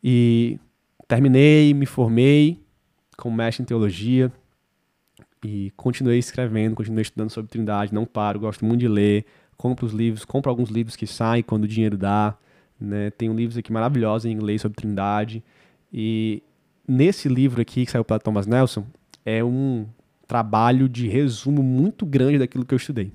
E 0.02 0.60
terminei, 1.08 1.72
me 1.74 1.86
formei 1.86 2.60
como 3.16 3.36
mestre 3.36 3.62
em 3.62 3.66
teologia 3.66 4.30
e 5.42 5.72
continuei 5.76 6.18
escrevendo, 6.18 6.76
continuei 6.76 7.02
estudando 7.02 7.30
sobre 7.30 7.50
Trindade, 7.50 7.94
não 7.94 8.04
paro, 8.04 8.40
gosto 8.40 8.64
muito 8.64 8.80
de 8.80 8.88
ler, 8.88 9.24
compro 9.56 9.86
os 9.86 9.92
livros, 9.92 10.24
compro 10.24 10.50
alguns 10.50 10.68
livros 10.68 10.96
que 10.96 11.06
saem 11.06 11.42
quando 11.42 11.64
o 11.64 11.68
dinheiro 11.68 11.96
dá. 11.96 12.36
Né? 12.78 13.10
Tem 13.10 13.30
um 13.30 13.34
livro 13.34 13.58
aqui 13.58 13.72
maravilhoso 13.72 14.28
em 14.28 14.32
inglês 14.32 14.60
sobre 14.60 14.76
Trindade. 14.76 15.42
E 15.92 16.42
nesse 16.86 17.28
livro 17.28 17.60
aqui, 17.60 17.86
que 17.86 17.90
saiu 17.90 18.04
pela 18.04 18.20
Thomas 18.20 18.46
Nelson, 18.46 18.84
é 19.24 19.42
um 19.42 19.86
trabalho 20.26 20.88
de 20.88 21.08
resumo 21.08 21.62
muito 21.62 22.04
grande 22.04 22.38
daquilo 22.38 22.64
que 22.64 22.74
eu 22.74 22.76
estudei. 22.76 23.12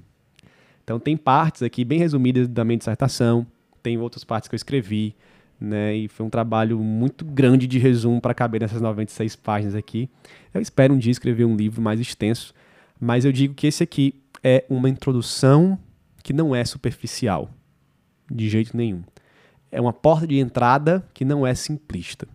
Então 0.83 0.99
tem 0.99 1.15
partes 1.15 1.63
aqui 1.63 1.85
bem 1.85 1.99
resumidas 1.99 2.47
da 2.47 2.63
minha 2.63 2.77
dissertação, 2.77 3.45
tem 3.81 3.97
outras 3.97 4.23
partes 4.23 4.47
que 4.47 4.55
eu 4.55 4.57
escrevi, 4.57 5.15
né? 5.59 5.95
E 5.95 6.07
foi 6.07 6.25
um 6.25 6.29
trabalho 6.29 6.79
muito 6.79 7.23
grande 7.23 7.67
de 7.67 7.77
resumo 7.79 8.19
para 8.19 8.33
caber 8.33 8.61
nessas 8.61 8.81
96 8.81 9.35
páginas 9.35 9.75
aqui. 9.75 10.09
Eu 10.53 10.61
espero 10.61 10.93
um 10.93 10.97
dia 10.97 11.11
escrever 11.11 11.45
um 11.45 11.55
livro 11.55 11.81
mais 11.81 11.99
extenso, 11.99 12.53
mas 12.99 13.25
eu 13.25 13.31
digo 13.31 13.53
que 13.53 13.67
esse 13.67 13.83
aqui 13.83 14.15
é 14.43 14.65
uma 14.69 14.89
introdução 14.89 15.77
que 16.23 16.33
não 16.33 16.55
é 16.55 16.63
superficial, 16.65 17.49
de 18.29 18.49
jeito 18.49 18.75
nenhum 18.75 19.03
é 19.71 19.79
uma 19.79 19.93
porta 19.93 20.27
de 20.27 20.37
entrada 20.37 21.03
que 21.13 21.23
não 21.23 21.47
é 21.47 21.55
simplista. 21.55 22.27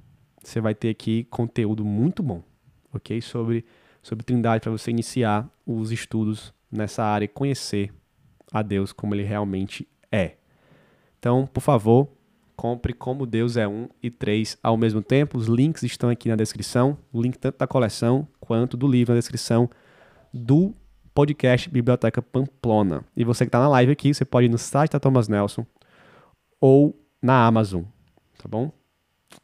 Você 0.42 0.60
vai 0.60 0.74
ter 0.74 0.88
aqui 0.88 1.24
conteúdo 1.24 1.84
muito 1.84 2.22
bom, 2.22 2.42
ok? 2.92 3.20
Sobre, 3.20 3.64
sobre 4.02 4.24
Trindade 4.24 4.62
para 4.62 4.72
você 4.72 4.90
iniciar 4.90 5.48
os 5.66 5.92
estudos 5.92 6.54
nessa 6.72 7.04
área 7.04 7.26
e 7.26 7.28
conhecer 7.28 7.92
a 8.52 8.62
Deus 8.62 8.92
como 8.92 9.14
ele 9.14 9.24
realmente 9.24 9.86
é. 10.10 10.36
Então, 11.18 11.46
por 11.46 11.60
favor, 11.60 12.08
compre 12.56 12.92
Como 12.92 13.26
Deus 13.26 13.56
é 13.56 13.66
Um 13.68 13.88
e 14.02 14.10
Três 14.10 14.56
ao 14.62 14.76
mesmo 14.76 15.02
tempo. 15.02 15.36
Os 15.36 15.46
links 15.46 15.82
estão 15.82 16.08
aqui 16.08 16.28
na 16.28 16.36
descrição. 16.36 16.96
O 17.12 17.20
link 17.20 17.36
tanto 17.36 17.58
da 17.58 17.66
coleção 17.66 18.26
quanto 18.40 18.76
do 18.76 18.88
livro 18.88 19.14
na 19.14 19.18
descrição 19.18 19.68
do 20.32 20.74
podcast 21.14 21.68
Biblioteca 21.70 22.20
Pamplona. 22.20 23.04
E 23.16 23.24
você 23.24 23.44
que 23.44 23.48
está 23.48 23.58
na 23.58 23.68
live 23.68 23.92
aqui, 23.92 24.12
você 24.12 24.24
pode 24.24 24.46
ir 24.46 24.50
no 24.50 24.58
site 24.58 24.92
da 24.92 25.00
Thomas 25.00 25.28
Nelson 25.28 25.66
ou 26.60 26.98
na 27.22 27.46
Amazon, 27.46 27.82
tá 28.38 28.48
bom? 28.48 28.70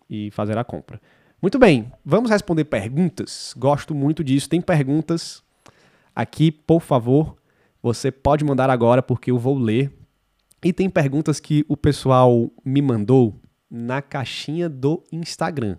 E 0.09 0.30
fazer 0.30 0.57
a 0.57 0.64
compra. 0.64 1.00
Muito 1.40 1.59
bem, 1.59 1.90
vamos 2.05 2.30
responder 2.30 2.64
perguntas. 2.64 3.55
Gosto 3.57 3.94
muito 3.94 4.22
disso. 4.22 4.48
Tem 4.48 4.61
perguntas 4.61 5.42
aqui, 6.14 6.53
por 6.53 6.80
favor, 6.80 7.36
você 7.82 8.10
pode 8.10 8.44
mandar 8.44 8.70
agora 8.70 9.02
porque 9.02 9.30
eu 9.30 9.38
vou 9.38 9.58
ler. 9.58 9.92
E 10.64 10.72
tem 10.72 10.88
perguntas 10.88 11.40
que 11.40 11.64
o 11.68 11.76
pessoal 11.76 12.50
me 12.64 12.80
mandou 12.80 13.40
na 13.70 14.00
caixinha 14.00 14.68
do 14.68 15.02
Instagram. 15.10 15.76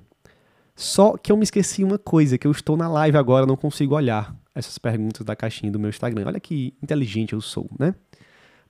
Só 0.75 1.15
que 1.15 1.31
eu 1.31 1.37
me 1.37 1.43
esqueci 1.43 1.83
uma 1.83 1.97
coisa, 1.97 2.37
que 2.37 2.45
eu 2.45 2.51
estou 2.51 2.75
na 2.75 2.87
live 2.89 3.17
agora, 3.17 3.45
não 3.45 3.55
consigo 3.55 3.95
olhar 3.95 4.35
essas 4.53 4.77
perguntas 4.77 5.25
da 5.25 5.35
caixinha 5.35 5.71
do 5.71 5.79
meu 5.79 5.89
Instagram. 5.89 6.25
Olha 6.27 6.39
que 6.39 6.73
inteligente 6.81 7.33
eu 7.33 7.41
sou, 7.41 7.69
né? 7.79 7.95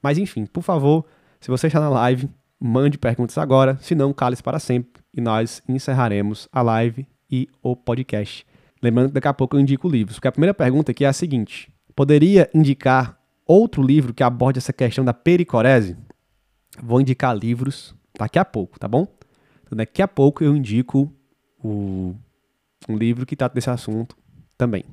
Mas 0.01 0.17
enfim, 0.17 0.45
por 0.45 0.61
favor, 0.61 1.05
se 1.39 1.49
você 1.49 1.67
está 1.67 1.79
na 1.79 1.89
live, 1.89 2.29
Mande 2.65 2.97
perguntas 2.97 3.37
agora, 3.37 3.77
se 3.81 3.93
não, 3.93 4.13
cale-se 4.13 4.41
para 4.41 4.57
sempre 4.57 5.03
e 5.13 5.19
nós 5.19 5.61
encerraremos 5.67 6.47
a 6.49 6.61
live 6.61 7.05
e 7.29 7.49
o 7.61 7.75
podcast. 7.75 8.47
Lembrando 8.81 9.09
que 9.09 9.15
daqui 9.15 9.27
a 9.27 9.33
pouco 9.33 9.57
eu 9.57 9.59
indico 9.59 9.89
livros, 9.89 10.15
porque 10.15 10.29
a 10.29 10.31
primeira 10.31 10.53
pergunta 10.53 10.91
aqui 10.91 11.03
é 11.03 11.09
a 11.09 11.11
seguinte: 11.11 11.69
poderia 11.93 12.49
indicar 12.53 13.19
outro 13.45 13.81
livro 13.81 14.13
que 14.13 14.23
aborde 14.23 14.59
essa 14.59 14.73
questão 14.73 15.03
da 15.03 15.13
pericorese? 15.13 15.97
Vou 16.81 16.99
indicar 16.99 17.35
livros 17.35 17.95
daqui 18.17 18.39
a 18.39 18.45
pouco, 18.45 18.79
tá 18.79 18.87
bom? 18.87 19.07
Então, 19.63 19.77
daqui 19.77 20.01
a 20.01 20.07
pouco 20.07 20.43
eu 20.43 20.55
indico 20.55 21.11
o, 21.63 22.15
um 22.87 22.95
livro 22.95 23.25
que 23.25 23.35
trata 23.35 23.55
desse 23.55 23.69
assunto 23.69 24.15
também. 24.57 24.83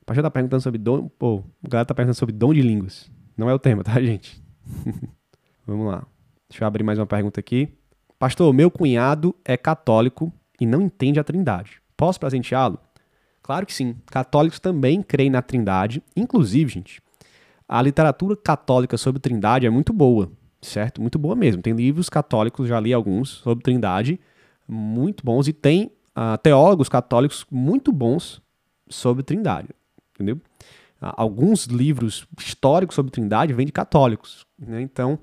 O 0.00 0.04
pastor 0.04 0.22
tá 0.22 0.30
perguntando 0.30 0.62
sobre 0.62 0.78
dom. 0.78 1.08
Pô, 1.08 1.36
o 1.36 1.68
galera 1.68 1.86
tá 1.86 1.94
perguntando 1.94 2.18
sobre 2.18 2.34
dom 2.34 2.52
de 2.52 2.60
línguas. 2.60 3.10
Não 3.36 3.48
é 3.48 3.54
o 3.54 3.58
tema, 3.58 3.84
tá, 3.84 3.94
gente? 4.02 4.42
Vamos 5.66 5.86
lá. 5.86 6.04
Deixa 6.48 6.64
eu 6.64 6.68
abrir 6.68 6.82
mais 6.82 6.98
uma 6.98 7.06
pergunta 7.06 7.40
aqui. 7.40 7.68
Pastor, 8.18 8.52
meu 8.52 8.70
cunhado 8.70 9.34
é 9.44 9.56
católico 9.56 10.32
e 10.60 10.66
não 10.66 10.82
entende 10.82 11.18
a 11.18 11.24
Trindade. 11.24 11.80
Posso 11.96 12.20
presenteá-lo? 12.20 12.78
Claro 13.42 13.66
que 13.66 13.72
sim. 13.72 13.96
Católicos 14.06 14.60
também 14.60 15.02
creem 15.02 15.30
na 15.30 15.42
Trindade. 15.42 16.02
Inclusive, 16.16 16.70
gente, 16.70 17.02
a 17.68 17.80
literatura 17.80 18.36
católica 18.36 18.96
sobre 18.96 19.20
Trindade 19.20 19.66
é 19.66 19.70
muito 19.70 19.92
boa, 19.92 20.30
certo? 20.60 21.00
Muito 21.00 21.18
boa 21.18 21.34
mesmo. 21.34 21.62
Tem 21.62 21.72
livros 21.72 22.08
católicos, 22.08 22.68
já 22.68 22.78
li 22.78 22.92
alguns 22.92 23.28
sobre 23.28 23.62
Trindade, 23.62 24.20
muito 24.68 25.24
bons. 25.24 25.48
E 25.48 25.52
tem 25.52 25.90
uh, 26.16 26.38
teólogos 26.42 26.88
católicos 26.88 27.46
muito 27.50 27.92
bons 27.92 28.42
sobre 28.88 29.22
Trindade, 29.22 29.68
entendeu? 30.14 30.36
Uh, 30.36 31.12
alguns 31.16 31.66
livros 31.66 32.26
históricos 32.38 32.94
sobre 32.94 33.10
Trindade 33.10 33.52
vêm 33.52 33.66
de 33.66 33.72
católicos, 33.72 34.46
né? 34.58 34.80
Então, 34.80 35.18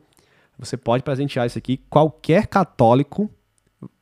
você 0.58 0.76
pode 0.76 1.04
presentear 1.04 1.46
isso 1.46 1.58
aqui. 1.58 1.78
Qualquer 1.90 2.48
católico 2.48 3.30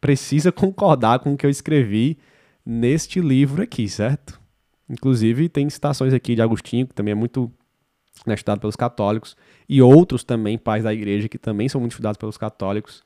precisa 0.01 0.51
concordar 0.53 1.19
com 1.19 1.33
o 1.33 1.37
que 1.37 1.45
eu 1.45 1.49
escrevi 1.49 2.17
neste 2.65 3.21
livro 3.21 3.61
aqui, 3.61 3.87
certo? 3.87 4.39
Inclusive, 4.89 5.49
tem 5.49 5.69
citações 5.69 6.13
aqui 6.13 6.33
de 6.33 6.41
Agostinho, 6.41 6.87
que 6.87 6.93
também 6.93 7.11
é 7.11 7.15
muito 7.15 7.51
né, 8.27 8.35
estudado 8.35 8.59
pelos 8.59 8.75
católicos, 8.75 9.35
e 9.67 9.81
outros 9.81 10.23
também, 10.23 10.57
pais 10.57 10.83
da 10.83 10.93
igreja, 10.93 11.27
que 11.29 11.37
também 11.37 11.69
são 11.69 11.81
muito 11.81 11.91
estudados 11.91 12.17
pelos 12.17 12.37
católicos. 12.37 13.03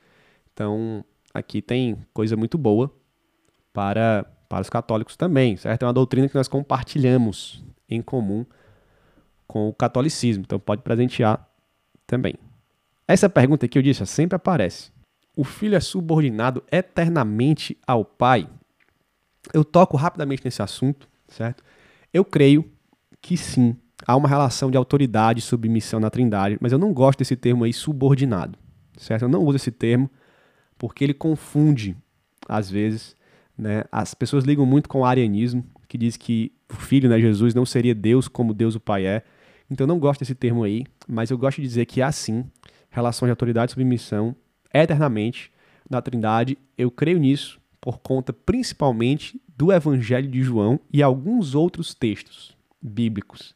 Então, 0.53 1.03
aqui 1.33 1.61
tem 1.61 1.97
coisa 2.13 2.35
muito 2.35 2.57
boa 2.57 2.91
para, 3.73 4.25
para 4.49 4.61
os 4.61 4.69
católicos 4.69 5.15
também, 5.15 5.55
certo? 5.57 5.83
É 5.83 5.85
uma 5.85 5.93
doutrina 5.93 6.27
que 6.27 6.35
nós 6.35 6.47
compartilhamos 6.47 7.63
em 7.89 8.01
comum 8.01 8.45
com 9.47 9.67
o 9.67 9.73
catolicismo, 9.73 10.43
então 10.43 10.59
pode 10.59 10.81
presentear 10.81 11.45
também. 12.07 12.35
Essa 13.07 13.29
pergunta 13.29 13.67
que 13.67 13.77
eu 13.77 13.81
disse 13.81 14.05
sempre 14.05 14.35
aparece. 14.35 14.91
O 15.35 15.43
filho 15.43 15.75
é 15.75 15.79
subordinado 15.79 16.63
eternamente 16.71 17.77
ao 17.85 18.05
pai? 18.05 18.47
Eu 19.53 19.65
toco 19.65 19.97
rapidamente 19.97 20.43
nesse 20.45 20.61
assunto, 20.61 21.07
certo? 21.27 21.63
Eu 22.13 22.23
creio 22.23 22.69
que 23.21 23.37
sim, 23.37 23.75
há 24.05 24.15
uma 24.15 24.27
relação 24.27 24.71
de 24.71 24.77
autoridade 24.77 25.39
e 25.39 25.41
submissão 25.41 25.99
na 25.99 26.09
Trindade, 26.09 26.57
mas 26.59 26.71
eu 26.71 26.79
não 26.79 26.93
gosto 26.93 27.19
desse 27.19 27.35
termo 27.35 27.63
aí 27.63 27.73
subordinado, 27.73 28.57
certo? 28.97 29.23
Eu 29.23 29.29
não 29.29 29.43
uso 29.43 29.57
esse 29.57 29.71
termo 29.71 30.09
porque 30.77 31.03
ele 31.03 31.13
confunde, 31.13 31.95
às 32.47 32.69
vezes, 32.69 33.15
né? 33.57 33.83
As 33.91 34.13
pessoas 34.13 34.43
ligam 34.43 34.65
muito 34.65 34.89
com 34.89 35.01
o 35.01 35.05
arianismo, 35.05 35.63
que 35.87 35.97
diz 35.97 36.17
que 36.17 36.51
o 36.69 36.75
filho, 36.75 37.09
né, 37.09 37.19
Jesus, 37.19 37.53
não 37.53 37.65
seria 37.65 37.93
Deus 37.93 38.27
como 38.27 38.53
Deus 38.53 38.75
o 38.75 38.79
Pai 38.79 39.05
é. 39.05 39.23
Então 39.69 39.85
eu 39.85 39.87
não 39.87 39.99
gosto 39.99 40.21
desse 40.21 40.33
termo 40.33 40.63
aí, 40.63 40.85
mas 41.07 41.29
eu 41.29 41.37
gosto 41.37 41.61
de 41.61 41.67
dizer 41.67 41.85
que 41.85 42.01
há 42.01 42.11
sim 42.11 42.45
relação 42.89 43.27
de 43.27 43.29
autoridade 43.29 43.71
e 43.71 43.73
submissão 43.73 44.35
eternamente 44.73 45.51
na 45.89 46.01
Trindade. 46.01 46.57
Eu 46.77 46.89
creio 46.89 47.19
nisso 47.19 47.59
por 47.79 47.99
conta 47.99 48.33
principalmente 48.33 49.39
do 49.57 49.71
Evangelho 49.71 50.29
de 50.29 50.41
João 50.41 50.79
e 50.91 51.03
alguns 51.03 51.55
outros 51.55 51.93
textos 51.93 52.55
bíblicos. 52.81 53.55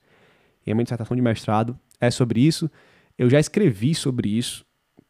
E 0.66 0.72
a 0.72 0.76
minha 0.76 0.84
dissertação 0.84 1.16
de 1.16 1.22
mestrado 1.22 1.78
é 2.00 2.10
sobre 2.10 2.42
isso. 2.42 2.70
Eu 3.18 3.30
já 3.30 3.40
escrevi 3.40 3.96
sobre 3.96 4.30
isso 4.30 4.66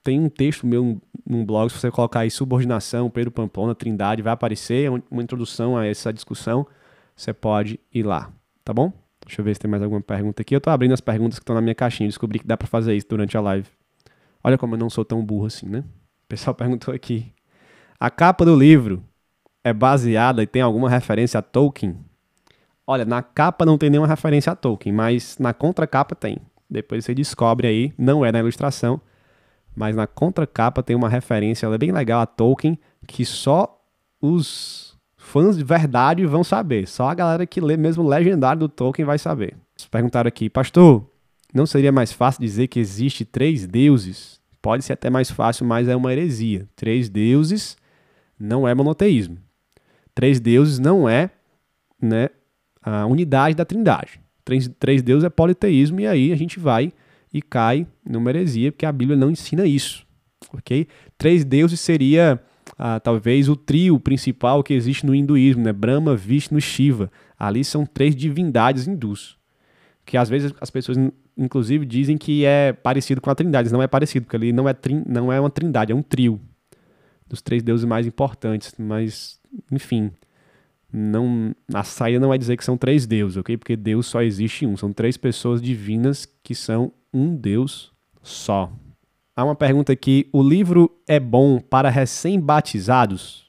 tem 0.05 0.19
um 0.19 0.29
texto 0.29 0.67
meu 0.67 1.01
num 1.27 1.43
blog, 1.43 1.67
se 1.71 1.79
você 1.79 1.89
colocar 1.89 2.19
aí 2.19 2.29
subordinação, 2.29 3.09
Pedro 3.09 3.31
Pamplona, 3.31 3.73
Trindade, 3.73 4.21
vai 4.21 4.31
aparecer 4.31 4.87
uma 5.09 5.23
introdução 5.23 5.75
a 5.75 5.87
essa 5.87 6.13
discussão. 6.13 6.67
Você 7.15 7.33
pode 7.33 7.79
ir 7.91 8.03
lá, 8.03 8.31
tá 8.63 8.71
bom? 8.71 8.93
Deixa 9.25 9.41
eu 9.41 9.45
ver 9.45 9.55
se 9.55 9.59
tem 9.59 9.71
mais 9.71 9.81
alguma 9.81 10.01
pergunta 10.01 10.43
aqui. 10.43 10.55
Eu 10.55 10.61
tô 10.61 10.69
abrindo 10.69 10.93
as 10.93 11.01
perguntas 11.01 11.39
que 11.39 11.43
estão 11.43 11.55
na 11.55 11.61
minha 11.61 11.73
caixinha, 11.73 12.07
descobri 12.07 12.37
que 12.37 12.45
dá 12.45 12.55
para 12.55 12.67
fazer 12.67 12.95
isso 12.95 13.07
durante 13.09 13.35
a 13.35 13.41
live. 13.41 13.67
Olha 14.43 14.59
como 14.59 14.75
eu 14.75 14.77
não 14.77 14.91
sou 14.91 15.03
tão 15.03 15.25
burro 15.25 15.47
assim, 15.47 15.67
né? 15.67 15.79
O 15.79 16.27
pessoal 16.27 16.53
perguntou 16.55 16.93
aqui. 16.93 17.33
A 17.99 18.11
capa 18.11 18.45
do 18.45 18.55
livro 18.55 19.03
é 19.63 19.73
baseada 19.73 20.43
e 20.43 20.45
tem 20.45 20.61
alguma 20.61 20.87
referência 20.87 21.39
a 21.39 21.41
Tolkien? 21.41 21.97
Olha, 22.87 23.05
na 23.05 23.23
capa 23.23 23.65
não 23.65 23.77
tem 23.77 23.89
nenhuma 23.89 24.07
referência 24.07 24.51
a 24.51 24.55
Tolkien, 24.55 24.93
mas 24.93 25.37
na 25.39 25.53
contracapa 25.53 26.15
tem. 26.15 26.37
Depois 26.69 27.05
você 27.05 27.13
descobre 27.15 27.67
aí, 27.67 27.93
não 27.97 28.23
é 28.23 28.31
na 28.31 28.39
ilustração, 28.39 29.01
mas 29.75 29.95
na 29.95 30.07
contracapa 30.07 30.83
tem 30.83 30.95
uma 30.95 31.09
referência 31.09 31.65
ela 31.65 31.75
é 31.75 31.77
bem 31.77 31.91
legal 31.91 32.21
a 32.21 32.25
Tolkien, 32.25 32.79
que 33.07 33.25
só 33.25 33.81
os 34.21 34.97
fãs 35.17 35.57
de 35.57 35.63
verdade 35.63 36.25
vão 36.25 36.43
saber. 36.43 36.87
Só 36.87 37.09
a 37.09 37.13
galera 37.13 37.45
que 37.45 37.59
lê 37.59 37.75
mesmo 37.75 38.03
o 38.03 38.07
legendário 38.07 38.59
do 38.59 38.69
Tolkien 38.69 39.05
vai 39.05 39.17
saber. 39.17 39.55
Perguntaram 39.91 40.27
aqui, 40.27 40.49
pastor, 40.49 41.05
não 41.53 41.65
seria 41.65 41.91
mais 41.91 42.11
fácil 42.11 42.41
dizer 42.41 42.67
que 42.67 42.79
existe 42.79 43.25
três 43.25 43.65
deuses? 43.67 44.39
Pode 44.61 44.83
ser 44.83 44.93
até 44.93 45.09
mais 45.09 45.29
fácil, 45.29 45.65
mas 45.65 45.87
é 45.87 45.95
uma 45.95 46.11
heresia. 46.11 46.67
Três 46.75 47.09
deuses 47.09 47.77
não 48.39 48.67
é 48.67 48.73
monoteísmo. 48.73 49.37
Três 50.13 50.39
deuses 50.39 50.79
não 50.79 51.07
é 51.07 51.29
né, 52.01 52.29
a 52.85 53.05
unidade 53.07 53.55
da 53.55 53.65
trindade. 53.65 54.19
Três, 54.43 54.69
três 54.79 55.01
deuses 55.01 55.23
é 55.23 55.29
politeísmo, 55.29 55.99
e 55.99 56.05
aí 56.05 56.31
a 56.31 56.35
gente 56.35 56.59
vai 56.59 56.93
e 57.33 57.41
cai 57.41 57.87
numa 58.07 58.29
heresia, 58.29 58.71
porque 58.71 58.85
a 58.85 58.91
Bíblia 58.91 59.17
não 59.17 59.31
ensina 59.31 59.65
isso. 59.65 60.05
Ok? 60.53 60.87
Três 61.17 61.43
deuses 61.43 61.79
seria 61.79 62.39
ah, 62.77 62.99
talvez 62.99 63.49
o 63.49 63.55
trio 63.55 63.99
principal 63.99 64.63
que 64.63 64.73
existe 64.73 65.05
no 65.05 65.15
hinduísmo, 65.15 65.63
né? 65.63 65.73
Brahma, 65.73 66.15
Vishnu, 66.15 66.61
Shiva. 66.61 67.11
Ali 67.37 67.63
são 67.63 67.85
três 67.85 68.15
divindades 68.15 68.87
hindus. 68.87 69.37
Que 70.05 70.17
às 70.17 70.29
vezes 70.29 70.53
as 70.61 70.69
pessoas, 70.69 70.97
inclusive, 71.35 71.85
dizem 71.85 72.17
que 72.17 72.45
é 72.45 72.71
parecido 72.73 73.19
com 73.19 73.29
a 73.29 73.35
trindade. 73.35 73.71
Não 73.71 73.81
é 73.81 73.87
parecido, 73.87 74.25
porque 74.25 74.35
ali 74.35 74.53
não 74.53 74.69
é, 74.69 74.73
trin 74.73 75.03
não 75.07 75.31
é 75.31 75.39
uma 75.39 75.49
trindade, 75.49 75.91
é 75.91 75.95
um 75.95 76.03
trio 76.03 76.39
dos 77.27 77.41
três 77.41 77.63
deuses 77.63 77.85
mais 77.85 78.05
importantes. 78.05 78.73
Mas, 78.77 79.39
enfim, 79.71 80.11
não 80.95 81.53
a 81.73 81.83
saída 81.83 82.21
não 82.21 82.29
vai 82.29 82.37
dizer 82.37 82.55
que 82.55 82.63
são 82.63 82.77
três 82.77 83.05
deuses, 83.05 83.35
ok? 83.35 83.57
Porque 83.57 83.75
Deus 83.75 84.05
só 84.05 84.21
existe 84.21 84.65
um. 84.65 84.77
São 84.77 84.93
três 84.93 85.17
pessoas 85.17 85.61
divinas 85.61 86.25
que 86.41 86.55
são 86.55 86.93
um 87.13 87.35
Deus 87.35 87.91
só. 88.23 88.71
Há 89.35 89.43
uma 89.43 89.55
pergunta 89.55 89.91
aqui: 89.91 90.29
o 90.31 90.41
livro 90.41 90.89
é 91.05 91.19
bom 91.19 91.59
para 91.59 91.89
recém-batizados? 91.89 93.45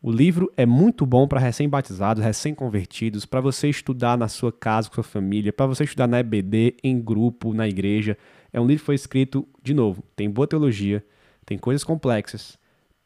O 0.00 0.10
livro 0.10 0.52
é 0.56 0.66
muito 0.66 1.06
bom 1.06 1.28
para 1.28 1.38
recém-batizados, 1.38 2.22
recém-convertidos, 2.22 3.24
para 3.24 3.40
você 3.40 3.68
estudar 3.68 4.18
na 4.18 4.26
sua 4.26 4.52
casa, 4.52 4.88
com 4.88 4.96
sua 4.96 5.04
família, 5.04 5.52
para 5.52 5.66
você 5.66 5.84
estudar 5.84 6.08
na 6.08 6.18
EBD, 6.18 6.76
em 6.82 7.00
grupo, 7.00 7.54
na 7.54 7.68
igreja. 7.68 8.16
É 8.52 8.60
um 8.60 8.66
livro 8.66 8.80
que 8.80 8.86
foi 8.86 8.94
escrito, 8.96 9.46
de 9.62 9.72
novo, 9.72 10.02
tem 10.16 10.28
boa 10.28 10.46
teologia, 10.46 11.04
tem 11.46 11.56
coisas 11.56 11.84
complexas, 11.84 12.58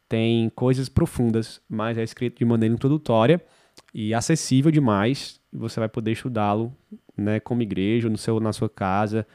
tem 0.09 0.51
coisas 0.51 0.89
profundas, 0.89 1.61
mas 1.69 1.99
é 1.99 2.03
escrito 2.03 2.39
de 2.39 2.45
maneira 2.45 2.75
introdutória 2.75 3.43
e 3.93 4.15
acessível 4.15 4.71
demais. 4.71 5.41
Você 5.53 5.81
vai 5.81 5.89
poder 5.89 6.13
estudá-lo 6.13 6.73
né, 7.17 7.41
como 7.41 7.63
igreja, 7.63 8.09
no 8.09 8.19
seu, 8.19 8.39
na 8.41 8.53
sua 8.53 8.69
casa, 8.69 9.27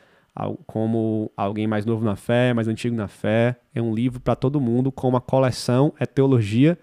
como 0.65 1.31
alguém 1.35 1.67
mais 1.67 1.85
novo 1.85 2.05
na 2.05 2.15
fé, 2.15 2.53
mais 2.53 2.67
antigo 2.67 2.95
na 2.95 3.07
fé. 3.07 3.57
É 3.73 3.81
um 3.81 3.93
livro 3.93 4.19
para 4.19 4.35
todo 4.35 4.61
mundo, 4.61 4.91
com 4.91 5.09
uma 5.09 5.21
coleção, 5.21 5.93
é 5.99 6.05
teologia 6.05 6.77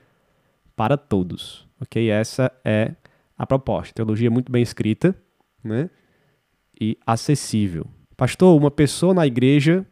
para 0.77 0.97
todos. 0.97 1.67
Ok? 1.81 2.11
Essa 2.11 2.53
é 2.65 2.95
a 3.37 3.47
proposta. 3.47 3.95
Teologia 3.95 4.31
muito 4.31 4.51
bem 4.51 4.63
escrita 4.63 5.15
né? 5.63 5.89
e 6.81 6.99
acessível. 7.07 7.87
Pastor, 8.17 8.57
uma 8.57 8.71
pessoa 8.71 9.15
na 9.15 9.27
igreja, 9.27 9.87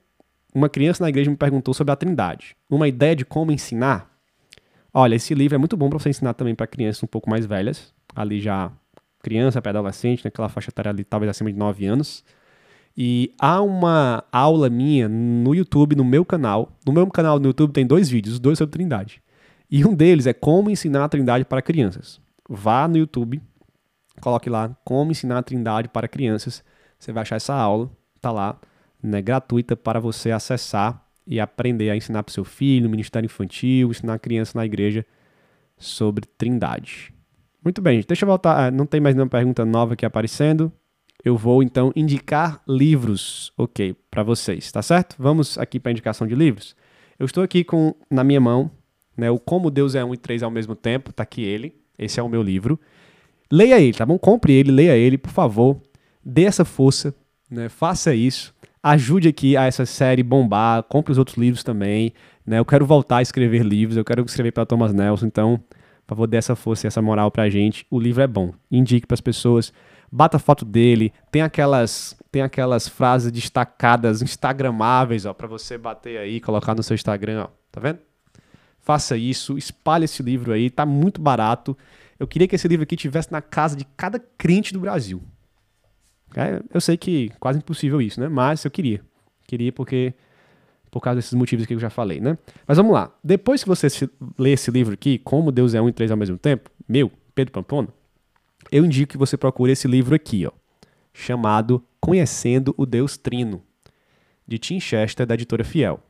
uma 0.57 0.71
criança 0.71 1.05
na 1.05 1.11
igreja 1.11 1.31
me 1.31 1.37
perguntou 1.37 1.75
sobre 1.75 1.93
a 1.93 1.97
Trindade. 1.97 2.57
Uma 2.71 2.89
ideia 2.89 3.15
de 3.15 3.27
como 3.27 3.53
ensinar? 3.53 4.11
Olha, 4.93 5.15
esse 5.15 5.35
livro 5.35 5.55
é 5.55 5.59
muito 5.59 5.77
bom 5.77 5.91
para 5.91 5.99
você 5.99 6.09
ensinar 6.09 6.33
também 6.33 6.55
para 6.55 6.67
crianças 6.67 7.03
um 7.03 7.07
pouco 7.07 7.29
mais 7.29 7.45
velhas, 7.45 7.93
ali 8.15 8.41
já 8.41 8.73
criança, 9.23 9.61
pré-adolescente, 9.61 10.25
naquela 10.25 10.49
faixa 10.49 10.71
etária 10.71 10.91
ali, 10.91 11.05
talvez 11.05 11.29
acima 11.29 11.53
de 11.53 11.59
9 11.59 11.85
anos. 11.85 12.25
E 12.97 13.35
há 13.39 13.61
uma 13.61 14.25
aula 14.33 14.71
minha 14.71 15.11
no 15.11 15.55
YouTube, 15.55 15.95
no 15.95 16.05
meu 16.05 16.25
canal. 16.25 16.73
No 16.87 16.93
meu 16.95 17.07
canal 17.09 17.39
no 17.39 17.49
YouTube 17.49 17.75
tem 17.75 17.87
dois 17.87 18.09
vídeos, 18.09 18.39
dois 18.39 18.57
sobre 18.57 18.73
Trindade. 18.73 19.23
E 19.71 19.85
um 19.85 19.95
deles 19.95 20.27
é 20.27 20.33
como 20.33 20.71
ensinar 20.71 21.05
a 21.05 21.09
Trindade 21.11 21.45
para 21.45 21.61
crianças. 21.61 22.19
Vá 22.49 22.89
no 22.89 22.97
YouTube, 22.97 23.43
coloque 24.23 24.49
lá 24.49 24.75
como 24.87 25.11
ensinar 25.11 25.37
a 25.37 25.43
Trindade 25.43 25.91
para 25.91 26.09
crianças. 26.09 26.65
Você 26.99 27.13
vai 27.13 27.21
achar 27.21 27.37
essa 27.37 27.53
aula, 27.53 27.91
tá 28.23 28.33
lá, 28.33 28.59
né, 29.07 29.23
gratuita 29.23 29.77
para 29.77 30.01
você 30.01 30.31
acessar 30.31 31.05
e 31.27 31.41
aprender 31.41 31.91
a 31.91 31.97
ensinar 31.97 32.23
para 32.23 32.31
o 32.31 32.35
seu 32.35 32.45
filho, 32.45 32.89
ministério 32.89 33.27
infantil, 33.27 33.91
ensinar 33.91 34.15
a 34.15 34.19
criança 34.19 34.59
na 34.59 34.65
igreja 34.65 35.05
sobre 35.77 36.27
Trindade. 36.39 37.13
Muito 37.65 37.83
bem, 37.83 38.03
deixa 38.07 38.25
eu 38.25 38.29
voltar. 38.29 38.67
Ah, 38.67 38.71
não 38.71 38.87
tem 38.87 39.01
mais 39.01 39.15
nenhuma 39.15 39.31
pergunta 39.31 39.65
nova 39.65 39.95
aqui 39.95 40.07
aparecendo 40.07 40.73
eu 41.27 41.37
vou 41.37 41.61
então 41.61 41.93
indicar 41.97 42.63
livros, 42.69 43.53
ok, 43.59 43.97
para 44.09 44.23
vocês, 44.23 44.71
tá 44.71 44.81
certo? 44.81 45.17
Vamos 45.19 45.59
aqui 45.59 45.81
para 45.81 45.91
a 45.91 45.93
indicação 45.93 46.25
de 46.25 46.37
livros. 46.37 46.77
Eu 47.19 47.27
estou 47.27 47.43
aqui 47.43 47.65
com 47.65 47.97
na 48.09 48.23
minha 48.23 48.41
mão, 48.41 48.71
né, 49.17 49.29
o 49.29 49.37
Como 49.37 49.69
Deus 49.69 49.97
é 49.97 50.05
um 50.05 50.15
e 50.15 50.17
três 50.17 50.45
ao 50.45 50.53
mesmo 50.53 50.77
tempo, 50.77 51.13
tá 51.13 51.25
aqui 51.25 51.43
ele. 51.43 51.75
Esse 51.99 52.21
é 52.21 52.23
o 52.23 52.29
meu 52.29 52.45
livro. 52.45 52.79
Leia 53.51 53.81
ele, 53.81 53.95
tá 53.97 54.07
bom? 54.07 54.17
Compre 54.17 54.53
ele, 54.53 54.71
leia 54.71 54.97
ele, 54.97 55.19
por 55.19 55.33
favor. 55.33 55.81
Dê 56.25 56.45
essa 56.45 56.65
força, 56.65 57.13
né? 57.51 57.69
Faça 57.69 58.15
isso. 58.15 58.55
Ajude 58.89 59.27
aqui 59.27 59.57
a 59.57 59.65
essa 59.65 59.85
série 59.85 60.23
bombar. 60.23 60.85
Compre 60.85 61.11
os 61.11 61.19
outros 61.19 61.37
livros 61.37 61.65
também, 61.65 62.13
né? 62.47 62.61
Eu 62.61 62.65
quero 62.65 62.87
voltar 62.87 63.17
a 63.17 63.23
escrever 63.23 63.65
livros, 63.65 63.97
eu 63.97 64.05
quero 64.05 64.25
escrever 64.25 64.53
para 64.53 64.65
Thomas 64.65 64.95
Nelson, 64.95 65.27
então, 65.27 65.57
por 66.07 66.15
favor, 66.15 66.29
dê 66.29 66.37
essa 66.37 66.55
força 66.55 66.87
e 66.87 66.89
essa 66.89 67.03
moral 67.03 67.29
pra 67.29 67.51
gente. 67.51 67.85
O 67.91 67.99
livro 67.99 68.23
é 68.23 68.29
bom. 68.29 68.53
Indique 68.71 69.05
para 69.05 69.15
as 69.15 69.21
pessoas 69.21 69.73
bata 70.09 70.39
foto 70.39 70.65
dele, 70.65 71.13
tem 71.33 71.43
aquelas 71.43 72.17
tem 72.31 72.43
aquelas 72.43 72.87
frases 72.87 73.33
destacadas 73.33 74.23
instagramáveis, 74.23 75.27
ó, 75.27 75.35
para 75.35 75.49
você 75.49 75.77
bater 75.77 76.19
aí, 76.19 76.41
colocar 76.41 76.73
no 76.77 76.83
seu 76.85 76.95
Instagram, 76.95 77.43
ó. 77.43 77.49
Tá 77.73 77.81
vendo? 77.81 77.99
Faça 78.79 79.17
isso, 79.17 79.59
espalhe 79.59 80.05
esse 80.05 80.23
livro 80.23 80.53
aí, 80.53 80.71
tá 80.71 80.87
muito 80.87 81.21
barato. 81.21 81.77
Eu 82.21 82.29
queria 82.29 82.47
que 82.47 82.55
esse 82.55 82.69
livro 82.69 82.85
aqui 82.85 82.95
tivesse 82.95 83.33
na 83.33 83.43
casa 83.43 83.75
de 83.75 83.85
cada 83.97 84.21
crente 84.39 84.73
do 84.73 84.79
Brasil. 84.79 85.21
É, 86.35 86.63
eu 86.73 86.81
sei 86.81 86.97
que 86.97 87.31
quase 87.39 87.59
impossível 87.59 88.01
isso, 88.01 88.21
né? 88.21 88.29
Mas 88.29 88.65
eu 88.65 88.71
queria. 88.71 89.01
Queria 89.47 89.73
porque 89.73 90.15
por 90.91 91.01
causa 91.01 91.17
desses 91.17 91.35
motivos 91.35 91.67
que 91.67 91.75
eu 91.75 91.79
já 91.79 91.91
falei, 91.91 92.21
né? 92.21 92.39
Mas 92.67 92.79
vamos 92.79 92.93
lá. 92.93 93.15
Depois 93.23 93.63
que 93.63 93.69
você 93.69 93.89
ler 94.39 94.53
esse 94.53 94.71
livro 94.71 94.95
aqui, 94.95 95.19
Como 95.19 95.53
Deus 95.53 95.75
é 95.75 95.81
um 95.81 95.89
e 95.89 95.93
três 95.93 96.11
ao 96.11 96.17
mesmo 96.17 96.39
tempo, 96.39 96.71
meu, 96.89 97.13
Pedro 97.35 97.53
Pamplona, 97.53 97.89
eu 98.73 98.85
indico 98.85 99.13
que 99.13 99.19
você 99.19 99.37
procure 99.37 99.73
esse 99.73 99.87
livro 99.87 100.15
aqui, 100.15 100.47
ó, 100.47 100.53
chamado 101.13 101.85
Conhecendo 102.01 102.75
o 102.79 102.87
Deus 102.87 103.17
Trino, 103.17 103.63
de 104.47 104.59
Tim 104.59 104.81
Chester, 104.81 105.27
da 105.27 105.35
editora 105.35 105.65
Fiel. 105.65 106.01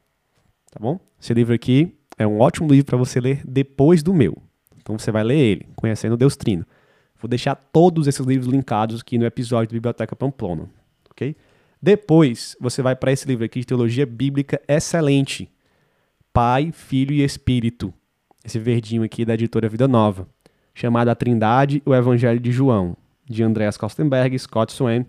Tá 0.70 0.78
bom? 0.78 1.00
Esse 1.20 1.34
livro 1.34 1.54
aqui 1.54 1.92
é 2.18 2.26
um 2.26 2.38
ótimo 2.38 2.70
livro 2.70 2.86
para 2.86 2.96
você 2.96 3.20
ler 3.20 3.42
depois 3.44 4.02
do 4.02 4.14
meu. 4.14 4.36
Então 4.78 4.98
você 4.98 5.10
vai 5.10 5.24
ler 5.24 5.38
ele, 5.38 5.66
Conhecendo 5.74 6.12
o 6.12 6.16
Deus 6.16 6.36
Trino. 6.36 6.64
Vou 7.20 7.28
deixar 7.28 7.54
todos 7.54 8.06
esses 8.06 8.24
livros 8.26 8.46
linkados 8.46 9.00
aqui 9.00 9.18
no 9.18 9.24
episódio 9.24 9.68
do 9.68 9.72
Biblioteca 9.72 10.14
Pamplona, 10.14 10.68
ok? 11.10 11.36
Depois 11.80 12.56
você 12.60 12.82
vai 12.82 12.96
para 12.96 13.12
esse 13.12 13.26
livro 13.26 13.44
aqui 13.44 13.60
de 13.60 13.66
teologia 13.66 14.06
bíblica 14.06 14.60
excelente, 14.68 15.50
Pai, 16.32 16.70
Filho 16.72 17.12
e 17.12 17.22
Espírito. 17.22 17.92
Esse 18.44 18.58
verdinho 18.58 19.02
aqui 19.02 19.24
da 19.24 19.34
editora 19.34 19.68
Vida 19.68 19.88
Nova, 19.88 20.28
chamado 20.74 21.08
A 21.08 21.14
Trindade, 21.14 21.82
o 21.84 21.94
Evangelho 21.94 22.38
de 22.38 22.52
João, 22.52 22.96
de 23.24 23.42
Andreas 23.42 23.76
Kostenberg, 23.76 24.38
Scott 24.38 24.72
Swain. 24.72 25.06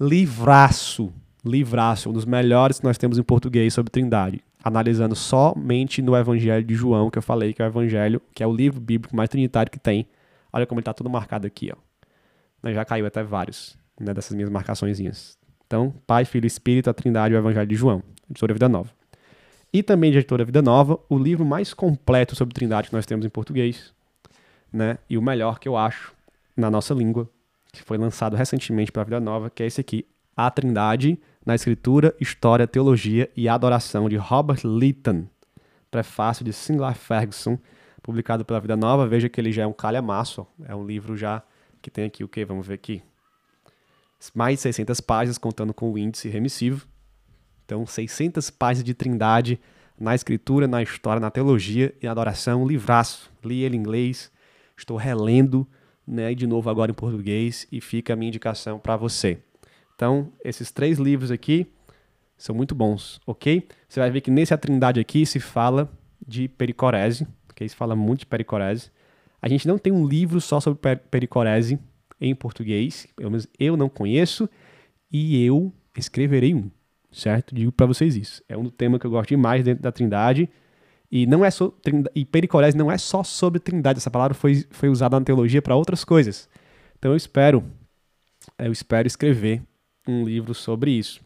Livraço, 0.00 1.12
livraço, 1.44 2.08
um 2.08 2.12
dos 2.12 2.24
melhores 2.24 2.78
que 2.78 2.84
nós 2.84 2.96
temos 2.96 3.18
em 3.18 3.22
português 3.22 3.74
sobre 3.74 3.90
Trindade, 3.90 4.40
analisando 4.62 5.14
somente 5.14 6.00
no 6.00 6.16
Evangelho 6.16 6.64
de 6.64 6.74
João, 6.74 7.10
que 7.10 7.18
eu 7.18 7.22
falei 7.22 7.52
que 7.52 7.60
é 7.60 7.66
o 7.66 7.68
Evangelho, 7.68 8.22
que 8.34 8.42
é 8.42 8.46
o 8.46 8.54
livro 8.54 8.80
bíblico 8.80 9.14
mais 9.14 9.28
trinitário 9.28 9.70
que 9.70 9.78
tem. 9.78 10.06
Olha 10.52 10.66
como 10.66 10.78
ele 10.78 10.82
está 10.82 10.92
tudo 10.92 11.08
marcado 11.08 11.46
aqui, 11.46 11.70
ó. 11.72 12.70
Já 12.70 12.84
caiu 12.84 13.06
até 13.06 13.22
vários 13.22 13.78
né, 13.98 14.12
dessas 14.12 14.34
minhas 14.34 14.50
marcaçõezinhas. 14.50 15.38
Então, 15.66 15.94
Pai, 16.06 16.24
Filho 16.24 16.46
Espírito, 16.46 16.90
a 16.90 16.94
Trindade 16.94 17.32
e 17.32 17.36
o 17.36 17.38
Evangelho 17.38 17.66
de 17.66 17.76
João, 17.76 18.02
editora 18.28 18.52
Vida 18.52 18.68
Nova. 18.68 18.90
E 19.72 19.82
também 19.82 20.10
de 20.10 20.18
editora 20.18 20.44
Vida 20.44 20.60
Nova, 20.60 20.98
o 21.08 21.16
livro 21.16 21.44
mais 21.44 21.72
completo 21.72 22.34
sobre 22.34 22.54
Trindade 22.54 22.88
que 22.88 22.94
nós 22.94 23.06
temos 23.06 23.24
em 23.24 23.28
português, 23.28 23.92
né? 24.72 24.98
E 25.08 25.16
o 25.16 25.22
melhor 25.22 25.58
que 25.58 25.68
eu 25.68 25.76
acho 25.76 26.12
na 26.56 26.70
nossa 26.70 26.92
língua, 26.92 27.30
que 27.72 27.82
foi 27.82 27.96
lançado 27.96 28.36
recentemente 28.36 28.90
para 28.90 29.02
a 29.02 29.04
Vida 29.04 29.20
Nova, 29.20 29.48
que 29.48 29.62
é 29.62 29.66
esse 29.66 29.80
aqui, 29.80 30.04
A 30.36 30.50
Trindade 30.50 31.18
na 31.44 31.54
Escritura, 31.54 32.14
História, 32.20 32.66
Teologia 32.66 33.30
e 33.36 33.48
Adoração, 33.48 34.08
de 34.08 34.16
Robert 34.16 34.60
Lytton, 34.64 35.26
prefácio 35.90 36.44
de 36.44 36.52
Sinclair 36.52 36.96
Ferguson, 36.96 37.58
publicado 38.02 38.44
pela 38.44 38.60
Vida 38.60 38.76
Nova. 38.76 39.06
Veja 39.06 39.28
que 39.28 39.40
ele 39.40 39.52
já 39.52 39.62
é 39.62 39.66
um 39.66 39.72
calhamaço, 39.72 40.46
é 40.64 40.74
um 40.74 40.84
livro 40.84 41.16
já 41.16 41.42
que 41.80 41.90
tem 41.90 42.04
aqui 42.04 42.22
o 42.22 42.28
que? 42.28 42.44
Vamos 42.44 42.66
ver 42.66 42.74
aqui. 42.74 43.02
Mais 44.34 44.56
de 44.56 44.62
600 44.62 45.00
páginas, 45.00 45.38
contando 45.38 45.72
com 45.72 45.90
o 45.90 45.98
índice 45.98 46.28
remissivo. 46.28 46.86
Então, 47.64 47.86
600 47.86 48.50
páginas 48.50 48.84
de 48.84 48.92
trindade 48.92 49.58
na 49.98 50.14
escritura, 50.14 50.66
na 50.66 50.82
história, 50.82 51.20
na 51.20 51.30
teologia 51.30 51.94
e 52.02 52.06
adoração. 52.06 52.62
Um 52.62 52.66
livraço. 52.66 53.30
Li 53.44 53.62
ele 53.62 53.76
em 53.76 53.80
inglês, 53.80 54.30
estou 54.76 54.96
relendo, 54.96 55.66
né, 56.06 56.34
de 56.34 56.46
novo 56.46 56.68
agora 56.68 56.90
em 56.90 56.94
português 56.94 57.66
e 57.70 57.80
fica 57.80 58.12
a 58.12 58.16
minha 58.16 58.28
indicação 58.28 58.78
para 58.78 58.96
você. 58.96 59.38
Então, 59.94 60.32
esses 60.44 60.70
três 60.70 60.98
livros 60.98 61.30
aqui 61.30 61.66
são 62.36 62.54
muito 62.54 62.74
bons, 62.74 63.20
ok? 63.26 63.68
Você 63.86 64.00
vai 64.00 64.10
ver 64.10 64.22
que 64.22 64.30
nesse 64.30 64.54
A 64.54 64.58
Trindade 64.58 64.98
aqui 64.98 65.26
se 65.26 65.38
fala 65.38 65.90
de 66.26 66.48
pericorese, 66.48 67.26
Se 67.68 67.76
fala 67.76 67.94
muito 67.96 68.20
de 68.20 68.26
pericorese. 68.26 68.90
A 69.42 69.48
gente 69.48 69.66
não 69.66 69.78
tem 69.78 69.92
um 69.92 70.06
livro 70.06 70.40
só 70.40 70.60
sobre 70.60 70.78
per 70.78 70.98
pericorese 71.10 71.78
em 72.20 72.34
português, 72.34 73.06
pelo 73.16 73.30
menos 73.30 73.48
eu 73.58 73.76
não 73.76 73.88
conheço, 73.88 74.48
e 75.10 75.42
eu 75.44 75.72
escreverei 75.96 76.54
um, 76.54 76.70
certo? 77.10 77.54
Digo 77.54 77.72
para 77.72 77.86
vocês 77.86 78.14
isso. 78.14 78.42
É 78.48 78.56
um 78.56 78.68
tema 78.68 78.98
que 78.98 79.06
eu 79.06 79.10
gosto 79.10 79.30
demais 79.30 79.64
dentro 79.64 79.82
da 79.82 79.90
Trindade 79.90 80.48
e 81.10 81.26
não 81.26 81.44
é 81.44 81.50
só 81.50 81.74
e 82.14 82.24
pericorese 82.24 82.76
não 82.76 82.90
é 82.90 82.96
só 82.96 83.24
sobre 83.24 83.58
trindade, 83.58 83.98
essa 83.98 84.10
palavra 84.10 84.32
foi, 84.32 84.64
foi 84.70 84.88
usada 84.88 85.18
na 85.18 85.24
teologia 85.24 85.60
para 85.60 85.74
outras 85.74 86.04
coisas. 86.04 86.48
Então 86.98 87.10
eu 87.10 87.16
espero 87.16 87.64
eu 88.58 88.70
espero 88.70 89.06
escrever 89.06 89.62
um 90.06 90.24
livro 90.24 90.54
sobre 90.54 90.92
isso. 90.92 91.20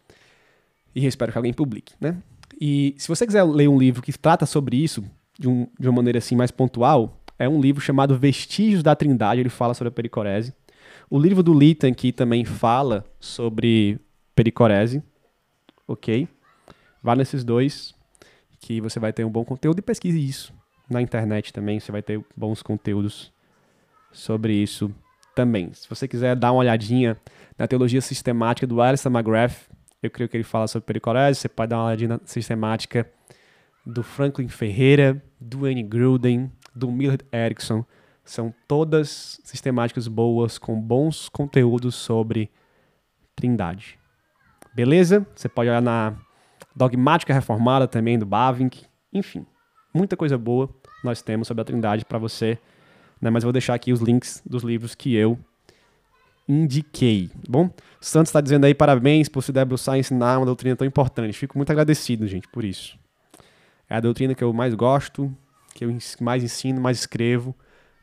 E 0.94 1.04
eu 1.04 1.08
espero 1.08 1.32
que 1.32 1.38
alguém 1.38 1.52
publique, 1.52 1.94
né? 2.00 2.16
E 2.58 2.94
se 2.96 3.08
você 3.08 3.26
quiser 3.26 3.42
ler 3.42 3.68
um 3.68 3.78
livro 3.78 4.00
que 4.00 4.16
trata 4.16 4.46
sobre 4.46 4.76
isso 4.76 5.04
de, 5.38 5.48
um, 5.48 5.66
de 5.78 5.88
uma 5.88 5.96
maneira 5.96 6.18
assim 6.18 6.36
mais 6.36 6.50
pontual, 6.50 7.20
é 7.38 7.48
um 7.48 7.60
livro 7.60 7.80
chamado 7.80 8.16
Vestígios 8.16 8.82
da 8.82 8.94
Trindade, 8.94 9.40
ele 9.40 9.48
fala 9.48 9.74
sobre 9.74 9.88
a 9.88 9.92
pericorese. 9.92 10.54
O 11.10 11.18
livro 11.18 11.42
do 11.42 11.52
Litan 11.52 11.88
aqui 11.88 12.12
também 12.12 12.44
fala 12.44 13.04
sobre 13.20 13.98
pericorese, 14.34 15.02
ok? 15.86 16.28
Vá 17.02 17.14
nesses 17.14 17.44
dois, 17.44 17.94
que 18.60 18.80
você 18.80 18.98
vai 18.98 19.12
ter 19.12 19.24
um 19.24 19.30
bom 19.30 19.44
conteúdo 19.44 19.78
e 19.80 19.82
pesquise 19.82 20.18
isso 20.18 20.52
na 20.88 21.00
internet 21.00 21.52
também, 21.52 21.80
você 21.80 21.90
vai 21.90 22.02
ter 22.02 22.22
bons 22.36 22.62
conteúdos 22.62 23.32
sobre 24.12 24.54
isso 24.54 24.90
também. 25.34 25.72
Se 25.72 25.88
você 25.88 26.06
quiser 26.06 26.36
dar 26.36 26.52
uma 26.52 26.60
olhadinha 26.60 27.16
na 27.58 27.66
teologia 27.66 28.00
sistemática 28.00 28.66
do 28.66 28.80
Alistair 28.80 29.14
McGrath, 29.14 29.68
eu 30.02 30.10
creio 30.10 30.28
que 30.28 30.36
ele 30.36 30.44
fala 30.44 30.68
sobre 30.68 30.86
pericorese, 30.86 31.40
você 31.40 31.48
pode 31.48 31.70
dar 31.70 31.78
uma 31.78 31.86
olhadinha 31.86 32.08
na 32.08 32.20
sistemática 32.24 33.10
do 33.84 34.02
Franklin 34.02 34.48
Ferreira, 34.48 35.22
do 35.40 35.66
Annie 35.66 35.82
Gruden, 35.82 36.50
do 36.74 36.90
Millard 36.90 37.24
Erickson. 37.32 37.84
São 38.24 38.54
todas 38.66 39.40
sistemáticas 39.44 40.08
boas, 40.08 40.56
com 40.56 40.80
bons 40.80 41.28
conteúdos 41.28 41.94
sobre 41.94 42.50
Trindade. 43.36 43.98
Beleza? 44.74 45.26
Você 45.34 45.48
pode 45.48 45.68
olhar 45.68 45.82
na 45.82 46.16
Dogmática 46.74 47.34
Reformada 47.34 47.86
também, 47.86 48.18
do 48.18 48.26
Bavinck. 48.26 48.86
Enfim, 49.12 49.46
muita 49.92 50.16
coisa 50.16 50.38
boa 50.38 50.68
nós 51.02 51.20
temos 51.20 51.46
sobre 51.46 51.60
a 51.60 51.64
Trindade 51.64 52.04
para 52.04 52.18
você. 52.18 52.58
Né? 53.20 53.30
Mas 53.30 53.44
eu 53.44 53.48
vou 53.48 53.52
deixar 53.52 53.74
aqui 53.74 53.92
os 53.92 54.00
links 54.00 54.42
dos 54.44 54.62
livros 54.62 54.94
que 54.94 55.14
eu 55.14 55.38
indiquei. 56.48 57.28
Tá 57.28 57.34
bom, 57.48 57.70
Santos 58.00 58.30
está 58.30 58.40
dizendo 58.40 58.64
aí 58.64 58.74
parabéns 58.74 59.28
por 59.28 59.42
se 59.42 59.52
debruçar 59.52 59.96
e 59.96 60.00
ensinar 60.00 60.38
uma 60.38 60.46
doutrina 60.46 60.76
tão 60.76 60.86
importante. 60.86 61.38
Fico 61.38 61.58
muito 61.58 61.70
agradecido, 61.70 62.26
gente, 62.26 62.48
por 62.48 62.64
isso. 62.64 62.98
É 63.88 63.96
a 63.96 64.00
doutrina 64.00 64.34
que 64.34 64.42
eu 64.42 64.52
mais 64.52 64.74
gosto, 64.74 65.34
que 65.74 65.84
eu 65.84 65.96
mais 66.20 66.42
ensino, 66.42 66.80
mais 66.80 66.98
escrevo. 66.98 67.54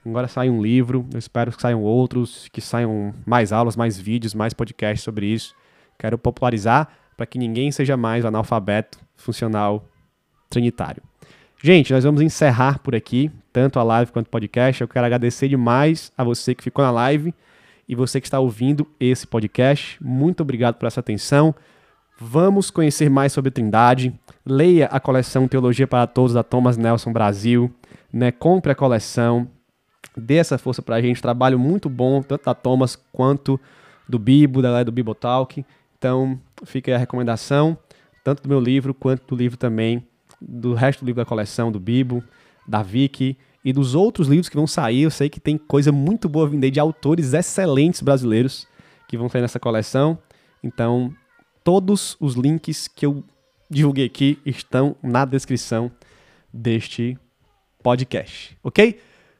Agora 0.06 0.28
sai 0.28 0.50
um 0.50 0.62
livro, 0.62 1.08
eu 1.14 1.20
espero 1.20 1.52
que 1.52 1.62
saiam 1.62 1.82
outros, 1.82 2.48
que 2.52 2.60
saiam 2.60 3.14
mais 3.26 3.52
aulas, 3.52 3.76
mais 3.76 4.00
vídeos, 4.00 4.34
mais 4.34 4.54
podcasts 4.54 5.04
sobre 5.04 5.28
isso. 5.28 5.56
Quero 6.00 6.18
popularizar 6.18 6.90
para 7.16 7.26
que 7.26 7.38
ninguém 7.38 7.72
seja 7.72 7.96
mais 7.96 8.26
analfabeto 8.26 9.00
funcional 9.16 9.86
trinitário. 10.50 11.04
Gente, 11.64 11.94
nós 11.94 12.04
vamos 12.04 12.22
encerrar 12.22 12.80
por 12.80 12.96
aqui, 12.96 13.30
tanto 13.54 13.78
a 13.78 13.84
live 13.84 14.12
quanto 14.12 14.26
o 14.26 14.32
podcast. 14.32 14.82
Eu 14.82 14.88
quero 14.88 15.06
agradecer 15.06 15.48
demais 15.48 16.12
a 16.18 16.24
você 16.24 16.56
que 16.56 16.64
ficou 16.64 16.84
na 16.84 16.90
live 16.90 17.32
e 17.88 17.94
você 17.94 18.20
que 18.20 18.26
está 18.26 18.40
ouvindo 18.40 18.88
esse 19.00 19.28
podcast. 19.28 20.04
Muito 20.04 20.42
obrigado 20.42 20.76
por 20.76 20.88
essa 20.88 21.00
atenção. 21.00 21.54
Vamos 22.24 22.70
conhecer 22.70 23.10
mais 23.10 23.34
sobre 23.34 23.50
Trindade. 23.50 24.14
Leia 24.46 24.86
a 24.86 25.00
coleção 25.00 25.48
Teologia 25.48 25.88
para 25.88 26.06
Todos 26.06 26.34
da 26.34 26.44
Thomas 26.44 26.78
Nelson 26.78 27.12
Brasil. 27.12 27.74
Né? 28.14 28.32
Compre 28.32 28.72
a 28.72 28.76
coleção. 28.76 29.48
Dê 30.16 30.36
essa 30.36 30.56
força 30.60 30.84
para 30.84 30.98
a 30.98 31.02
gente. 31.02 31.20
Trabalho 31.20 31.58
muito 31.58 31.90
bom, 31.90 32.22
tanto 32.22 32.46
da 32.46 32.54
Thomas 32.54 32.96
quanto 33.12 33.60
do 34.08 34.20
Bibo, 34.20 34.62
da 34.62 34.84
do 34.84 34.92
Bibotalk. 34.92 35.66
Então, 35.98 36.40
fica 36.64 36.92
aí 36.92 36.96
a 36.96 37.00
recomendação, 37.00 37.76
tanto 38.24 38.44
do 38.44 38.50
meu 38.50 38.60
livro 38.60 38.94
quanto 38.94 39.26
do 39.26 39.36
livro 39.36 39.58
também, 39.58 40.06
do 40.40 40.76
resto 40.76 41.00
do 41.00 41.08
livro 41.08 41.24
da 41.24 41.26
coleção, 41.26 41.72
do 41.72 41.80
Bibo, 41.80 42.24
da 42.68 42.84
Vicky 42.84 43.36
e 43.66 43.74
dos 43.74 43.96
outros 43.96 44.28
livros 44.28 44.48
que 44.48 44.56
vão 44.56 44.68
sair. 44.68 45.02
Eu 45.02 45.12
sei 45.12 45.28
que 45.28 45.40
tem 45.40 45.58
coisa 45.58 45.92
muito 45.92 46.30
boa 46.30 46.48
aí 46.48 46.70
de 46.70 46.80
autores 46.80 47.34
excelentes 47.34 48.00
brasileiros 48.00 48.68
que 49.08 49.18
vão 49.18 49.28
sair 49.28 49.42
nessa 49.42 49.60
coleção. 49.60 50.20
Então, 50.64 51.12
todos 51.64 52.18
os 52.20 52.36
links 52.36 52.88
que 52.88 53.06
eu 53.06 53.24
divulguei 53.70 54.06
aqui 54.06 54.40
estão 54.46 54.96
na 55.02 55.26
descrição 55.26 55.92
deste 56.54 57.18
podcast, 57.82 58.58
ok? 58.64 59.00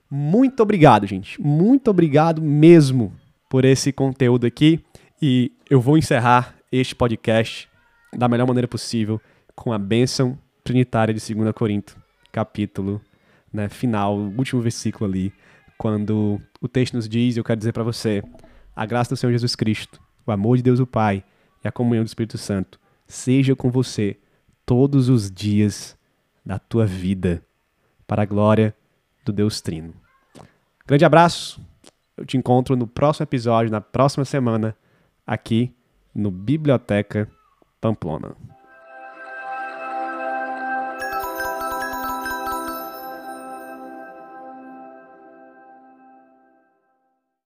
Muito 0.10 0.62
obrigado, 0.62 1.06
gente. 1.08 1.42
Muito 1.42 1.90
obrigado 1.90 2.42
mesmo 2.42 3.14
por 3.50 3.66
esse 3.66 3.92
conteúdo 3.92 4.46
aqui. 4.46 4.84
E 5.22 5.52
eu 5.70 5.80
vou 5.80 5.98
encerrar 5.98 6.56
este 6.72 6.96
podcast 6.96 7.70
da 8.14 8.28
melhor 8.28 8.48
maneira 8.48 8.68
possível 8.68 9.22
com 9.56 9.72
a 9.72 9.78
bênção 9.78 10.38
trinitária 10.64 11.14
de 11.14 11.34
2 11.34 11.52
Corinto, 11.54 11.96
capítulo 12.32 13.02
né, 13.52 13.70
final, 13.70 14.18
último 14.18 14.62
versículo 14.62 15.10
ali, 15.10 15.34
quando 15.78 16.42
o 16.62 16.68
texto 16.68 16.94
nos 16.94 17.10
diz, 17.10 17.38
eu 17.38 17.44
quero 17.44 17.58
dizer 17.58 17.74
para 17.74 17.84
você, 17.84 18.24
a 18.76 18.86
graça 18.86 19.14
do 19.14 19.18
Senhor 19.18 19.32
Jesus 19.32 19.56
Cristo, 19.56 20.00
o 20.26 20.32
amor 20.32 20.58
de 20.58 20.64
Deus 20.64 20.80
o 20.80 20.88
Pai 20.88 21.24
e 21.64 21.68
a 21.68 21.72
comunhão 21.72 22.04
do 22.04 22.08
Espírito 22.08 22.38
Santo 22.38 22.80
seja 23.08 23.56
com 23.56 23.70
você 23.70 24.18
todos 24.66 25.10
os 25.10 25.30
dias 25.30 25.98
da 26.46 26.58
tua 26.58 26.86
vida, 26.86 27.44
para 28.08 28.24
a 28.24 28.26
glória 28.26 28.76
do 29.24 29.32
Deus 29.32 29.62
Trino. 29.62 29.94
Grande 30.86 31.06
abraço, 31.06 31.62
eu 32.18 32.26
te 32.26 32.38
encontro 32.38 32.76
no 32.76 32.88
próximo 32.88 33.24
episódio, 33.24 33.72
na 33.72 33.82
próxima 33.82 34.26
semana 34.26 34.76
aqui 35.26 35.74
no 36.14 36.32
Biblioteca 36.32 37.30
Pamplona. 37.80 38.36